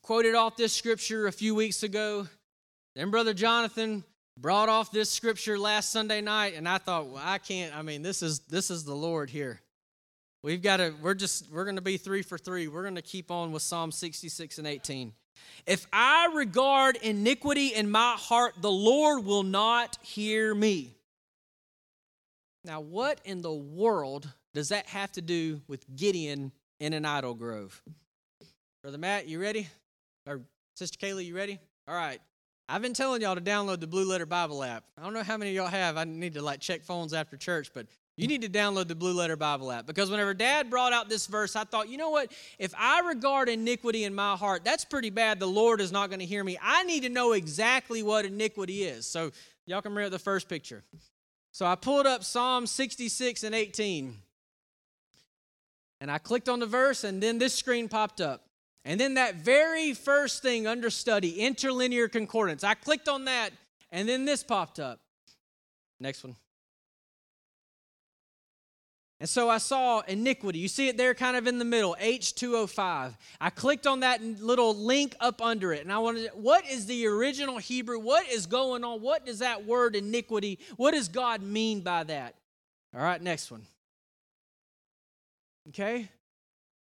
quoted 0.00 0.36
off 0.36 0.56
this 0.56 0.72
scripture 0.72 1.26
a 1.26 1.32
few 1.32 1.52
weeks 1.52 1.82
ago. 1.82 2.28
Then 2.94 3.10
Brother 3.10 3.34
Jonathan 3.34 4.04
brought 4.38 4.68
off 4.68 4.92
this 4.92 5.10
scripture 5.10 5.58
last 5.58 5.90
Sunday 5.90 6.20
night, 6.20 6.54
and 6.54 6.68
I 6.68 6.78
thought, 6.78 7.08
well, 7.08 7.20
I 7.20 7.38
can't. 7.38 7.76
I 7.76 7.82
mean, 7.82 8.02
this 8.02 8.22
is 8.22 8.38
this 8.38 8.70
is 8.70 8.84
the 8.84 8.94
Lord 8.94 9.28
here. 9.28 9.60
We've 10.44 10.62
got 10.62 10.76
to. 10.76 10.94
We're 11.02 11.14
just. 11.14 11.50
We're 11.50 11.64
going 11.64 11.74
to 11.74 11.82
be 11.82 11.96
three 11.96 12.22
for 12.22 12.38
three. 12.38 12.68
We're 12.68 12.84
going 12.84 12.94
to 12.94 13.02
keep 13.02 13.32
on 13.32 13.50
with 13.50 13.62
Psalm 13.62 13.90
66 13.90 14.58
and 14.58 14.66
18. 14.68 15.12
If 15.66 15.88
I 15.92 16.30
regard 16.36 16.98
iniquity 17.02 17.74
in 17.74 17.90
my 17.90 18.14
heart, 18.16 18.54
the 18.60 18.70
Lord 18.70 19.24
will 19.24 19.42
not 19.42 19.98
hear 20.02 20.54
me. 20.54 20.94
Now, 22.64 22.78
what 22.78 23.20
in 23.24 23.42
the 23.42 23.52
world 23.52 24.28
does 24.56 24.70
that 24.70 24.86
have 24.86 25.12
to 25.12 25.20
do 25.20 25.60
with 25.68 25.84
Gideon 25.94 26.50
in 26.80 26.94
an 26.94 27.04
idol 27.04 27.34
grove? 27.34 27.82
Brother 28.82 28.96
Matt, 28.96 29.28
you 29.28 29.38
ready? 29.38 29.68
Or 30.26 30.40
Sister 30.76 30.96
Kaylee, 30.98 31.26
you 31.26 31.36
ready? 31.36 31.60
All 31.86 31.94
right. 31.94 32.20
I've 32.66 32.80
been 32.80 32.94
telling 32.94 33.20
y'all 33.20 33.34
to 33.34 33.40
download 33.42 33.80
the 33.80 33.86
Blue 33.86 34.08
Letter 34.08 34.24
Bible 34.24 34.64
app. 34.64 34.84
I 34.98 35.04
don't 35.04 35.12
know 35.12 35.22
how 35.22 35.36
many 35.36 35.52
y'all 35.52 35.66
have. 35.66 35.98
I 35.98 36.04
need 36.04 36.32
to 36.34 36.42
like 36.42 36.60
check 36.60 36.82
phones 36.82 37.12
after 37.12 37.36
church, 37.36 37.70
but 37.74 37.86
you 38.16 38.26
need 38.26 38.40
to 38.42 38.48
download 38.48 38.88
the 38.88 38.94
Blue 38.94 39.12
Letter 39.12 39.36
Bible 39.36 39.70
app 39.70 39.84
because 39.84 40.10
whenever 40.10 40.32
dad 40.32 40.70
brought 40.70 40.94
out 40.94 41.10
this 41.10 41.26
verse, 41.26 41.54
I 41.54 41.64
thought, 41.64 41.90
you 41.90 41.98
know 41.98 42.08
what? 42.08 42.32
If 42.58 42.72
I 42.78 43.00
regard 43.00 43.50
iniquity 43.50 44.04
in 44.04 44.14
my 44.14 44.36
heart, 44.36 44.64
that's 44.64 44.86
pretty 44.86 45.10
bad. 45.10 45.38
The 45.38 45.46
Lord 45.46 45.82
is 45.82 45.92
not 45.92 46.08
going 46.08 46.20
to 46.20 46.26
hear 46.26 46.42
me. 46.42 46.58
I 46.62 46.82
need 46.84 47.02
to 47.02 47.10
know 47.10 47.32
exactly 47.32 48.02
what 48.02 48.24
iniquity 48.24 48.84
is. 48.84 49.06
So, 49.06 49.32
y'all 49.66 49.82
can 49.82 49.94
read 49.94 50.10
the 50.12 50.18
first 50.18 50.48
picture. 50.48 50.82
So, 51.52 51.66
I 51.66 51.74
pulled 51.74 52.06
up 52.06 52.24
Psalm 52.24 52.66
66 52.66 53.44
and 53.44 53.54
18. 53.54 54.16
And 56.06 56.12
I 56.12 56.18
clicked 56.18 56.48
on 56.48 56.60
the 56.60 56.66
verse, 56.66 57.02
and 57.02 57.20
then 57.20 57.38
this 57.38 57.52
screen 57.52 57.88
popped 57.88 58.20
up. 58.20 58.44
And 58.84 59.00
then 59.00 59.14
that 59.14 59.34
very 59.34 59.92
first 59.92 60.40
thing 60.40 60.64
under 60.64 60.88
study, 60.88 61.40
interlinear 61.40 62.06
concordance, 62.06 62.62
I 62.62 62.74
clicked 62.74 63.08
on 63.08 63.24
that, 63.24 63.50
and 63.90 64.08
then 64.08 64.24
this 64.24 64.44
popped 64.44 64.78
up. 64.78 65.00
Next 65.98 66.22
one. 66.22 66.36
And 69.18 69.28
so 69.28 69.50
I 69.50 69.58
saw 69.58 70.02
iniquity. 70.02 70.60
You 70.60 70.68
see 70.68 70.86
it 70.86 70.96
there 70.96 71.12
kind 71.12 71.36
of 71.36 71.48
in 71.48 71.58
the 71.58 71.64
middle, 71.64 71.96
H205. 72.00 73.16
I 73.40 73.50
clicked 73.50 73.88
on 73.88 73.98
that 74.00 74.22
little 74.22 74.76
link 74.76 75.16
up 75.18 75.42
under 75.42 75.72
it 75.72 75.82
and 75.82 75.92
I 75.92 75.98
wanted 75.98 76.30
what 76.34 76.70
is 76.70 76.86
the 76.86 77.06
original 77.08 77.58
Hebrew? 77.58 77.98
What 77.98 78.28
is 78.28 78.46
going 78.46 78.84
on? 78.84 79.00
What 79.00 79.26
does 79.26 79.40
that 79.40 79.64
word 79.64 79.96
iniquity, 79.96 80.60
what 80.76 80.92
does 80.92 81.08
God 81.08 81.42
mean 81.42 81.80
by 81.80 82.04
that? 82.04 82.36
All 82.94 83.00
right, 83.00 83.20
next 83.20 83.50
one. 83.50 83.66
Okay? 85.68 86.08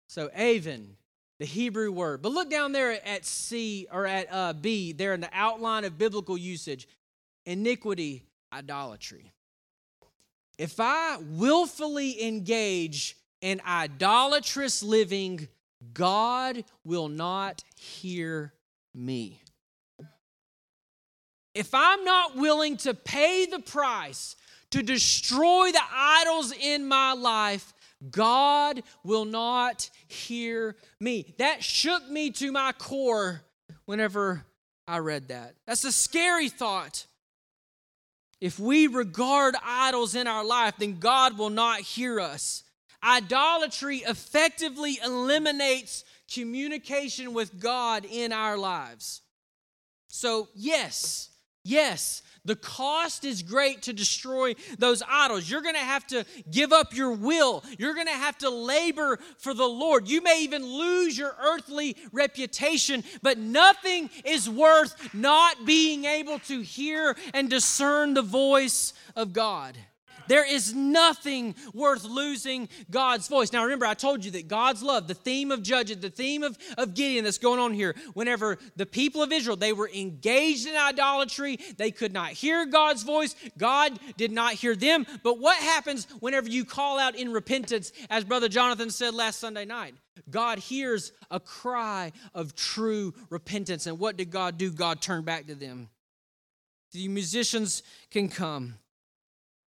So 0.07 0.29
Avon, 0.35 0.95
the 1.39 1.45
Hebrew 1.45 1.91
word. 1.91 2.21
But 2.21 2.31
look 2.31 2.49
down 2.49 2.71
there 2.71 2.91
at 3.05 3.25
C 3.25 3.87
or 3.91 4.05
at 4.05 4.27
uh, 4.31 4.53
B, 4.53 4.91
there 4.91 5.13
in 5.13 5.21
the 5.21 5.29
outline 5.33 5.83
of 5.83 5.97
biblical 5.97 6.37
usage. 6.37 6.87
Iniquity, 7.45 8.23
idolatry. 8.51 9.31
If 10.57 10.79
I 10.79 11.17
willfully 11.21 12.25
engage 12.25 13.17
in 13.41 13.61
idolatrous 13.67 14.81
living, 14.81 15.47
God 15.93 16.63
will 16.83 17.09
not 17.09 17.63
hear 17.75 18.53
me. 18.93 19.41
If 21.53 21.73
I'm 21.73 22.03
not 22.03 22.35
willing 22.35 22.77
to 22.77 22.93
pay 22.93 23.45
the 23.45 23.59
price 23.59 24.35
to 24.71 24.81
destroy 24.81 25.71
the 25.71 25.81
idols 25.93 26.51
in 26.51 26.85
my 26.85 27.13
life, 27.13 27.73
God 28.11 28.83
will 29.03 29.25
not 29.25 29.89
hear 30.07 30.75
me. 30.99 31.33
That 31.37 31.63
shook 31.63 32.07
me 32.09 32.31
to 32.31 32.51
my 32.51 32.71
core 32.73 33.41
whenever 33.85 34.45
I 34.87 34.99
read 34.99 35.29
that. 35.29 35.55
That's 35.65 35.83
a 35.83 35.91
scary 35.91 36.49
thought. 36.49 37.05
If 38.41 38.59
we 38.59 38.87
regard 38.87 39.55
idols 39.63 40.13
in 40.13 40.27
our 40.27 40.45
life, 40.45 40.75
then 40.77 40.99
God 40.99 41.37
will 41.37 41.49
not 41.49 41.79
hear 41.79 42.19
us. 42.19 42.63
Idolatry 43.03 43.97
effectively 43.97 44.99
eliminates 45.03 46.03
communication 46.33 47.33
with 47.33 47.59
God 47.59 48.05
in 48.05 48.33
our 48.33 48.57
lives. 48.57 49.21
So, 50.07 50.49
yes, 50.55 51.29
yes, 51.65 52.21
the 52.45 52.55
cost 52.55 53.25
is 53.25 53.41
great 53.41 53.81
to 53.83 53.93
destroy 53.93 54.53
those 54.77 55.01
idols. 55.09 55.49
You're 55.49 55.63
going 55.63 55.75
to 55.75 55.81
have 55.81 56.05
to 56.07 56.25
give 56.49 56.71
up 56.71 56.95
your 56.95 57.11
will. 57.11 57.63
You're 57.79 57.95
going 57.95 58.05
to 58.05 58.13
have 58.13 58.37
to 58.39 58.49
labor 58.49 59.19
for 59.39 59.53
the 59.53 59.65
Lord. 59.65 60.07
You 60.07 60.21
may 60.21 60.43
even 60.43 60.63
lose 60.63 61.17
your 61.17 61.35
earthly 61.43 61.97
reputation, 62.11 63.03
but 63.23 63.39
nothing 63.39 64.11
is 64.23 64.47
worth 64.47 65.13
not 65.13 65.65
being 65.65 66.05
able 66.05 66.37
to 66.39 66.61
hear 66.61 67.17
and 67.33 67.49
discern 67.49 68.13
the 68.13 68.21
voice 68.21 68.93
of 69.15 69.33
God. 69.33 69.75
There 70.27 70.45
is 70.45 70.73
nothing 70.73 71.55
worth 71.73 72.03
losing 72.03 72.69
God's 72.89 73.27
voice. 73.27 73.51
Now, 73.51 73.63
remember, 73.63 73.85
I 73.85 73.93
told 73.93 74.25
you 74.25 74.31
that 74.31 74.47
God's 74.47 74.83
love, 74.83 75.07
the 75.07 75.13
theme 75.13 75.51
of 75.51 75.61
Judges, 75.63 75.97
the 75.97 76.09
theme 76.09 76.43
of, 76.43 76.57
of 76.77 76.93
Gideon 76.93 77.23
that's 77.23 77.37
going 77.37 77.59
on 77.59 77.73
here, 77.73 77.95
whenever 78.13 78.57
the 78.75 78.85
people 78.85 79.21
of 79.21 79.31
Israel, 79.31 79.55
they 79.55 79.73
were 79.73 79.89
engaged 79.93 80.67
in 80.67 80.75
idolatry, 80.75 81.59
they 81.77 81.91
could 81.91 82.13
not 82.13 82.31
hear 82.31 82.65
God's 82.65 83.03
voice. 83.03 83.35
God 83.57 83.99
did 84.17 84.31
not 84.31 84.53
hear 84.53 84.75
them. 84.75 85.05
But 85.23 85.39
what 85.39 85.57
happens 85.57 86.07
whenever 86.19 86.49
you 86.49 86.65
call 86.65 86.99
out 86.99 87.15
in 87.15 87.31
repentance, 87.31 87.91
as 88.09 88.23
Brother 88.23 88.49
Jonathan 88.49 88.89
said 88.89 89.13
last 89.13 89.39
Sunday 89.39 89.65
night? 89.65 89.95
God 90.29 90.59
hears 90.59 91.11
a 91.29 91.39
cry 91.39 92.11
of 92.33 92.55
true 92.55 93.13
repentance. 93.29 93.85
And 93.85 93.99
what 93.99 94.17
did 94.17 94.31
God 94.31 94.57
do? 94.57 94.71
God 94.71 95.01
turned 95.01 95.25
back 95.25 95.47
to 95.47 95.55
them. 95.55 95.89
The 96.93 97.07
musicians 97.09 97.83
can 98.09 98.29
come. 98.29 98.75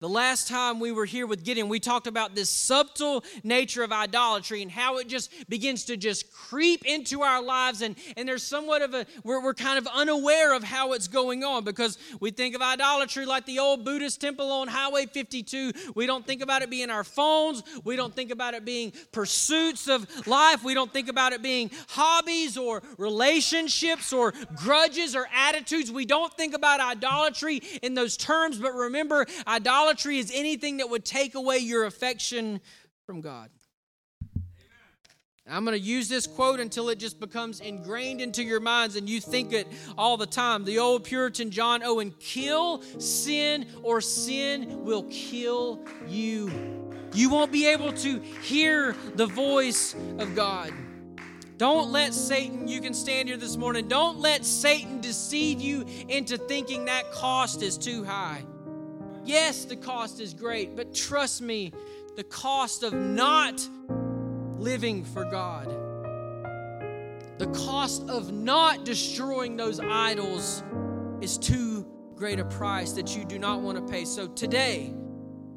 The 0.00 0.08
last 0.08 0.48
time 0.48 0.80
we 0.80 0.90
were 0.90 1.04
here 1.04 1.24
with 1.24 1.44
Gideon, 1.44 1.68
we 1.68 1.78
talked 1.78 2.08
about 2.08 2.34
this 2.34 2.50
subtle 2.50 3.22
nature 3.44 3.84
of 3.84 3.92
idolatry 3.92 4.60
and 4.60 4.68
how 4.68 4.98
it 4.98 5.06
just 5.06 5.30
begins 5.48 5.84
to 5.84 5.96
just 5.96 6.32
creep 6.32 6.84
into 6.84 7.22
our 7.22 7.40
lives. 7.40 7.80
And, 7.80 7.94
and 8.16 8.28
there's 8.28 8.42
somewhat 8.42 8.82
of 8.82 8.92
a, 8.92 9.06
we're, 9.22 9.40
we're 9.42 9.54
kind 9.54 9.78
of 9.78 9.86
unaware 9.86 10.52
of 10.52 10.64
how 10.64 10.94
it's 10.94 11.06
going 11.06 11.44
on 11.44 11.62
because 11.62 11.96
we 12.18 12.32
think 12.32 12.56
of 12.56 12.60
idolatry 12.60 13.24
like 13.24 13.46
the 13.46 13.60
old 13.60 13.84
Buddhist 13.84 14.20
temple 14.20 14.50
on 14.50 14.66
Highway 14.66 15.06
52. 15.06 15.72
We 15.94 16.06
don't 16.06 16.26
think 16.26 16.42
about 16.42 16.62
it 16.62 16.70
being 16.70 16.90
our 16.90 17.04
phones. 17.04 17.62
We 17.84 17.94
don't 17.94 18.14
think 18.14 18.32
about 18.32 18.54
it 18.54 18.64
being 18.64 18.92
pursuits 19.12 19.86
of 19.86 20.26
life. 20.26 20.64
We 20.64 20.74
don't 20.74 20.92
think 20.92 21.08
about 21.08 21.32
it 21.32 21.40
being 21.40 21.70
hobbies 21.88 22.58
or 22.58 22.82
relationships 22.98 24.12
or 24.12 24.34
grudges 24.56 25.14
or 25.14 25.28
attitudes. 25.32 25.92
We 25.92 26.04
don't 26.04 26.34
think 26.34 26.52
about 26.52 26.80
idolatry 26.80 27.62
in 27.80 27.94
those 27.94 28.16
terms, 28.16 28.58
but 28.58 28.74
remember, 28.74 29.24
idolatry 29.46 29.83
Idolatry 29.84 30.16
is 30.16 30.32
anything 30.34 30.78
that 30.78 30.88
would 30.88 31.04
take 31.04 31.34
away 31.34 31.58
your 31.58 31.84
affection 31.84 32.62
from 33.04 33.20
God. 33.20 33.50
I'm 35.46 35.62
going 35.66 35.78
to 35.78 35.84
use 35.84 36.08
this 36.08 36.26
quote 36.26 36.58
until 36.58 36.88
it 36.88 36.98
just 36.98 37.20
becomes 37.20 37.60
ingrained 37.60 38.22
into 38.22 38.42
your 38.42 38.60
minds 38.60 38.96
and 38.96 39.06
you 39.10 39.20
think 39.20 39.52
it 39.52 39.68
all 39.98 40.16
the 40.16 40.26
time. 40.26 40.64
The 40.64 40.78
old 40.78 41.04
Puritan 41.04 41.50
John 41.50 41.82
Owen 41.82 42.14
kill 42.18 42.80
sin 42.98 43.66
or 43.82 44.00
sin 44.00 44.84
will 44.86 45.02
kill 45.10 45.84
you. 46.08 46.50
You 47.12 47.28
won't 47.28 47.52
be 47.52 47.66
able 47.66 47.92
to 47.92 48.20
hear 48.20 48.96
the 49.16 49.26
voice 49.26 49.94
of 50.18 50.34
God. 50.34 50.72
Don't 51.58 51.92
let 51.92 52.14
Satan, 52.14 52.68
you 52.68 52.80
can 52.80 52.94
stand 52.94 53.28
here 53.28 53.36
this 53.36 53.58
morning, 53.58 53.86
don't 53.86 54.18
let 54.18 54.46
Satan 54.46 55.02
deceive 55.02 55.60
you 55.60 55.84
into 56.08 56.38
thinking 56.38 56.86
that 56.86 57.12
cost 57.12 57.60
is 57.60 57.76
too 57.76 58.02
high. 58.02 58.44
Yes, 59.24 59.64
the 59.64 59.76
cost 59.76 60.20
is 60.20 60.34
great, 60.34 60.76
but 60.76 60.94
trust 60.94 61.40
me, 61.40 61.72
the 62.16 62.24
cost 62.24 62.82
of 62.82 62.92
not 62.92 63.66
living 64.58 65.04
for 65.04 65.24
God, 65.24 65.68
the 67.38 67.46
cost 67.48 68.08
of 68.08 68.32
not 68.32 68.84
destroying 68.84 69.56
those 69.56 69.80
idols 69.80 70.62
is 71.20 71.38
too 71.38 71.86
great 72.14 72.38
a 72.38 72.44
price 72.44 72.92
that 72.92 73.16
you 73.16 73.24
do 73.24 73.38
not 73.38 73.60
want 73.60 73.78
to 73.78 73.92
pay. 73.92 74.04
So 74.04 74.28
today, 74.28 74.94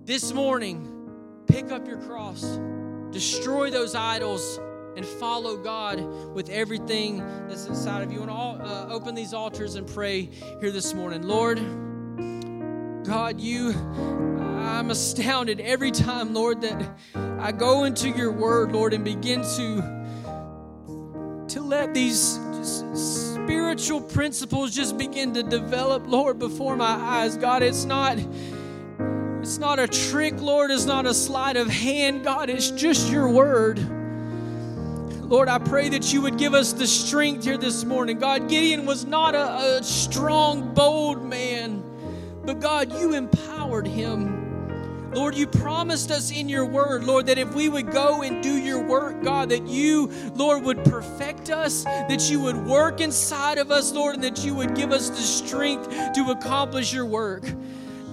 this 0.05 0.34
morning, 0.34 1.43
pick 1.47 1.72
up 1.72 1.88
your 1.88 1.97
cross, 1.97 2.59
destroy 3.11 3.70
those 3.70 3.95
idols, 3.95 4.59
and 4.95 5.05
follow 5.05 5.57
God 5.57 5.99
with 6.34 6.49
everything 6.49 7.20
that's 7.47 7.68
inside 7.68 8.01
of 8.01 8.11
you. 8.11 8.22
And 8.24 8.32
I'll 8.32 8.59
uh, 8.59 8.88
open 8.89 9.13
these 9.13 9.34
altars 9.34 9.76
and 9.76 9.86
pray 9.86 10.30
here 10.59 10.72
this 10.72 10.95
morning. 10.95 11.22
Lord, 11.22 11.59
God, 13.08 13.39
you, 13.39 13.70
I'm 13.70 14.91
astounded 14.91 15.62
every 15.62 15.91
time, 15.91 16.34
Lord, 16.34 16.60
that 16.60 16.97
I 17.39 17.53
go 17.53 17.86
into 17.86 18.10
your 18.10 18.34
word, 18.34 18.74
Lord, 18.74 18.91
and 18.91 19.05
begin 19.05 19.43
to, 19.43 21.45
to 21.47 21.62
let 21.62 21.93
these 21.93 22.38
spiritual 22.93 24.01
principles 24.01 24.76
just 24.76 24.97
begin 24.97 25.34
to 25.36 25.41
develop, 25.41 26.05
Lord, 26.05 26.38
before 26.38 26.76
my 26.76 26.86
eyes. 26.86 27.38
God, 27.38 27.64
it's 27.64 27.86
not. 27.86 28.18
It's 29.41 29.58
not 29.58 29.80
a 29.80 29.88
trick, 29.88 30.41
Lord. 30.41 30.70
It's 30.70 30.84
not 30.84 31.05
a 31.05 31.14
sleight 31.14 31.55
of 31.55 31.70
hand, 31.70 32.26
God. 32.26 32.49
It's 32.49 32.72
just 32.72 33.10
your 33.10 33.30
word. 33.30 33.80
Lord, 35.22 35.47
I 35.47 35.60
pray 35.60 35.88
that 35.89 36.12
you 36.12 36.22
would 36.24 36.38
give 36.38 36.53
us 36.53 36.74
the 36.74 36.88
strength 36.88 37.45
here 37.45 37.58
this 37.58 37.86
morning. 37.86 38.20
God, 38.20 38.49
Gideon 38.49 38.86
was 38.86 39.05
not 39.05 39.34
a, 39.34 39.78
a 39.78 39.84
strong, 39.84 40.74
bold 40.74 41.24
man. 41.24 41.86
But 42.47 42.61
God, 42.61 42.93
you 42.93 43.13
empowered 43.13 43.85
him. 43.85 45.11
Lord, 45.13 45.35
you 45.35 45.47
promised 45.47 46.11
us 46.11 46.31
in 46.31 46.47
your 46.47 46.65
word, 46.65 47.03
Lord, 47.03 47.25
that 47.25 47.37
if 47.37 47.53
we 47.53 47.67
would 47.67 47.91
go 47.91 48.21
and 48.21 48.41
do 48.41 48.55
your 48.55 48.81
work, 48.81 49.21
God, 49.21 49.49
that 49.49 49.67
you, 49.67 50.09
Lord, 50.33 50.63
would 50.63 50.85
perfect 50.85 51.49
us, 51.49 51.83
that 51.83 52.29
you 52.31 52.39
would 52.39 52.55
work 52.55 53.01
inside 53.01 53.57
of 53.57 53.69
us, 53.69 53.91
Lord, 53.91 54.15
and 54.15 54.23
that 54.23 54.45
you 54.45 54.55
would 54.55 54.75
give 54.75 54.93
us 54.93 55.09
the 55.09 55.17
strength 55.17 55.89
to 56.13 56.31
accomplish 56.31 56.93
your 56.93 57.05
work. 57.05 57.43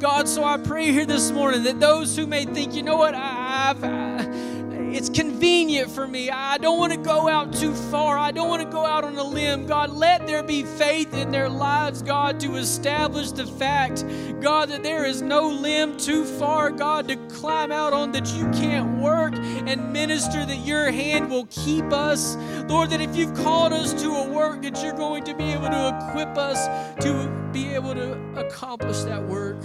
God, 0.00 0.26
so 0.26 0.42
I 0.42 0.56
pray 0.56 0.90
here 0.90 1.06
this 1.06 1.30
morning 1.30 1.62
that 1.62 1.78
those 1.78 2.16
who 2.16 2.26
may 2.26 2.44
think, 2.44 2.74
you 2.74 2.82
know 2.82 2.96
what, 2.96 3.14
I've. 3.14 3.84
I, 3.84 4.53
it's 4.94 5.08
convenient 5.08 5.90
for 5.90 6.06
me. 6.06 6.30
I 6.30 6.56
don't 6.56 6.78
want 6.78 6.92
to 6.92 6.98
go 6.98 7.28
out 7.28 7.52
too 7.52 7.74
far. 7.74 8.16
I 8.16 8.30
don't 8.30 8.48
want 8.48 8.62
to 8.62 8.68
go 8.68 8.86
out 8.86 9.02
on 9.02 9.16
a 9.16 9.24
limb. 9.24 9.66
God, 9.66 9.90
let 9.90 10.24
there 10.24 10.44
be 10.44 10.62
faith 10.62 11.12
in 11.14 11.32
their 11.32 11.48
lives, 11.48 12.00
God, 12.00 12.38
to 12.40 12.54
establish 12.54 13.32
the 13.32 13.44
fact, 13.44 14.04
God, 14.40 14.68
that 14.68 14.84
there 14.84 15.04
is 15.04 15.20
no 15.20 15.48
limb 15.48 15.96
too 15.96 16.24
far, 16.24 16.70
God, 16.70 17.08
to 17.08 17.16
climb 17.26 17.72
out 17.72 17.92
on 17.92 18.12
that 18.12 18.32
you 18.36 18.48
can't 18.50 18.98
work 18.98 19.34
and 19.34 19.92
minister, 19.92 20.46
that 20.46 20.64
your 20.64 20.92
hand 20.92 21.28
will 21.28 21.46
keep 21.46 21.92
us. 21.92 22.36
Lord, 22.68 22.90
that 22.90 23.00
if 23.00 23.16
you've 23.16 23.34
called 23.34 23.72
us 23.72 24.00
to 24.00 24.10
a 24.10 24.28
work, 24.28 24.62
that 24.62 24.80
you're 24.80 24.92
going 24.92 25.24
to 25.24 25.34
be 25.34 25.44
able 25.44 25.70
to 25.70 26.08
equip 26.08 26.38
us 26.38 26.66
to 27.02 27.50
be 27.52 27.74
able 27.74 27.94
to 27.94 28.12
accomplish 28.36 28.98
that 29.02 29.26
work. 29.26 29.56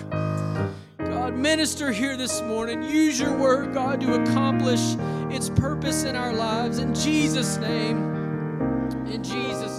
God, 1.19 1.35
minister 1.35 1.91
here 1.91 2.15
this 2.15 2.41
morning. 2.43 2.81
Use 2.81 3.19
your 3.19 3.35
word, 3.35 3.73
God, 3.73 3.99
to 3.99 4.23
accomplish 4.23 4.95
its 5.29 5.49
purpose 5.49 6.05
in 6.05 6.15
our 6.15 6.31
lives. 6.31 6.79
In 6.79 6.95
Jesus' 6.95 7.57
name. 7.57 7.97
In 9.05 9.21
Jesus' 9.21 9.78